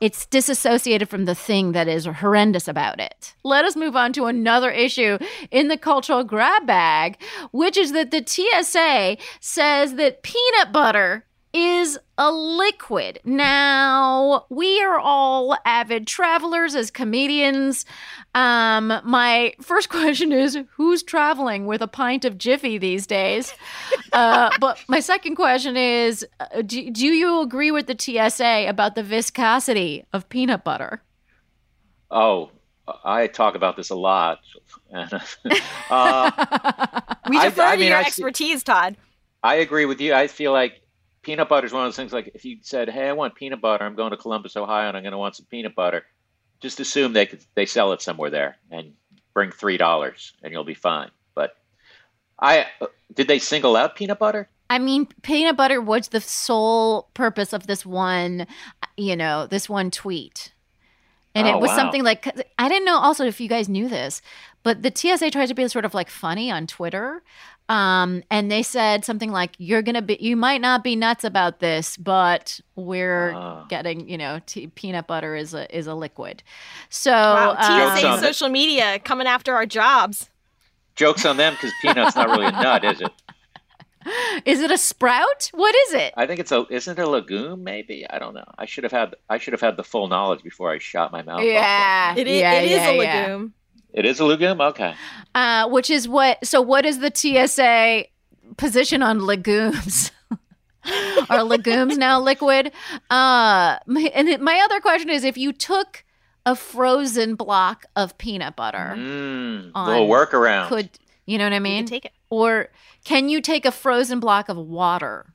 It's 0.00 0.26
disassociated 0.26 1.08
from 1.08 1.24
the 1.24 1.34
thing 1.34 1.72
that 1.72 1.88
is 1.88 2.06
horrendous 2.06 2.68
about 2.68 3.00
it. 3.00 3.34
Let 3.42 3.64
us 3.64 3.74
move 3.74 3.96
on 3.96 4.12
to 4.12 4.26
another 4.26 4.70
issue 4.70 5.18
in 5.50 5.68
the 5.68 5.76
cultural 5.76 6.22
grab 6.22 6.66
bag, 6.66 7.20
which 7.50 7.76
is 7.76 7.92
that 7.92 8.12
the 8.12 8.24
TSA 8.24 9.16
says 9.40 9.94
that 9.94 10.22
peanut 10.22 10.72
butter 10.72 11.24
is 11.52 11.98
a 12.18 12.30
liquid. 12.30 13.20
Now, 13.24 14.44
we 14.50 14.82
are 14.82 14.98
all 14.98 15.56
avid 15.64 16.06
travelers 16.06 16.74
as 16.74 16.90
comedians. 16.90 17.86
Um, 18.34 18.92
my 19.04 19.54
first 19.62 19.88
question 19.98 20.32
is 20.32 20.58
who's 20.72 21.02
traveling 21.02 21.66
with 21.66 21.80
a 21.80 21.86
pint 21.88 22.24
of 22.24 22.36
Jiffy 22.36 22.76
these 22.76 23.06
days? 23.06 23.54
Uh, 24.12 24.50
but 24.60 24.78
my 24.88 25.00
second 25.00 25.36
question 25.36 25.76
is 25.76 26.26
uh, 26.40 26.62
do, 26.62 26.90
do 26.90 27.06
you 27.06 27.40
agree 27.40 27.70
with 27.70 27.86
the 27.86 27.96
TSA 27.98 28.66
about 28.68 28.94
the 28.96 29.02
viscosity 29.02 30.04
of 30.12 30.28
peanut 30.28 30.64
butter? 30.64 31.02
Oh, 32.10 32.50
I 33.04 33.26
talk 33.28 33.54
about 33.54 33.76
this 33.76 33.90
a 33.90 33.94
lot. 33.94 34.40
uh, 34.92 36.30
We 37.28 37.38
I- 37.38 37.44
defer 37.44 37.62
I 37.62 37.74
to 37.74 37.80
mean, 37.80 37.88
your 37.88 37.98
I 37.98 38.02
see- 38.04 38.08
expertise, 38.08 38.62
Todd. 38.62 38.96
I 39.42 39.56
agree 39.56 39.84
with 39.84 40.00
you. 40.00 40.14
I 40.14 40.26
feel 40.26 40.52
like 40.52 40.80
peanut 41.28 41.50
butter 41.50 41.66
is 41.66 41.74
one 41.74 41.84
of 41.84 41.88
those 41.88 41.96
things. 41.96 42.10
Like 42.10 42.30
if 42.34 42.46
you 42.46 42.56
said, 42.62 42.88
"Hey, 42.88 43.06
I 43.06 43.12
want 43.12 43.34
peanut 43.34 43.60
butter. 43.60 43.84
I'm 43.84 43.94
going 43.94 44.12
to 44.12 44.16
Columbus, 44.16 44.56
Ohio, 44.56 44.88
and 44.88 44.96
I'm 44.96 45.02
going 45.02 45.12
to 45.12 45.18
want 45.18 45.36
some 45.36 45.44
peanut 45.50 45.74
butter," 45.74 46.06
just 46.60 46.80
assume 46.80 47.12
they 47.12 47.26
could 47.26 47.44
they 47.54 47.66
sell 47.66 47.92
it 47.92 48.00
somewhere 48.00 48.30
there 48.30 48.56
and 48.70 48.94
bring 49.34 49.50
three 49.50 49.76
dollars, 49.76 50.32
and 50.42 50.52
you'll 50.52 50.64
be 50.64 50.72
fine. 50.72 51.10
But 51.34 51.54
I 52.40 52.64
did 53.12 53.28
they 53.28 53.38
single 53.38 53.76
out 53.76 53.94
peanut 53.94 54.18
butter? 54.18 54.48
I 54.70 54.78
mean, 54.78 55.06
peanut 55.20 55.56
butter 55.56 55.82
was 55.82 56.08
the 56.08 56.20
sole 56.22 57.10
purpose 57.12 57.52
of 57.52 57.66
this 57.66 57.84
one, 57.84 58.46
you 58.96 59.14
know, 59.14 59.46
this 59.46 59.68
one 59.68 59.90
tweet. 59.90 60.52
And 61.34 61.46
Oh, 61.46 61.56
it 61.56 61.60
was 61.60 61.68
wow. 61.68 61.76
something 61.76 62.04
like 62.04 62.26
I 62.58 62.68
didn't 62.70 62.86
know 62.86 62.96
also 62.96 63.26
if 63.26 63.38
you 63.38 63.48
guys 63.50 63.68
knew 63.68 63.86
this, 63.86 64.22
but 64.62 64.82
the 64.82 64.92
TSA 64.94 65.30
tries 65.30 65.50
to 65.50 65.54
be 65.54 65.68
sort 65.68 65.84
of 65.84 65.92
like 65.92 66.08
funny 66.08 66.50
on 66.50 66.66
Twitter. 66.66 67.22
Um, 67.68 68.22
and 68.30 68.50
they 68.50 68.62
said 68.62 69.04
something 69.04 69.30
like, 69.30 69.52
you're 69.58 69.82
going 69.82 69.94
to 69.94 70.00
be, 70.02 70.16
you 70.20 70.36
might 70.36 70.60
not 70.62 70.82
be 70.82 70.96
nuts 70.96 71.22
about 71.22 71.60
this, 71.60 71.96
but 71.98 72.60
we're 72.76 73.32
Ah. 73.34 73.66
getting, 73.68 74.08
you 74.08 74.16
know, 74.16 74.40
t- 74.46 74.68
peanut 74.68 75.06
butter 75.06 75.36
is 75.36 75.52
a, 75.52 75.76
is 75.76 75.86
a 75.86 75.94
liquid. 75.94 76.42
So, 76.88 77.10
Wow, 77.12 77.50
um, 77.58 77.96
TSA 77.98 78.06
on 78.08 78.18
it. 78.18 78.22
social 78.22 78.48
media 78.48 78.98
coming 79.00 79.26
after 79.26 79.54
our 79.54 79.66
jobs. 79.66 80.30
Jokes 80.96 81.26
on 81.26 81.36
them 81.36 81.52
because 81.54 81.70
peanut's 81.82 82.16
not 82.16 82.30
really 82.30 82.46
a 82.46 82.52
nut, 82.52 82.84
is 82.84 83.00
it? 83.02 83.12
is 84.46 84.60
it 84.60 84.70
a 84.70 84.78
sprout? 84.78 85.50
What 85.52 85.74
is 85.88 85.92
it? 85.94 86.14
I 86.16 86.26
think 86.26 86.40
it's 86.40 86.50
a 86.52 86.64
isn't 86.70 86.98
it 86.98 87.02
a 87.02 87.08
legume? 87.08 87.62
Maybe 87.62 88.04
I 88.08 88.18
don't 88.18 88.34
know. 88.34 88.44
I 88.56 88.64
should 88.64 88.84
have 88.84 88.92
had 88.92 89.14
I 89.28 89.38
should 89.38 89.52
have 89.52 89.60
had 89.60 89.76
the 89.76 89.84
full 89.84 90.08
knowledge 90.08 90.42
before 90.42 90.72
I 90.72 90.78
shot 90.78 91.12
my 91.12 91.22
mouth. 91.22 91.40
off. 91.40 91.44
Yeah. 91.44 92.14
It 92.16 92.26
is, 92.26 92.40
yeah, 92.40 92.52
it 92.54 92.64
is 92.64 92.70
yeah, 92.70 92.88
a 92.88 92.92
yeah. 92.94 92.98
legume. 93.26 93.54
It 93.98 94.04
is 94.06 94.20
a 94.20 94.24
legume. 94.24 94.60
Okay. 94.60 94.94
uh, 95.34 95.68
which 95.68 95.90
is 95.90 96.08
what 96.08 96.44
so 96.44 96.60
what 96.62 96.84
is 96.86 96.98
the 97.00 97.10
tsa 97.14 98.04
position 98.56 99.02
on 99.02 99.20
legumes 99.20 100.10
are 101.30 101.42
legumes 101.44 101.98
now 101.98 102.18
liquid 102.20 102.72
uh 103.10 103.76
my, 103.86 104.10
and 104.14 104.40
my 104.40 104.60
other 104.64 104.80
question 104.80 105.10
is 105.10 105.22
if 105.24 105.36
you 105.36 105.52
took 105.52 106.04
a 106.46 106.54
frozen 106.56 107.34
block 107.34 107.84
of 107.94 108.16
peanut 108.16 108.56
butter 108.56 108.94
Mm, 108.96 109.72
on- 109.74 109.88
little 109.88 110.08
workaround. 110.08 110.68
could 110.68 110.88
you 111.26 111.36
know 111.36 111.44
what 111.44 111.52
i 111.52 111.56
You 111.56 111.60
mean 111.60 111.78
can 111.84 111.86
take 111.86 112.04
it. 112.06 112.12
or 112.30 112.68
can 113.04 113.28
you 113.28 113.40
take 113.42 113.64
a 113.66 113.70
frozen 113.72 114.18
block 114.20 114.48
of 114.48 114.56
water? 114.56 115.32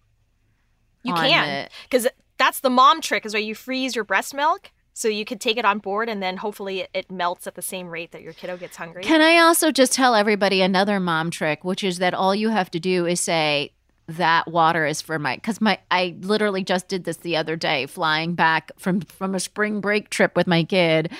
You 1.03 1.14
can 1.14 1.70
because 1.84 2.07
that's 2.38 2.59
the 2.61 2.70
mom 2.70 3.01
trick 3.01 3.26
is 3.26 3.34
where 3.34 3.41
you 3.41 3.55
freeze 3.55 3.95
your 3.95 4.05
breast 4.05 4.34
milk 4.34 4.72
so 4.93 5.07
you 5.07 5.25
could 5.25 5.41
take 5.41 5.57
it 5.57 5.65
on 5.65 5.79
board 5.79 6.07
and 6.07 6.21
then 6.21 6.37
hopefully 6.37 6.87
it, 6.93 7.11
melts 7.11 7.47
at 7.47 7.55
the 7.55 7.61
same 7.61 7.89
rate 7.89 8.11
that 8.11 8.21
your 8.21 8.33
kiddo 8.33 8.57
gets 8.57 8.77
hungry. 8.77 9.03
Can 9.03 9.21
I 9.21 9.37
also 9.37 9.71
just 9.71 9.93
tell 9.93 10.15
everybody 10.15 10.61
another 10.61 10.99
mom 10.99 11.29
trick, 11.31 11.63
which 11.63 11.83
is 11.83 11.99
that 11.99 12.13
all 12.13 12.33
you 12.33 12.49
have 12.49 12.71
to 12.71 12.79
do 12.79 13.05
is 13.05 13.19
say 13.19 13.71
that 14.07 14.47
water 14.49 14.85
is 14.85 15.01
for 15.01 15.17
my 15.17 15.35
because 15.35 15.61
my 15.61 15.79
I 15.89 16.15
literally 16.21 16.63
just 16.63 16.87
did 16.87 17.05
this 17.05 17.17
the 17.17 17.37
other 17.37 17.55
day, 17.55 17.85
flying 17.85 18.35
back 18.35 18.71
from 18.77 19.01
from 19.01 19.33
a 19.33 19.39
spring 19.39 19.79
break 19.79 20.09
trip 20.09 20.35
with 20.35 20.45
my 20.45 20.63
kid, 20.63 21.11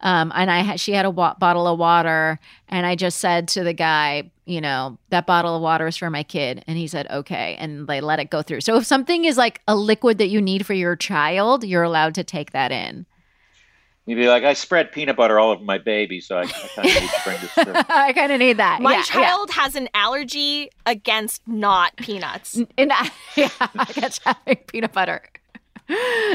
um, 0.00 0.32
and 0.34 0.50
I 0.50 0.60
had 0.60 0.80
she 0.80 0.92
had 0.92 1.04
a 1.04 1.10
wa- 1.10 1.34
bottle 1.34 1.66
of 1.66 1.78
water, 1.78 2.40
and 2.68 2.84
I 2.84 2.96
just 2.96 3.20
said 3.20 3.46
to 3.48 3.62
the 3.62 3.72
guy, 3.72 4.30
you 4.44 4.60
know, 4.60 4.98
that 5.10 5.26
bottle 5.26 5.54
of 5.54 5.62
water 5.62 5.86
is 5.86 5.96
for 5.96 6.10
my 6.10 6.24
kid, 6.24 6.64
and 6.66 6.76
he 6.76 6.88
said 6.88 7.06
okay, 7.10 7.56
and 7.60 7.86
they 7.86 8.00
let 8.00 8.18
it 8.18 8.30
go 8.30 8.42
through. 8.42 8.62
So 8.62 8.76
if 8.76 8.86
something 8.86 9.24
is 9.24 9.36
like 9.36 9.60
a 9.68 9.76
liquid 9.76 10.18
that 10.18 10.28
you 10.28 10.42
need 10.42 10.66
for 10.66 10.74
your 10.74 10.96
child, 10.96 11.62
you're 11.62 11.84
allowed 11.84 12.16
to 12.16 12.24
take 12.24 12.50
that 12.52 12.72
in. 12.72 13.06
You'd 14.04 14.16
be 14.16 14.26
like, 14.28 14.42
I 14.42 14.54
spread 14.54 14.90
peanut 14.90 15.14
butter 15.16 15.38
all 15.38 15.50
over 15.52 15.62
my 15.62 15.78
baby, 15.78 16.20
so 16.20 16.36
I, 16.36 16.42
I 16.42 16.46
kind 16.46 16.88
of 16.88 17.02
need 17.02 17.08
to 17.10 17.20
bring 17.24 17.40
this 17.40 17.50
through. 17.52 17.74
I 17.88 18.12
kind 18.12 18.32
of 18.32 18.40
need 18.40 18.56
that. 18.56 18.80
My 18.82 18.92
Yeah, 18.92 18.96
yeah. 18.98 19.02
child 19.04 19.50
has 19.52 19.76
an 19.76 19.88
allergy 19.94 20.70
against 20.86 21.46
not 21.46 21.94
peanuts. 21.96 22.60
and 22.76 22.92
I, 22.92 23.10
yeah, 23.36 23.48
I 23.60 23.92
guess 23.94 24.18
having 24.24 24.56
peanut 24.66 24.92
butter. 24.92 25.22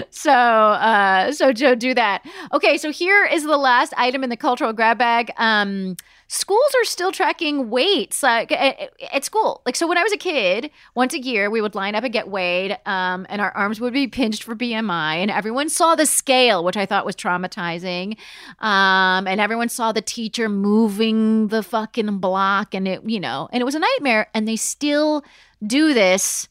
So, 0.10 0.32
uh, 0.32 1.32
so 1.32 1.54
Joe, 1.54 1.76
do 1.76 1.94
that. 1.94 2.26
Okay, 2.54 2.78
so 2.78 2.92
here 2.92 3.26
is 3.26 3.44
the 3.44 3.58
last 3.58 3.94
item 3.98 4.24
in 4.24 4.30
the 4.30 4.38
cultural 4.38 4.74
grab 4.74 4.98
bag. 4.98 5.32
Um, 5.38 5.96
schools 6.28 6.76
are 6.82 6.86
still 6.86 7.12
tracking 7.12 7.70
weights 7.70 8.24
like 8.24 8.52
at, 8.52 8.92
at 9.14 9.24
school. 9.24 9.62
Like, 9.66 9.76
so 9.76 9.88
when 9.88 9.98
I 9.98 10.04
was 10.04 10.12
a 10.12 10.18
kid, 10.18 10.72
once 10.96 11.14
a 11.14 11.20
year 11.20 11.50
we 11.50 11.62
would 11.62 11.76
line 11.76 11.96
up 11.96 12.04
and 12.04 12.12
get 12.12 12.30
weighed, 12.30 12.78
um, 12.86 13.26
and 13.30 13.42
our 13.42 13.52
arms 13.52 13.80
would 13.80 13.94
be 13.94 14.08
pinched 14.08 14.44
for 14.44 14.56
BMI, 14.56 15.16
and 15.18 15.32
everyone 15.32 15.70
saw 15.70 15.96
the 15.96 16.06
scale, 16.06 16.64
which 16.64 16.78
I 16.78 16.86
thought 16.86 17.06
was 17.06 17.16
traumatizing. 17.16 18.18
Um, 18.60 19.28
and 19.28 19.40
everyone 19.40 19.70
saw 19.70 19.92
the 19.92 20.02
teacher 20.02 20.50
moving 20.50 21.50
the 21.50 21.64
fucking 21.64 22.18
block, 22.20 22.74
and 22.74 22.88
it, 22.88 23.08
you 23.08 23.20
know, 23.20 23.50
and 23.52 23.62
it 23.62 23.66
was 23.66 23.76
a 23.76 23.80
nightmare. 23.80 24.28
And 24.34 24.48
they 24.48 24.56
still 24.56 25.24
do 25.66 25.94
this. 25.94 26.48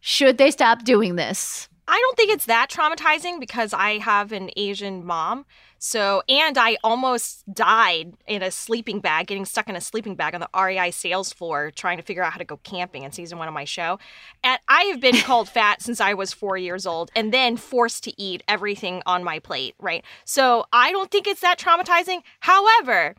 Should 0.00 0.38
they 0.38 0.50
stop 0.50 0.84
doing 0.84 1.16
this? 1.16 1.68
I 1.86 1.98
don't 2.00 2.16
think 2.16 2.30
it's 2.30 2.46
that 2.46 2.70
traumatizing 2.70 3.38
because 3.40 3.72
I 3.72 3.98
have 3.98 4.32
an 4.32 4.50
Asian 4.56 5.04
mom. 5.04 5.44
So, 5.78 6.22
and 6.30 6.56
I 6.56 6.78
almost 6.82 7.44
died 7.52 8.14
in 8.26 8.42
a 8.42 8.50
sleeping 8.50 9.00
bag, 9.00 9.26
getting 9.26 9.44
stuck 9.44 9.68
in 9.68 9.76
a 9.76 9.82
sleeping 9.82 10.14
bag 10.14 10.34
on 10.34 10.40
the 10.40 10.48
REI 10.58 10.90
sales 10.90 11.30
floor 11.30 11.70
trying 11.70 11.98
to 11.98 12.02
figure 12.02 12.22
out 12.22 12.32
how 12.32 12.38
to 12.38 12.44
go 12.44 12.56
camping 12.62 13.02
in 13.02 13.12
season 13.12 13.36
one 13.36 13.48
of 13.48 13.54
my 13.54 13.64
show. 13.64 13.98
And 14.42 14.58
I 14.66 14.84
have 14.84 15.00
been 15.00 15.16
called 15.18 15.50
fat 15.50 15.82
since 15.82 16.00
I 16.00 16.14
was 16.14 16.32
four 16.32 16.56
years 16.56 16.86
old 16.86 17.10
and 17.14 17.34
then 17.34 17.58
forced 17.58 18.02
to 18.04 18.18
eat 18.18 18.42
everything 18.48 19.02
on 19.04 19.22
my 19.22 19.38
plate, 19.38 19.74
right? 19.78 20.02
So, 20.24 20.64
I 20.72 20.90
don't 20.90 21.10
think 21.10 21.26
it's 21.26 21.42
that 21.42 21.58
traumatizing. 21.58 22.22
However, 22.40 23.14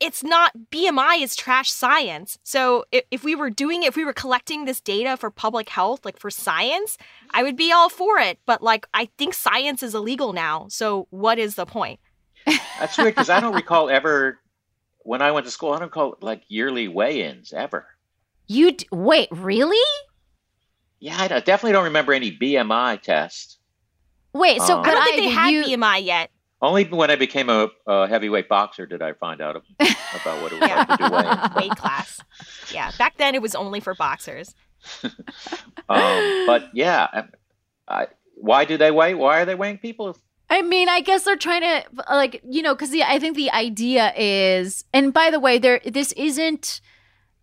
it's 0.00 0.22
not 0.22 0.52
BMI 0.70 1.22
is 1.22 1.34
trash 1.36 1.70
science. 1.70 2.38
So 2.42 2.84
if, 2.92 3.04
if 3.10 3.24
we 3.24 3.34
were 3.34 3.50
doing 3.50 3.82
if 3.82 3.96
we 3.96 4.04
were 4.04 4.12
collecting 4.12 4.64
this 4.64 4.80
data 4.80 5.16
for 5.16 5.30
public 5.30 5.68
health, 5.68 6.04
like 6.04 6.18
for 6.18 6.30
science, 6.30 6.98
I 7.32 7.42
would 7.42 7.56
be 7.56 7.72
all 7.72 7.88
for 7.88 8.18
it. 8.18 8.38
But 8.46 8.62
like 8.62 8.86
I 8.92 9.06
think 9.18 9.34
science 9.34 9.82
is 9.82 9.94
illegal 9.94 10.32
now. 10.32 10.66
So 10.68 11.06
what 11.10 11.38
is 11.38 11.54
the 11.54 11.66
point? 11.66 12.00
That's 12.78 12.96
weird 12.98 13.14
because 13.14 13.30
I 13.30 13.40
don't 13.40 13.54
recall 13.54 13.88
ever, 13.90 14.38
when 15.00 15.22
I 15.22 15.32
went 15.32 15.46
to 15.46 15.50
school, 15.52 15.72
I 15.72 15.78
don't 15.78 15.88
recall 15.88 16.16
like 16.20 16.42
yearly 16.48 16.88
weigh 16.88 17.22
ins 17.22 17.52
ever. 17.52 17.86
You 18.46 18.72
d- 18.72 18.86
wait, 18.92 19.28
really? 19.32 19.76
Yeah, 21.00 21.16
I 21.18 21.26
don't- 21.28 21.44
definitely 21.44 21.72
don't 21.72 21.84
remember 21.84 22.12
any 22.12 22.36
BMI 22.36 23.00
test. 23.02 23.58
Wait, 24.32 24.60
so 24.60 24.76
um, 24.76 24.82
but 24.82 24.90
I 24.90 24.94
don't 24.94 25.04
think 25.04 25.16
they 25.16 25.28
had 25.30 25.48
you, 25.50 25.64
BMI 25.64 26.04
yet. 26.04 26.30
Only 26.62 26.84
when 26.84 27.10
I 27.10 27.16
became 27.16 27.50
a, 27.50 27.68
a 27.86 28.08
heavyweight 28.08 28.48
boxer 28.48 28.86
did 28.86 29.02
I 29.02 29.12
find 29.12 29.42
out 29.42 29.56
about 29.80 30.42
what 30.42 30.52
it 30.52 30.60
was 30.60 30.70
like 30.70 30.88
to 30.88 30.96
do 30.96 31.12
weigh-ins. 31.12 31.54
Weight 31.56 31.76
class. 31.76 32.20
Yeah. 32.72 32.90
Back 32.98 33.18
then 33.18 33.34
it 33.34 33.42
was 33.42 33.54
only 33.54 33.80
for 33.80 33.94
boxers. 33.94 34.54
Um, 35.88 36.46
but 36.46 36.70
yeah, 36.74 37.06
I, 37.12 37.22
I, 37.86 38.06
why 38.34 38.64
do 38.64 38.76
they 38.76 38.90
weigh? 38.90 39.14
Why 39.14 39.40
are 39.40 39.44
they 39.44 39.54
weighing 39.54 39.78
people? 39.78 40.16
I 40.50 40.62
mean, 40.62 40.88
I 40.88 41.00
guess 41.00 41.24
they're 41.24 41.36
trying 41.36 41.62
to 41.62 41.84
like 42.10 42.42
you 42.48 42.62
know 42.62 42.74
because 42.74 42.92
I 42.92 43.20
think 43.20 43.36
the 43.36 43.52
idea 43.52 44.12
is, 44.16 44.84
and 44.92 45.12
by 45.12 45.30
the 45.30 45.38
way, 45.38 45.58
there 45.58 45.80
this 45.84 46.10
isn't 46.12 46.80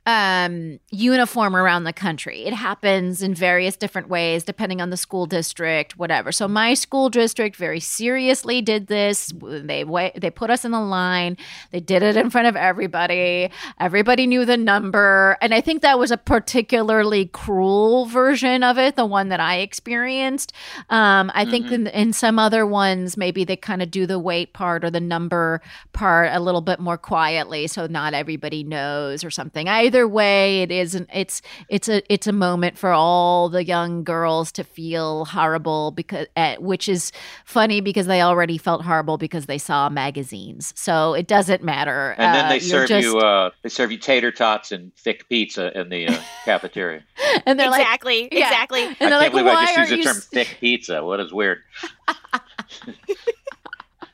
um 0.05 0.79
uniform 0.91 1.55
around 1.55 1.85
the 1.85 1.93
country. 1.93 2.45
It 2.45 2.53
happens 2.53 3.21
in 3.21 3.33
various 3.33 3.77
different 3.77 4.09
ways 4.09 4.43
depending 4.43 4.81
on 4.81 4.89
the 4.89 4.97
school 4.97 5.25
district, 5.25 5.97
whatever. 5.97 6.31
So 6.31 6.47
my 6.47 6.73
school 6.73 7.09
district 7.09 7.55
very 7.55 7.79
seriously 7.79 8.61
did 8.61 8.87
this. 8.87 9.33
They 9.41 9.83
they 10.15 10.29
put 10.29 10.49
us 10.49 10.65
in 10.65 10.71
the 10.71 10.81
line. 10.81 11.37
They 11.71 11.79
did 11.79 12.03
it 12.03 12.17
in 12.17 12.29
front 12.29 12.47
of 12.47 12.55
everybody. 12.55 13.49
Everybody 13.79 14.27
knew 14.27 14.45
the 14.45 14.57
number, 14.57 15.37
and 15.41 15.53
I 15.53 15.61
think 15.61 15.81
that 15.81 15.97
was 15.97 16.11
a 16.11 16.17
particularly 16.17 17.27
cruel 17.27 18.05
version 18.05 18.63
of 18.63 18.77
it, 18.77 18.95
the 18.95 19.05
one 19.05 19.29
that 19.29 19.39
I 19.39 19.57
experienced. 19.59 20.53
Um, 20.89 21.31
I 21.33 21.45
think 21.45 21.71
in, 21.71 21.87
in 21.87 22.13
some 22.13 22.39
other 22.39 22.65
ones, 22.65 23.15
maybe 23.17 23.43
they 23.43 23.55
kind 23.55 23.81
of 23.81 23.89
do 23.89 24.05
the 24.05 24.19
weight 24.19 24.53
part 24.53 24.83
or 24.83 24.89
the 24.89 24.99
number 24.99 25.61
part 25.93 26.29
a 26.31 26.39
little 26.39 26.61
bit 26.61 26.79
more 26.79 26.97
quietly, 26.97 27.67
so 27.67 27.87
not 27.87 28.13
everybody 28.13 28.63
knows 28.63 29.23
or 29.23 29.31
something. 29.31 29.67
Either 29.93 30.07
way, 30.07 30.63
it 30.63 30.71
isn't. 30.71 31.07
It's 31.13 31.43
it's 31.69 31.87
a 31.87 32.01
it's 32.11 32.25
a 32.25 32.31
moment 32.31 32.79
for 32.79 32.91
all 32.91 33.47
the 33.47 33.63
young 33.63 34.03
girls 34.03 34.51
to 34.53 34.63
feel 34.63 35.25
horrible 35.25 35.91
because, 35.91 36.25
uh, 36.35 36.55
which 36.55 36.89
is 36.89 37.11
funny 37.45 37.79
because 37.79 38.07
they 38.07 38.19
already 38.23 38.57
felt 38.57 38.81
horrible 38.81 39.19
because 39.19 39.45
they 39.45 39.59
saw 39.59 39.89
magazines. 39.89 40.73
So 40.75 41.13
it 41.13 41.27
doesn't 41.27 41.63
matter. 41.63 42.15
And 42.17 42.33
then 42.35 42.45
Uh, 42.45 42.49
they 42.49 42.55
you're 42.55 42.61
serve 42.61 42.89
just- 42.89 43.05
you 43.05 43.19
uh, 43.19 43.51
they 43.61 43.69
serve 43.69 43.91
you 43.91 43.99
tater 43.99 44.31
tots 44.31 44.71
and 44.71 44.91
thick 44.95 45.29
pizza 45.29 45.71
in 45.79 45.89
the 45.89 46.07
uh, 46.07 46.17
cafeteria. 46.45 47.03
and 47.45 47.59
they're 47.59 47.69
like, 47.69 47.81
exactly. 47.81 48.29
yeah. 48.31 48.47
Exactly. 48.47 48.83
and 48.85 48.95
I 48.95 48.95
they're 48.97 49.09
can't 49.09 49.21
like, 49.21 49.31
believe 49.31 49.45
why 49.45 49.53
I 49.63 49.75
just 49.75 49.91
used 49.91 50.01
the 50.01 50.05
term 50.05 50.17
s-" 50.17 50.25
thick 50.25 50.57
pizza. 50.59 51.03
What 51.05 51.19
is 51.19 51.31
weird? 51.31 51.59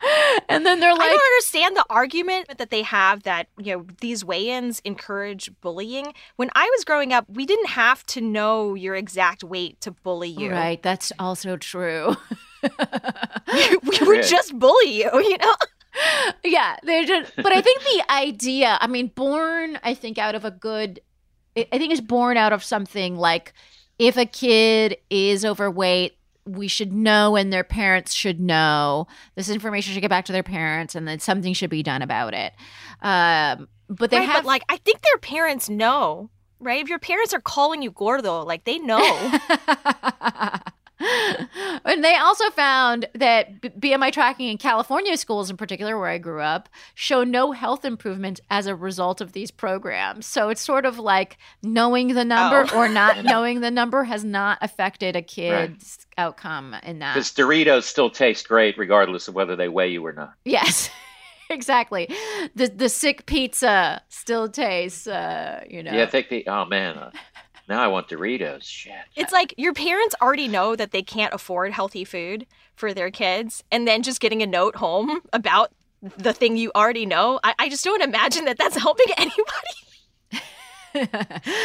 And 0.49 0.65
then 0.65 0.79
they're 0.79 0.93
like, 0.93 1.01
I 1.01 1.07
don't 1.07 1.21
understand 1.21 1.75
the 1.75 1.85
argument 1.89 2.57
that 2.57 2.71
they 2.71 2.81
have 2.81 3.23
that 3.23 3.49
you 3.59 3.75
know 3.75 3.85
these 4.01 4.25
weigh-ins 4.25 4.79
encourage 4.83 5.51
bullying. 5.61 6.13
When 6.37 6.49
I 6.55 6.65
was 6.75 6.83
growing 6.83 7.13
up, 7.13 7.25
we 7.29 7.45
didn't 7.45 7.69
have 7.69 8.03
to 8.07 8.21
know 8.21 8.73
your 8.73 8.95
exact 8.95 9.43
weight 9.43 9.79
to 9.81 9.91
bully 9.91 10.29
you. 10.29 10.51
right? 10.51 10.81
That's 10.81 11.11
also 11.19 11.55
true. 11.57 12.15
we 12.63 13.99
would 14.01 14.23
just 14.23 14.57
bully 14.57 15.03
you, 15.03 15.09
you 15.13 15.37
know. 15.37 15.55
yeah, 16.43 16.77
they're 16.83 17.05
just. 17.05 17.35
But 17.35 17.51
I 17.51 17.61
think 17.61 17.81
the 17.81 18.11
idea. 18.11 18.77
I 18.81 18.87
mean, 18.87 19.07
born. 19.07 19.79
I 19.83 19.93
think 19.93 20.17
out 20.17 20.35
of 20.35 20.45
a 20.45 20.51
good. 20.51 20.99
I 21.55 21.77
think 21.77 21.91
it's 21.91 22.01
born 22.01 22.37
out 22.37 22.53
of 22.53 22.63
something 22.63 23.17
like, 23.17 23.53
if 23.97 24.17
a 24.17 24.25
kid 24.25 24.97
is 25.09 25.45
overweight. 25.45 26.15
We 26.49 26.67
should 26.67 26.91
know, 26.93 27.35
and 27.35 27.53
their 27.53 27.63
parents 27.63 28.13
should 28.13 28.39
know. 28.39 29.07
This 29.35 29.49
information 29.49 29.93
should 29.93 30.01
get 30.01 30.09
back 30.09 30.25
to 30.25 30.31
their 30.31 30.43
parents, 30.43 30.95
and 30.95 31.07
then 31.07 31.19
something 31.19 31.53
should 31.53 31.69
be 31.69 31.83
done 31.83 32.01
about 32.01 32.33
it. 32.33 32.53
Um, 33.01 33.67
but 33.87 34.09
they 34.11 34.17
right, 34.17 34.27
have 34.27 34.43
but 34.43 34.47
like 34.47 34.63
I 34.69 34.77
think 34.77 35.01
their 35.01 35.17
parents 35.17 35.69
know, 35.69 36.29
right? 36.59 36.81
If 36.81 36.89
your 36.89 36.99
parents 36.99 37.33
are 37.33 37.39
calling 37.39 37.81
you 37.81 37.91
gordo, 37.91 38.43
like 38.43 38.63
they 38.63 38.77
know. 38.79 38.99
and 41.85 42.03
they 42.03 42.15
also 42.15 42.49
found 42.51 43.05
that 43.15 43.61
B- 43.61 43.69
BMI 43.69 44.11
tracking 44.11 44.47
in 44.49 44.57
California 44.57 45.17
schools, 45.17 45.49
in 45.49 45.57
particular, 45.57 45.97
where 45.97 46.09
I 46.09 46.17
grew 46.17 46.41
up, 46.41 46.69
show 46.95 47.23
no 47.23 47.51
health 47.51 47.85
improvement 47.85 48.39
as 48.49 48.67
a 48.67 48.75
result 48.75 49.21
of 49.21 49.33
these 49.33 49.51
programs. 49.51 50.25
So 50.25 50.49
it's 50.49 50.61
sort 50.61 50.85
of 50.85 50.99
like 50.99 51.37
knowing 51.63 52.09
the 52.13 52.25
number 52.25 52.65
Oh. 52.73 52.77
or 52.77 52.89
not 52.89 53.23
knowing 53.23 53.61
the 53.61 53.71
number 53.71 54.03
has 54.03 54.23
not 54.23 54.57
affected 54.61 55.15
a 55.15 55.21
kid's 55.21 56.05
outcome 56.17 56.75
in 56.83 56.99
that. 56.99 57.13
Because 57.15 57.31
Doritos 57.31 57.83
still 57.83 58.09
taste 58.09 58.47
great 58.47 58.77
regardless 58.77 59.27
of 59.27 59.35
whether 59.35 59.55
they 59.55 59.69
weigh 59.69 59.89
you 59.89 60.05
or 60.05 60.13
not. 60.13 60.33
Yes. 60.45 60.89
Exactly. 61.51 62.07
The 62.53 62.67
the 62.67 62.89
sick 62.89 63.25
pizza 63.25 64.03
still 64.09 64.49
tastes 64.49 65.07
uh, 65.07 65.63
you 65.67 65.81
know. 65.81 65.91
Yeah, 65.91 66.03
I 66.03 66.05
think 66.05 66.29
the 66.29 66.43
oh 66.45 66.65
man, 66.65 66.95
uh, 66.95 67.09
now 67.69 67.81
I 67.81 67.87
want 67.87 68.07
Doritos. 68.07 68.63
Shit. 68.63 68.93
it's 69.15 69.31
like 69.31 69.53
your 69.57 69.73
parents 69.73 70.15
already 70.21 70.47
know 70.47 70.75
that 70.75 70.91
they 70.91 71.01
can't 71.03 71.33
afford 71.33 71.71
healthy 71.71 72.03
food 72.03 72.45
for 72.75 72.93
their 72.93 73.11
kids, 73.11 73.63
and 73.71 73.87
then 73.87 74.01
just 74.03 74.19
getting 74.19 74.41
a 74.41 74.47
note 74.47 74.75
home 74.77 75.21
about 75.33 75.71
the 76.17 76.33
thing 76.33 76.57
you 76.57 76.71
already 76.75 77.05
know. 77.05 77.39
I, 77.43 77.53
I 77.59 77.69
just 77.69 77.83
don't 77.83 78.01
imagine 78.01 78.45
that 78.45 78.57
that's 78.57 78.75
helping 78.81 79.07
anybody. 79.17 79.43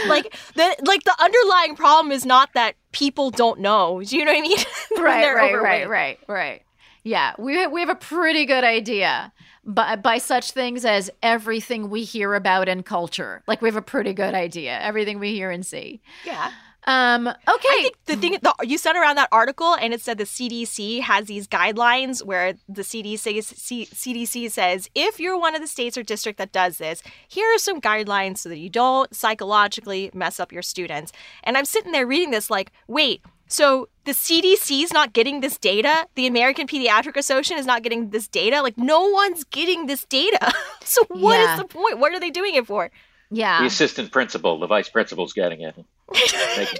like 0.08 0.36
the 0.54 0.76
like 0.84 1.02
the 1.04 1.16
underlying 1.18 1.76
problem 1.76 2.12
is 2.12 2.26
not 2.26 2.50
that 2.54 2.74
people 2.92 3.30
don't 3.30 3.60
know. 3.60 4.02
Do 4.04 4.16
you 4.16 4.24
know 4.24 4.32
what 4.32 4.38
I 4.38 4.42
mean? 4.42 4.58
When 4.90 5.02
right, 5.02 5.20
they're 5.22 5.34
right, 5.36 5.54
overweight. 5.54 5.88
right, 5.88 6.18
right, 6.28 6.28
right. 6.28 6.62
Yeah, 7.04 7.34
we 7.38 7.66
we 7.66 7.80
have 7.80 7.90
a 7.90 7.94
pretty 7.94 8.46
good 8.46 8.64
idea 8.64 9.32
by 9.62 9.96
by 9.96 10.18
such 10.18 10.52
things 10.52 10.86
as 10.86 11.10
everything 11.22 11.90
we 11.90 12.02
hear 12.02 12.34
about 12.34 12.66
in 12.66 12.82
culture. 12.82 13.42
Like 13.46 13.60
we 13.60 13.68
have 13.68 13.76
a 13.76 13.82
pretty 13.82 14.14
good 14.14 14.34
idea 14.34 14.78
everything 14.80 15.18
we 15.18 15.32
hear 15.34 15.50
and 15.50 15.64
see. 15.64 16.00
Yeah. 16.24 16.50
Um. 16.86 17.28
Okay. 17.28 17.36
I 17.48 17.82
think 17.82 18.04
the 18.06 18.16
thing 18.16 18.38
the, 18.42 18.54
you 18.62 18.76
sent 18.78 18.98
around 18.98 19.16
that 19.16 19.28
article, 19.32 19.74
and 19.74 19.94
it 19.94 20.00
said 20.00 20.18
the 20.18 20.24
CDC 20.24 21.00
has 21.00 21.26
these 21.26 21.46
guidelines 21.46 22.24
where 22.24 22.54
the 22.68 22.82
CDC 22.82 23.42
C, 23.42 23.86
CDC 23.86 24.50
says 24.50 24.88
if 24.94 25.18
you're 25.18 25.38
one 25.38 25.54
of 25.54 25.60
the 25.60 25.66
states 25.66 25.96
or 25.96 26.02
district 26.02 26.38
that 26.38 26.52
does 26.52 26.78
this, 26.78 27.02
here 27.28 27.46
are 27.54 27.58
some 27.58 27.80
guidelines 27.80 28.38
so 28.38 28.48
that 28.48 28.58
you 28.58 28.68
don't 28.68 29.14
psychologically 29.14 30.10
mess 30.12 30.38
up 30.38 30.52
your 30.52 30.62
students. 30.62 31.12
And 31.42 31.56
I'm 31.56 31.64
sitting 31.64 31.92
there 31.92 32.06
reading 32.06 32.30
this 32.30 32.50
like, 32.50 32.72
wait. 32.86 33.22
So 33.46 33.88
the 34.04 34.12
CDC 34.12 34.82
is 34.82 34.92
not 34.92 35.12
getting 35.12 35.40
this 35.40 35.56
data. 35.58 36.06
The 36.14 36.26
American 36.26 36.66
Pediatric 36.66 37.16
Association 37.16 37.58
is 37.58 37.66
not 37.66 37.82
getting 37.82 38.10
this 38.10 38.26
data. 38.28 38.62
Like 38.62 38.76
no 38.78 39.08
one's 39.08 39.44
getting 39.44 39.86
this 39.86 40.04
data. 40.04 40.52
so 40.84 41.02
what 41.08 41.38
is 41.40 41.46
Yeah. 41.48 41.56
the 41.56 41.64
point? 41.64 41.98
What 41.98 42.12
are 42.12 42.20
they 42.20 42.30
doing 42.30 42.54
it 42.54 42.66
for? 42.66 42.90
Yeah. 43.30 43.60
The 43.60 43.66
assistant 43.66 44.12
principal, 44.12 44.58
the 44.58 44.66
vice 44.66 44.88
principal's 44.88 45.32
getting 45.32 45.60
it, 45.62 45.74
making, 46.56 46.78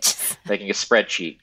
making 0.48 0.70
a 0.70 0.74
spreadsheet. 0.74 1.38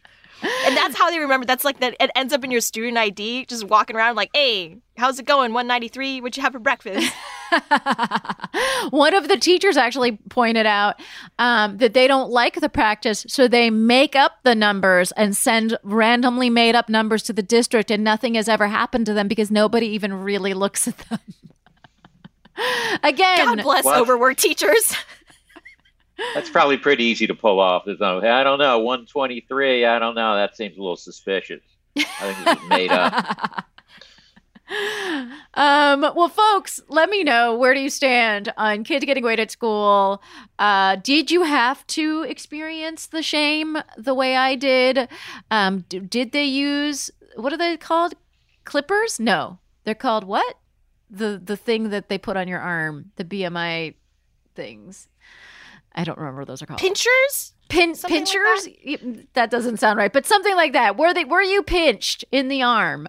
And 0.65 0.75
that's 0.75 0.95
how 0.97 1.09
they 1.11 1.19
remember. 1.19 1.45
That's 1.45 1.63
like 1.63 1.79
that. 1.81 1.95
It 1.99 2.09
ends 2.15 2.33
up 2.33 2.43
in 2.43 2.49
your 2.49 2.61
student 2.61 2.97
ID, 2.97 3.45
just 3.45 3.63
walking 3.65 3.95
around 3.95 4.15
like, 4.15 4.31
"Hey, 4.33 4.77
how's 4.97 5.19
it 5.19 5.25
going? 5.27 5.53
193. 5.53 6.19
What'd 6.19 6.35
you 6.37 6.41
have 6.43 6.53
for 6.53 6.59
breakfast?" 6.59 7.13
One 8.89 9.13
of 9.13 9.27
the 9.27 9.37
teachers 9.37 9.77
actually 9.77 10.17
pointed 10.29 10.65
out 10.65 10.99
um, 11.39 11.77
that 11.77 11.93
they 11.93 12.07
don't 12.07 12.29
like 12.29 12.59
the 12.59 12.69
practice, 12.69 13.25
so 13.27 13.47
they 13.47 13.69
make 13.69 14.15
up 14.15 14.33
the 14.43 14.55
numbers 14.55 15.11
and 15.13 15.35
send 15.35 15.77
randomly 15.83 16.49
made 16.49 16.75
up 16.75 16.89
numbers 16.89 17.23
to 17.23 17.33
the 17.33 17.43
district, 17.43 17.91
and 17.91 18.03
nothing 18.03 18.35
has 18.35 18.47
ever 18.47 18.67
happened 18.67 19.05
to 19.07 19.13
them 19.13 19.27
because 19.27 19.51
nobody 19.51 19.87
even 19.87 20.13
really 20.13 20.53
looks 20.53 20.87
at 20.87 20.97
them. 21.09 21.19
Again, 23.03 23.37
God 23.45 23.63
bless 23.63 23.85
What? 23.85 23.99
overworked 23.99 24.39
teachers. 24.39 24.95
That's 26.35 26.49
probably 26.49 26.77
pretty 26.77 27.03
easy 27.05 27.25
to 27.27 27.33
pull 27.33 27.59
off. 27.59 27.83
I 27.87 28.43
don't 28.43 28.59
know, 28.59 28.79
123. 28.79 29.85
I 29.85 29.99
don't 29.99 30.15
know. 30.15 30.35
That 30.35 30.55
seems 30.55 30.77
a 30.77 30.81
little 30.81 30.95
suspicious. 30.95 31.61
I 31.97 32.01
think 32.03 32.45
this 32.45 32.63
is 32.63 32.69
made 32.69 32.91
up. 32.91 33.65
Um, 35.53 36.01
well, 36.15 36.29
folks, 36.29 36.79
let 36.87 37.09
me 37.09 37.23
know 37.23 37.55
where 37.57 37.73
do 37.73 37.79
you 37.79 37.89
stand 37.89 38.53
on 38.57 38.83
kids 38.83 39.05
getting 39.05 39.23
weight 39.23 39.39
at 39.39 39.51
school? 39.51 40.21
Uh, 40.59 40.95
did 40.97 41.29
you 41.31 41.43
have 41.43 41.85
to 41.87 42.23
experience 42.23 43.07
the 43.07 43.21
shame 43.23 43.77
the 43.97 44.13
way 44.13 44.35
I 44.35 44.55
did? 44.55 45.09
Um, 45.49 45.85
d- 45.89 45.99
did 45.99 46.31
they 46.31 46.45
use 46.45 47.11
what 47.35 47.53
are 47.53 47.57
they 47.57 47.77
called? 47.77 48.13
Clippers? 48.63 49.19
No, 49.19 49.59
they're 49.83 49.95
called 49.95 50.23
what? 50.23 50.57
The 51.09 51.41
the 51.43 51.57
thing 51.57 51.89
that 51.89 52.09
they 52.09 52.17
put 52.17 52.37
on 52.37 52.47
your 52.47 52.59
arm, 52.59 53.11
the 53.15 53.25
BMI 53.25 53.95
things. 54.55 55.07
I 55.93 56.03
don't 56.05 56.17
remember 56.17 56.41
what 56.41 56.47
those 56.47 56.61
are 56.61 56.65
called. 56.65 56.79
Pinchers? 56.79 57.53
Pin- 57.71 57.95
Something 57.95 58.19
like 58.25 58.27
pinchers? 58.29 59.25
That? 59.33 59.49
doesn't 59.51 59.77
sound 59.77 59.97
right, 59.97 60.11
but 60.13 60.25
something 60.25 60.55
like 60.55 60.73
that. 60.73 60.97
Were 60.97 61.13
they 61.13 61.25
were 61.25 61.41
you 61.41 61.63
pinched 61.63 62.23
in 62.31 62.47
the 62.47 62.61
arm 62.63 63.07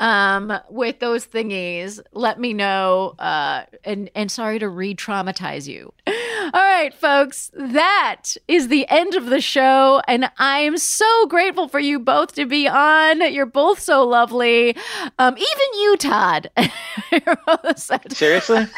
um, 0.00 0.52
with 0.70 0.98
those 1.00 1.26
thingies? 1.26 2.00
Let 2.12 2.38
me 2.38 2.52
know. 2.52 3.14
Uh, 3.18 3.64
and 3.84 4.10
and 4.14 4.30
sorry 4.30 4.58
to 4.58 4.68
re-traumatize 4.68 5.66
you. 5.66 5.92
All 6.06 6.50
right, 6.60 6.92
folks, 6.92 7.50
that 7.54 8.24
is 8.48 8.68
the 8.68 8.86
end 8.88 9.14
of 9.14 9.26
the 9.26 9.40
show, 9.40 10.02
and 10.08 10.30
I 10.38 10.58
am 10.60 10.76
so 10.76 11.26
grateful 11.26 11.68
for 11.68 11.78
you 11.78 11.98
both 11.98 12.34
to 12.34 12.44
be 12.46 12.68
on. 12.68 13.32
You're 13.32 13.46
both 13.46 13.78
so 13.80 14.04
lovely. 14.06 14.76
Um, 15.18 15.34
even 15.36 15.80
you, 15.80 15.96
Todd. 15.96 16.50
You're 17.12 17.36
both 17.46 17.78
so- 17.78 17.98
Seriously? 18.10 18.66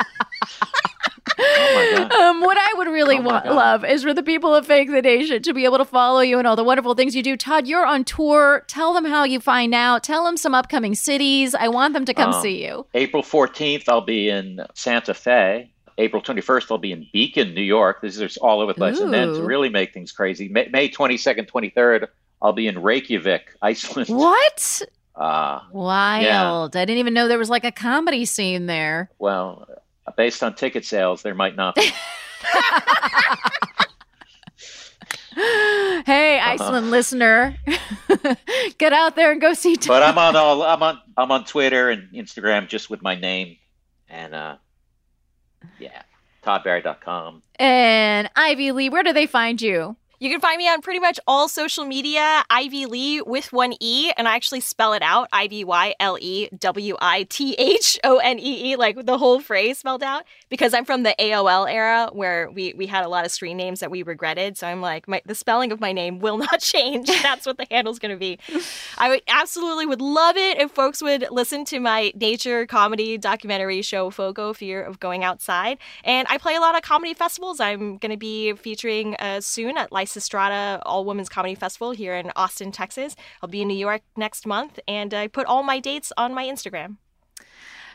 oh 1.39 2.09
um, 2.20 2.41
what 2.41 2.57
I 2.59 2.74
would 2.76 2.89
really 2.89 3.18
Oh 3.18 3.22
want, 3.22 3.47
love 3.47 3.85
is 3.85 4.03
for 4.03 4.14
the 4.14 4.22
people 4.22 4.55
of 4.55 4.66
Fake 4.66 4.91
the 4.91 5.03
Nation 5.03 5.43
to 5.43 5.53
be 5.55 5.64
able 5.64 5.78
to 5.78 5.85
follow 5.85 6.20
you 6.20 6.39
and 6.39 6.47
all 6.47 6.57
the 6.57 6.64
wonderful 6.64 6.95
things 6.95 7.14
you 7.16 7.22
do. 7.22 7.37
Todd, 7.37 7.66
you're 7.66 7.87
on 7.87 8.05
tour. 8.05 8.64
Tell 8.68 8.93
them 8.93 9.05
how 9.05 9.24
you 9.24 9.41
find 9.41 9.74
out. 9.74 10.03
Tell 10.03 10.24
them 10.24 10.37
some 10.37 10.55
upcoming 10.55 10.95
cities. 10.95 11.55
I 11.55 11.68
want 11.68 11.95
them 11.95 12.05
to 12.05 12.14
come 12.14 12.32
Um, 12.32 12.43
see 12.43 12.64
you. 12.64 12.87
April 12.95 13.22
14th, 13.22 13.85
I'll 13.89 14.01
be 14.01 14.28
in 14.28 14.61
Santa 14.74 15.14
Fe. 15.14 15.70
April 15.97 16.20
21st, 16.20 16.66
I'll 16.72 16.78
be 16.78 16.91
in 16.91 17.07
Beacon, 17.12 17.55
New 17.55 17.62
York. 17.62 18.01
This 18.03 18.18
is 18.18 18.37
all 18.39 18.61
over 18.61 18.72
the 18.72 18.78
place. 18.78 18.99
And 18.99 19.14
then 19.14 19.28
to 19.35 19.43
really 19.45 19.68
make 19.68 19.95
things 19.95 20.11
crazy, 20.11 20.49
May, 20.49 20.68
May 20.72 20.89
22nd, 20.89 21.49
23rd, 21.49 22.09
I'll 22.43 22.53
be 22.53 22.66
in 22.66 22.82
Reykjavik, 22.82 23.43
Iceland. 23.62 24.09
What? 24.09 24.82
Uh, 25.14 25.61
Wild. 25.70 26.76
I 26.76 26.85
didn't 26.85 26.99
even 26.99 27.14
know 27.14 27.28
there 27.28 27.39
was 27.39 27.49
like 27.51 27.64
a 27.64 27.70
comedy 27.70 28.24
scene 28.24 28.66
there. 28.66 29.11
well, 29.18 29.68
based 30.17 30.43
on 30.43 30.55
ticket 30.55 30.85
sales, 30.85 31.23
there 31.23 31.35
might 31.35 31.57
not 31.57 31.75
be. 31.75 31.89
Hey, 36.07 36.39
Iceland 36.39 36.93
listener, 36.93 37.57
get 38.79 38.93
out 38.93 39.17
there 39.17 39.33
and 39.33 39.41
go 39.41 39.53
see 39.53 39.75
Todd. 39.75 39.89
but 39.89 40.03
I'm 40.03 40.17
on 40.17 40.37
all 40.37 40.63
I'm 40.63 40.83
on 40.83 41.01
I'm 41.17 41.33
on 41.33 41.45
Twitter 41.45 41.91
and 41.91 42.09
Instagram 42.13 42.69
just 42.69 42.89
with 42.89 43.03
my 43.03 43.17
name. 43.17 43.57
And 44.09 44.33
uh 44.35 44.57
yeah, 45.81 46.03
toddbarry.com. 46.45 47.43
And 47.57 48.31
Ivy 48.37 48.71
Le, 48.71 48.91
where 48.91 49.03
do 49.03 49.13
they 49.13 49.27
find 49.27 49.61
you? 49.61 49.97
You 50.25 50.31
can 50.31 50.41
find 50.41 50.57
me 50.57 50.66
on 50.70 50.81
pretty 50.81 51.01
much 51.01 51.20
all 51.27 51.49
social 51.49 51.85
media, 51.85 52.45
Ivy 52.49 52.87
Le 52.87 53.25
with 53.25 53.53
one 53.53 53.75
E, 53.79 54.11
and 54.16 54.27
I 54.27 54.37
actually 54.37 54.61
spell 54.61 54.95
it 54.95 55.03
out 55.03 55.29
I 55.35 55.49
V 55.49 55.64
Y 55.64 55.95
L 56.01 56.16
E 56.18 56.49
W 56.59 56.97
I 56.99 57.25
T 57.25 57.53
H 57.59 58.01
O 58.05 58.16
N 58.16 58.39
E 58.39 58.72
E, 58.72 58.77
like 58.77 59.05
the 59.05 59.18
whole 59.18 59.41
phrase 59.41 59.77
spelled 59.77 60.03
out, 60.03 60.25
because 60.49 60.72
I'm 60.72 60.87
from 60.87 61.03
the 61.03 61.14
AOL 61.18 61.70
era 61.70 62.09
where 62.11 62.51
we, 62.51 62.72
we 62.72 62.87
had 62.87 63.05
a 63.05 63.09
lot 63.09 63.27
of 63.27 63.33
screen 63.33 63.59
names 63.59 63.81
that 63.81 63.91
we 63.91 64.03
regretted. 64.03 64.57
So 64.57 64.66
I'm 64.66 64.81
like, 64.81 65.07
my, 65.07 65.20
the 65.27 65.35
spelling 65.35 65.72
of 65.72 65.79
my 65.79 65.93
name 65.93 66.20
will 66.20 66.39
not 66.51 66.59
change. 66.59 67.09
That's 67.22 67.45
what 67.45 67.59
the 67.59 67.66
handle's 67.70 67.99
going 67.99 68.14
to 68.14 68.18
be. 68.18 68.39
I 68.97 69.11
would 69.11 69.20
absolutely 69.29 69.85
would 69.85 70.01
love 70.01 70.39
it 70.39 70.57
if 70.57 70.70
folks 70.70 71.03
would 71.03 71.27
listen 71.33 71.66
to 71.66 71.81
my 71.81 72.12
nature 72.14 72.64
comedy 72.64 73.18
documentary 73.18 73.83
show, 73.83 74.09
FOGO 74.09 74.55
Fear 74.55 74.85
of 74.85 75.01
Going 75.01 75.22
Outside. 75.22 75.77
And 76.03 76.27
I 76.31 76.39
play 76.39 76.55
a 76.55 76.61
lot 76.61 76.75
of 76.75 76.81
comedy 76.81 77.12
festivals. 77.12 77.61
I'm 77.61 77.99
going 77.99 78.11
to 78.11 78.16
be 78.16 78.55
featuring 78.55 79.16
uh, 79.16 79.43
soon 79.43 79.77
at 79.77 79.93
Lysistrata 80.15 80.81
All 80.85 81.05
Women's 81.05 81.29
Comedy 81.29 81.55
Festival 81.55 81.91
here 81.93 82.15
in 82.15 82.31
Austin, 82.37 82.73
Texas. 82.73 83.17
I'll 83.43 83.49
be 83.49 83.62
in 83.62 83.69
New 83.69 83.77
York 83.77 84.03
next 84.17 84.47
month, 84.47 84.79
and 84.87 85.12
I 85.12 85.29
put 85.29 85.47
all 85.47 85.62
my 85.62 85.81
dates 85.81 86.12
on 86.17 86.35
my 86.35 86.45
Instagram. 86.45 86.97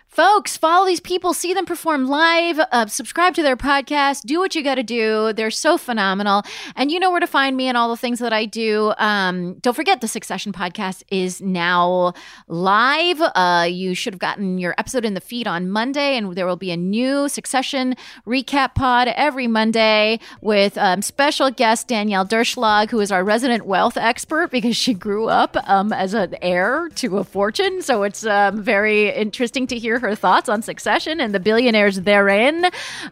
Folks, 0.09 0.57
follow 0.57 0.87
these 0.87 0.99
people, 0.99 1.35
see 1.35 1.53
them 1.53 1.67
perform 1.67 2.07
live, 2.07 2.59
uh, 2.71 2.87
subscribe 2.87 3.35
to 3.35 3.43
their 3.43 3.55
podcast, 3.55 4.23
do 4.23 4.39
what 4.39 4.55
you 4.55 4.63
got 4.63 4.75
to 4.75 4.83
do. 4.83 5.31
They're 5.33 5.51
so 5.51 5.77
phenomenal. 5.77 6.41
And 6.75 6.89
you 6.91 6.99
know 6.99 7.11
where 7.11 7.19
to 7.19 7.27
find 7.27 7.55
me 7.55 7.67
and 7.67 7.77
all 7.77 7.89
the 7.89 7.95
things 7.95 8.17
that 8.17 8.33
I 8.33 8.45
do. 8.45 8.91
Um, 8.97 9.59
don't 9.59 9.75
forget, 9.75 10.01
the 10.01 10.07
Succession 10.07 10.51
podcast 10.51 11.03
is 11.11 11.41
now 11.41 12.13
live. 12.47 13.21
Uh, 13.21 13.67
you 13.69 13.93
should 13.93 14.15
have 14.15 14.19
gotten 14.19 14.57
your 14.57 14.73
episode 14.79 15.05
in 15.05 15.13
the 15.13 15.21
feed 15.21 15.45
on 15.47 15.69
Monday, 15.69 16.17
and 16.17 16.35
there 16.35 16.47
will 16.47 16.55
be 16.55 16.71
a 16.71 16.77
new 16.77 17.29
Succession 17.29 17.95
recap 18.25 18.73
pod 18.73 19.09
every 19.09 19.45
Monday 19.45 20.19
with 20.41 20.75
um, 20.79 21.03
special 21.03 21.51
guest 21.51 21.87
Danielle 21.87 22.25
Derschlag, 22.25 22.89
who 22.89 22.99
is 22.99 23.11
our 23.11 23.23
resident 23.23 23.67
wealth 23.67 23.95
expert 23.95 24.49
because 24.49 24.75
she 24.75 24.95
grew 24.95 25.27
up 25.27 25.55
um, 25.69 25.93
as 25.93 26.15
an 26.15 26.35
heir 26.41 26.89
to 26.95 27.19
a 27.19 27.23
fortune. 27.23 27.83
So 27.83 28.01
it's 28.01 28.25
um, 28.25 28.63
very 28.63 29.13
interesting 29.13 29.67
to 29.67 29.77
hear 29.77 29.98
her 29.99 30.15
thoughts 30.15 30.49
on 30.49 30.61
Succession 30.61 31.19
and 31.21 31.33
the 31.35 31.39
billionaires 31.39 32.01
therein. 32.01 32.65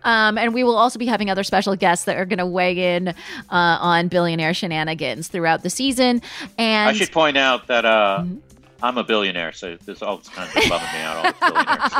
Um, 0.03 0.37
and 0.37 0.53
we 0.53 0.63
will 0.63 0.75
also 0.77 0.97
be 0.99 1.05
having 1.05 1.29
other 1.29 1.43
special 1.43 1.75
guests 1.75 2.05
that 2.05 2.17
are 2.17 2.25
going 2.25 2.39
to 2.39 2.45
weigh 2.45 2.95
in 2.95 3.09
uh, 3.09 3.13
on 3.51 4.07
billionaire 4.07 4.53
shenanigans 4.53 5.27
throughout 5.27 5.63
the 5.63 5.69
season. 5.69 6.21
And 6.57 6.89
I 6.89 6.93
should 6.93 7.11
point 7.11 7.37
out 7.37 7.67
that 7.67 7.85
uh, 7.85 8.19
Mm-hmm. 8.21 8.37
I'm 8.83 8.97
a 8.99 9.03
billionaire, 9.03 9.53
so 9.53 9.75
this 9.85 10.03
all 10.03 10.17
this 10.17 10.29
kind 10.29 10.47
of 10.47 10.53
bumming 10.53 10.69
me 10.93 10.99
out. 11.01 11.25
All 11.41 11.53
this 11.79 11.93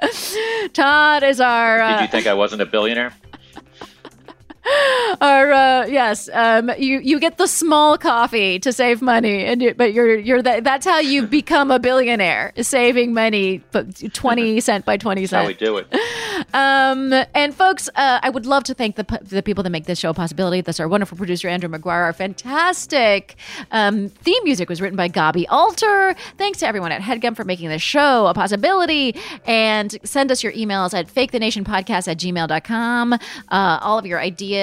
billionaire. 0.00 0.68
Todd 0.72 1.22
is 1.22 1.40
our. 1.40 1.76
Did 1.78 1.84
Uh, 1.98 2.00
you 2.02 2.08
think 2.08 2.26
I 2.26 2.32
wasn't 2.34 2.62
a 2.62 2.66
billionaire? 2.66 3.12
Or 5.20 5.52
uh, 5.52 5.86
yes, 5.86 6.28
um, 6.32 6.70
you 6.78 7.00
you 7.00 7.18
get 7.18 7.38
the 7.38 7.46
small 7.48 7.98
coffee 7.98 8.58
to 8.60 8.72
save 8.72 9.02
money, 9.02 9.44
and 9.46 9.60
you, 9.62 9.74
but 9.74 9.92
you're 9.92 10.16
you're 10.16 10.42
that, 10.42 10.64
that's 10.64 10.86
how 10.86 10.98
you 10.98 11.26
become 11.26 11.70
a 11.70 11.78
billionaire, 11.78 12.52
saving 12.60 13.14
money, 13.14 13.62
but 13.72 14.12
twenty 14.12 14.60
cent 14.68 14.84
by 14.84 14.96
twenty 14.96 15.22
That's 15.22 15.32
how 15.32 15.46
we 15.46 15.54
do 15.54 15.78
it. 15.78 15.86
Um, 16.54 17.12
and 17.34 17.52
folks, 17.52 17.88
uh, 17.96 18.20
I 18.22 18.30
would 18.30 18.46
love 18.46 18.62
to 18.64 18.74
thank 18.74 18.96
the 18.96 19.04
the 19.22 19.42
people 19.42 19.64
that 19.64 19.70
make 19.70 19.86
this 19.86 19.98
show 19.98 20.10
a 20.10 20.14
possibility. 20.14 20.60
That's 20.60 20.78
our 20.78 20.88
wonderful 20.88 21.18
producer 21.18 21.48
Andrew 21.48 21.68
McGuire. 21.68 22.04
Our 22.04 22.12
fantastic 22.12 23.34
um, 23.72 24.08
theme 24.08 24.42
music 24.44 24.68
was 24.68 24.80
written 24.80 24.96
by 24.96 25.08
Gaby 25.08 25.48
Alter. 25.48 26.14
Thanks 26.36 26.58
to 26.60 26.66
everyone 26.66 26.92
at 26.92 27.02
Headgum 27.02 27.34
for 27.34 27.44
making 27.44 27.68
this 27.70 27.82
show 27.82 28.26
a 28.28 28.34
possibility. 28.34 29.16
And 29.46 29.98
send 30.04 30.30
us 30.30 30.42
your 30.44 30.52
emails 30.52 30.94
at 30.94 31.08
fakethenationpodcast 31.12 32.08
at 32.08 32.18
gmail.com. 32.18 33.12
Uh, 33.12 33.18
all 33.82 33.98
of 33.98 34.06
your 34.06 34.20
ideas, 34.20 34.57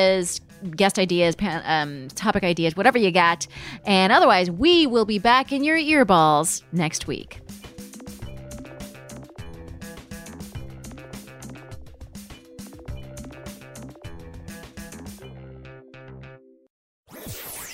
guest 0.76 0.98
ideas, 0.98 1.36
um, 1.42 2.08
topic 2.10 2.44
ideas, 2.44 2.76
whatever 2.76 2.98
you 2.98 3.12
got. 3.12 3.48
And 3.86 4.12
otherwise, 4.12 4.50
we 4.50 4.88
will 4.88 5.06
be 5.06 5.20
back 5.20 5.52
in 5.52 5.64
your 5.64 5.78
earballs 5.78 6.64
next 6.72 7.08
week. 7.08 7.42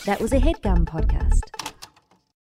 That 0.05 0.19
was 0.19 0.33
a 0.33 0.39
headgum 0.39 0.85
podcast. 0.85 1.60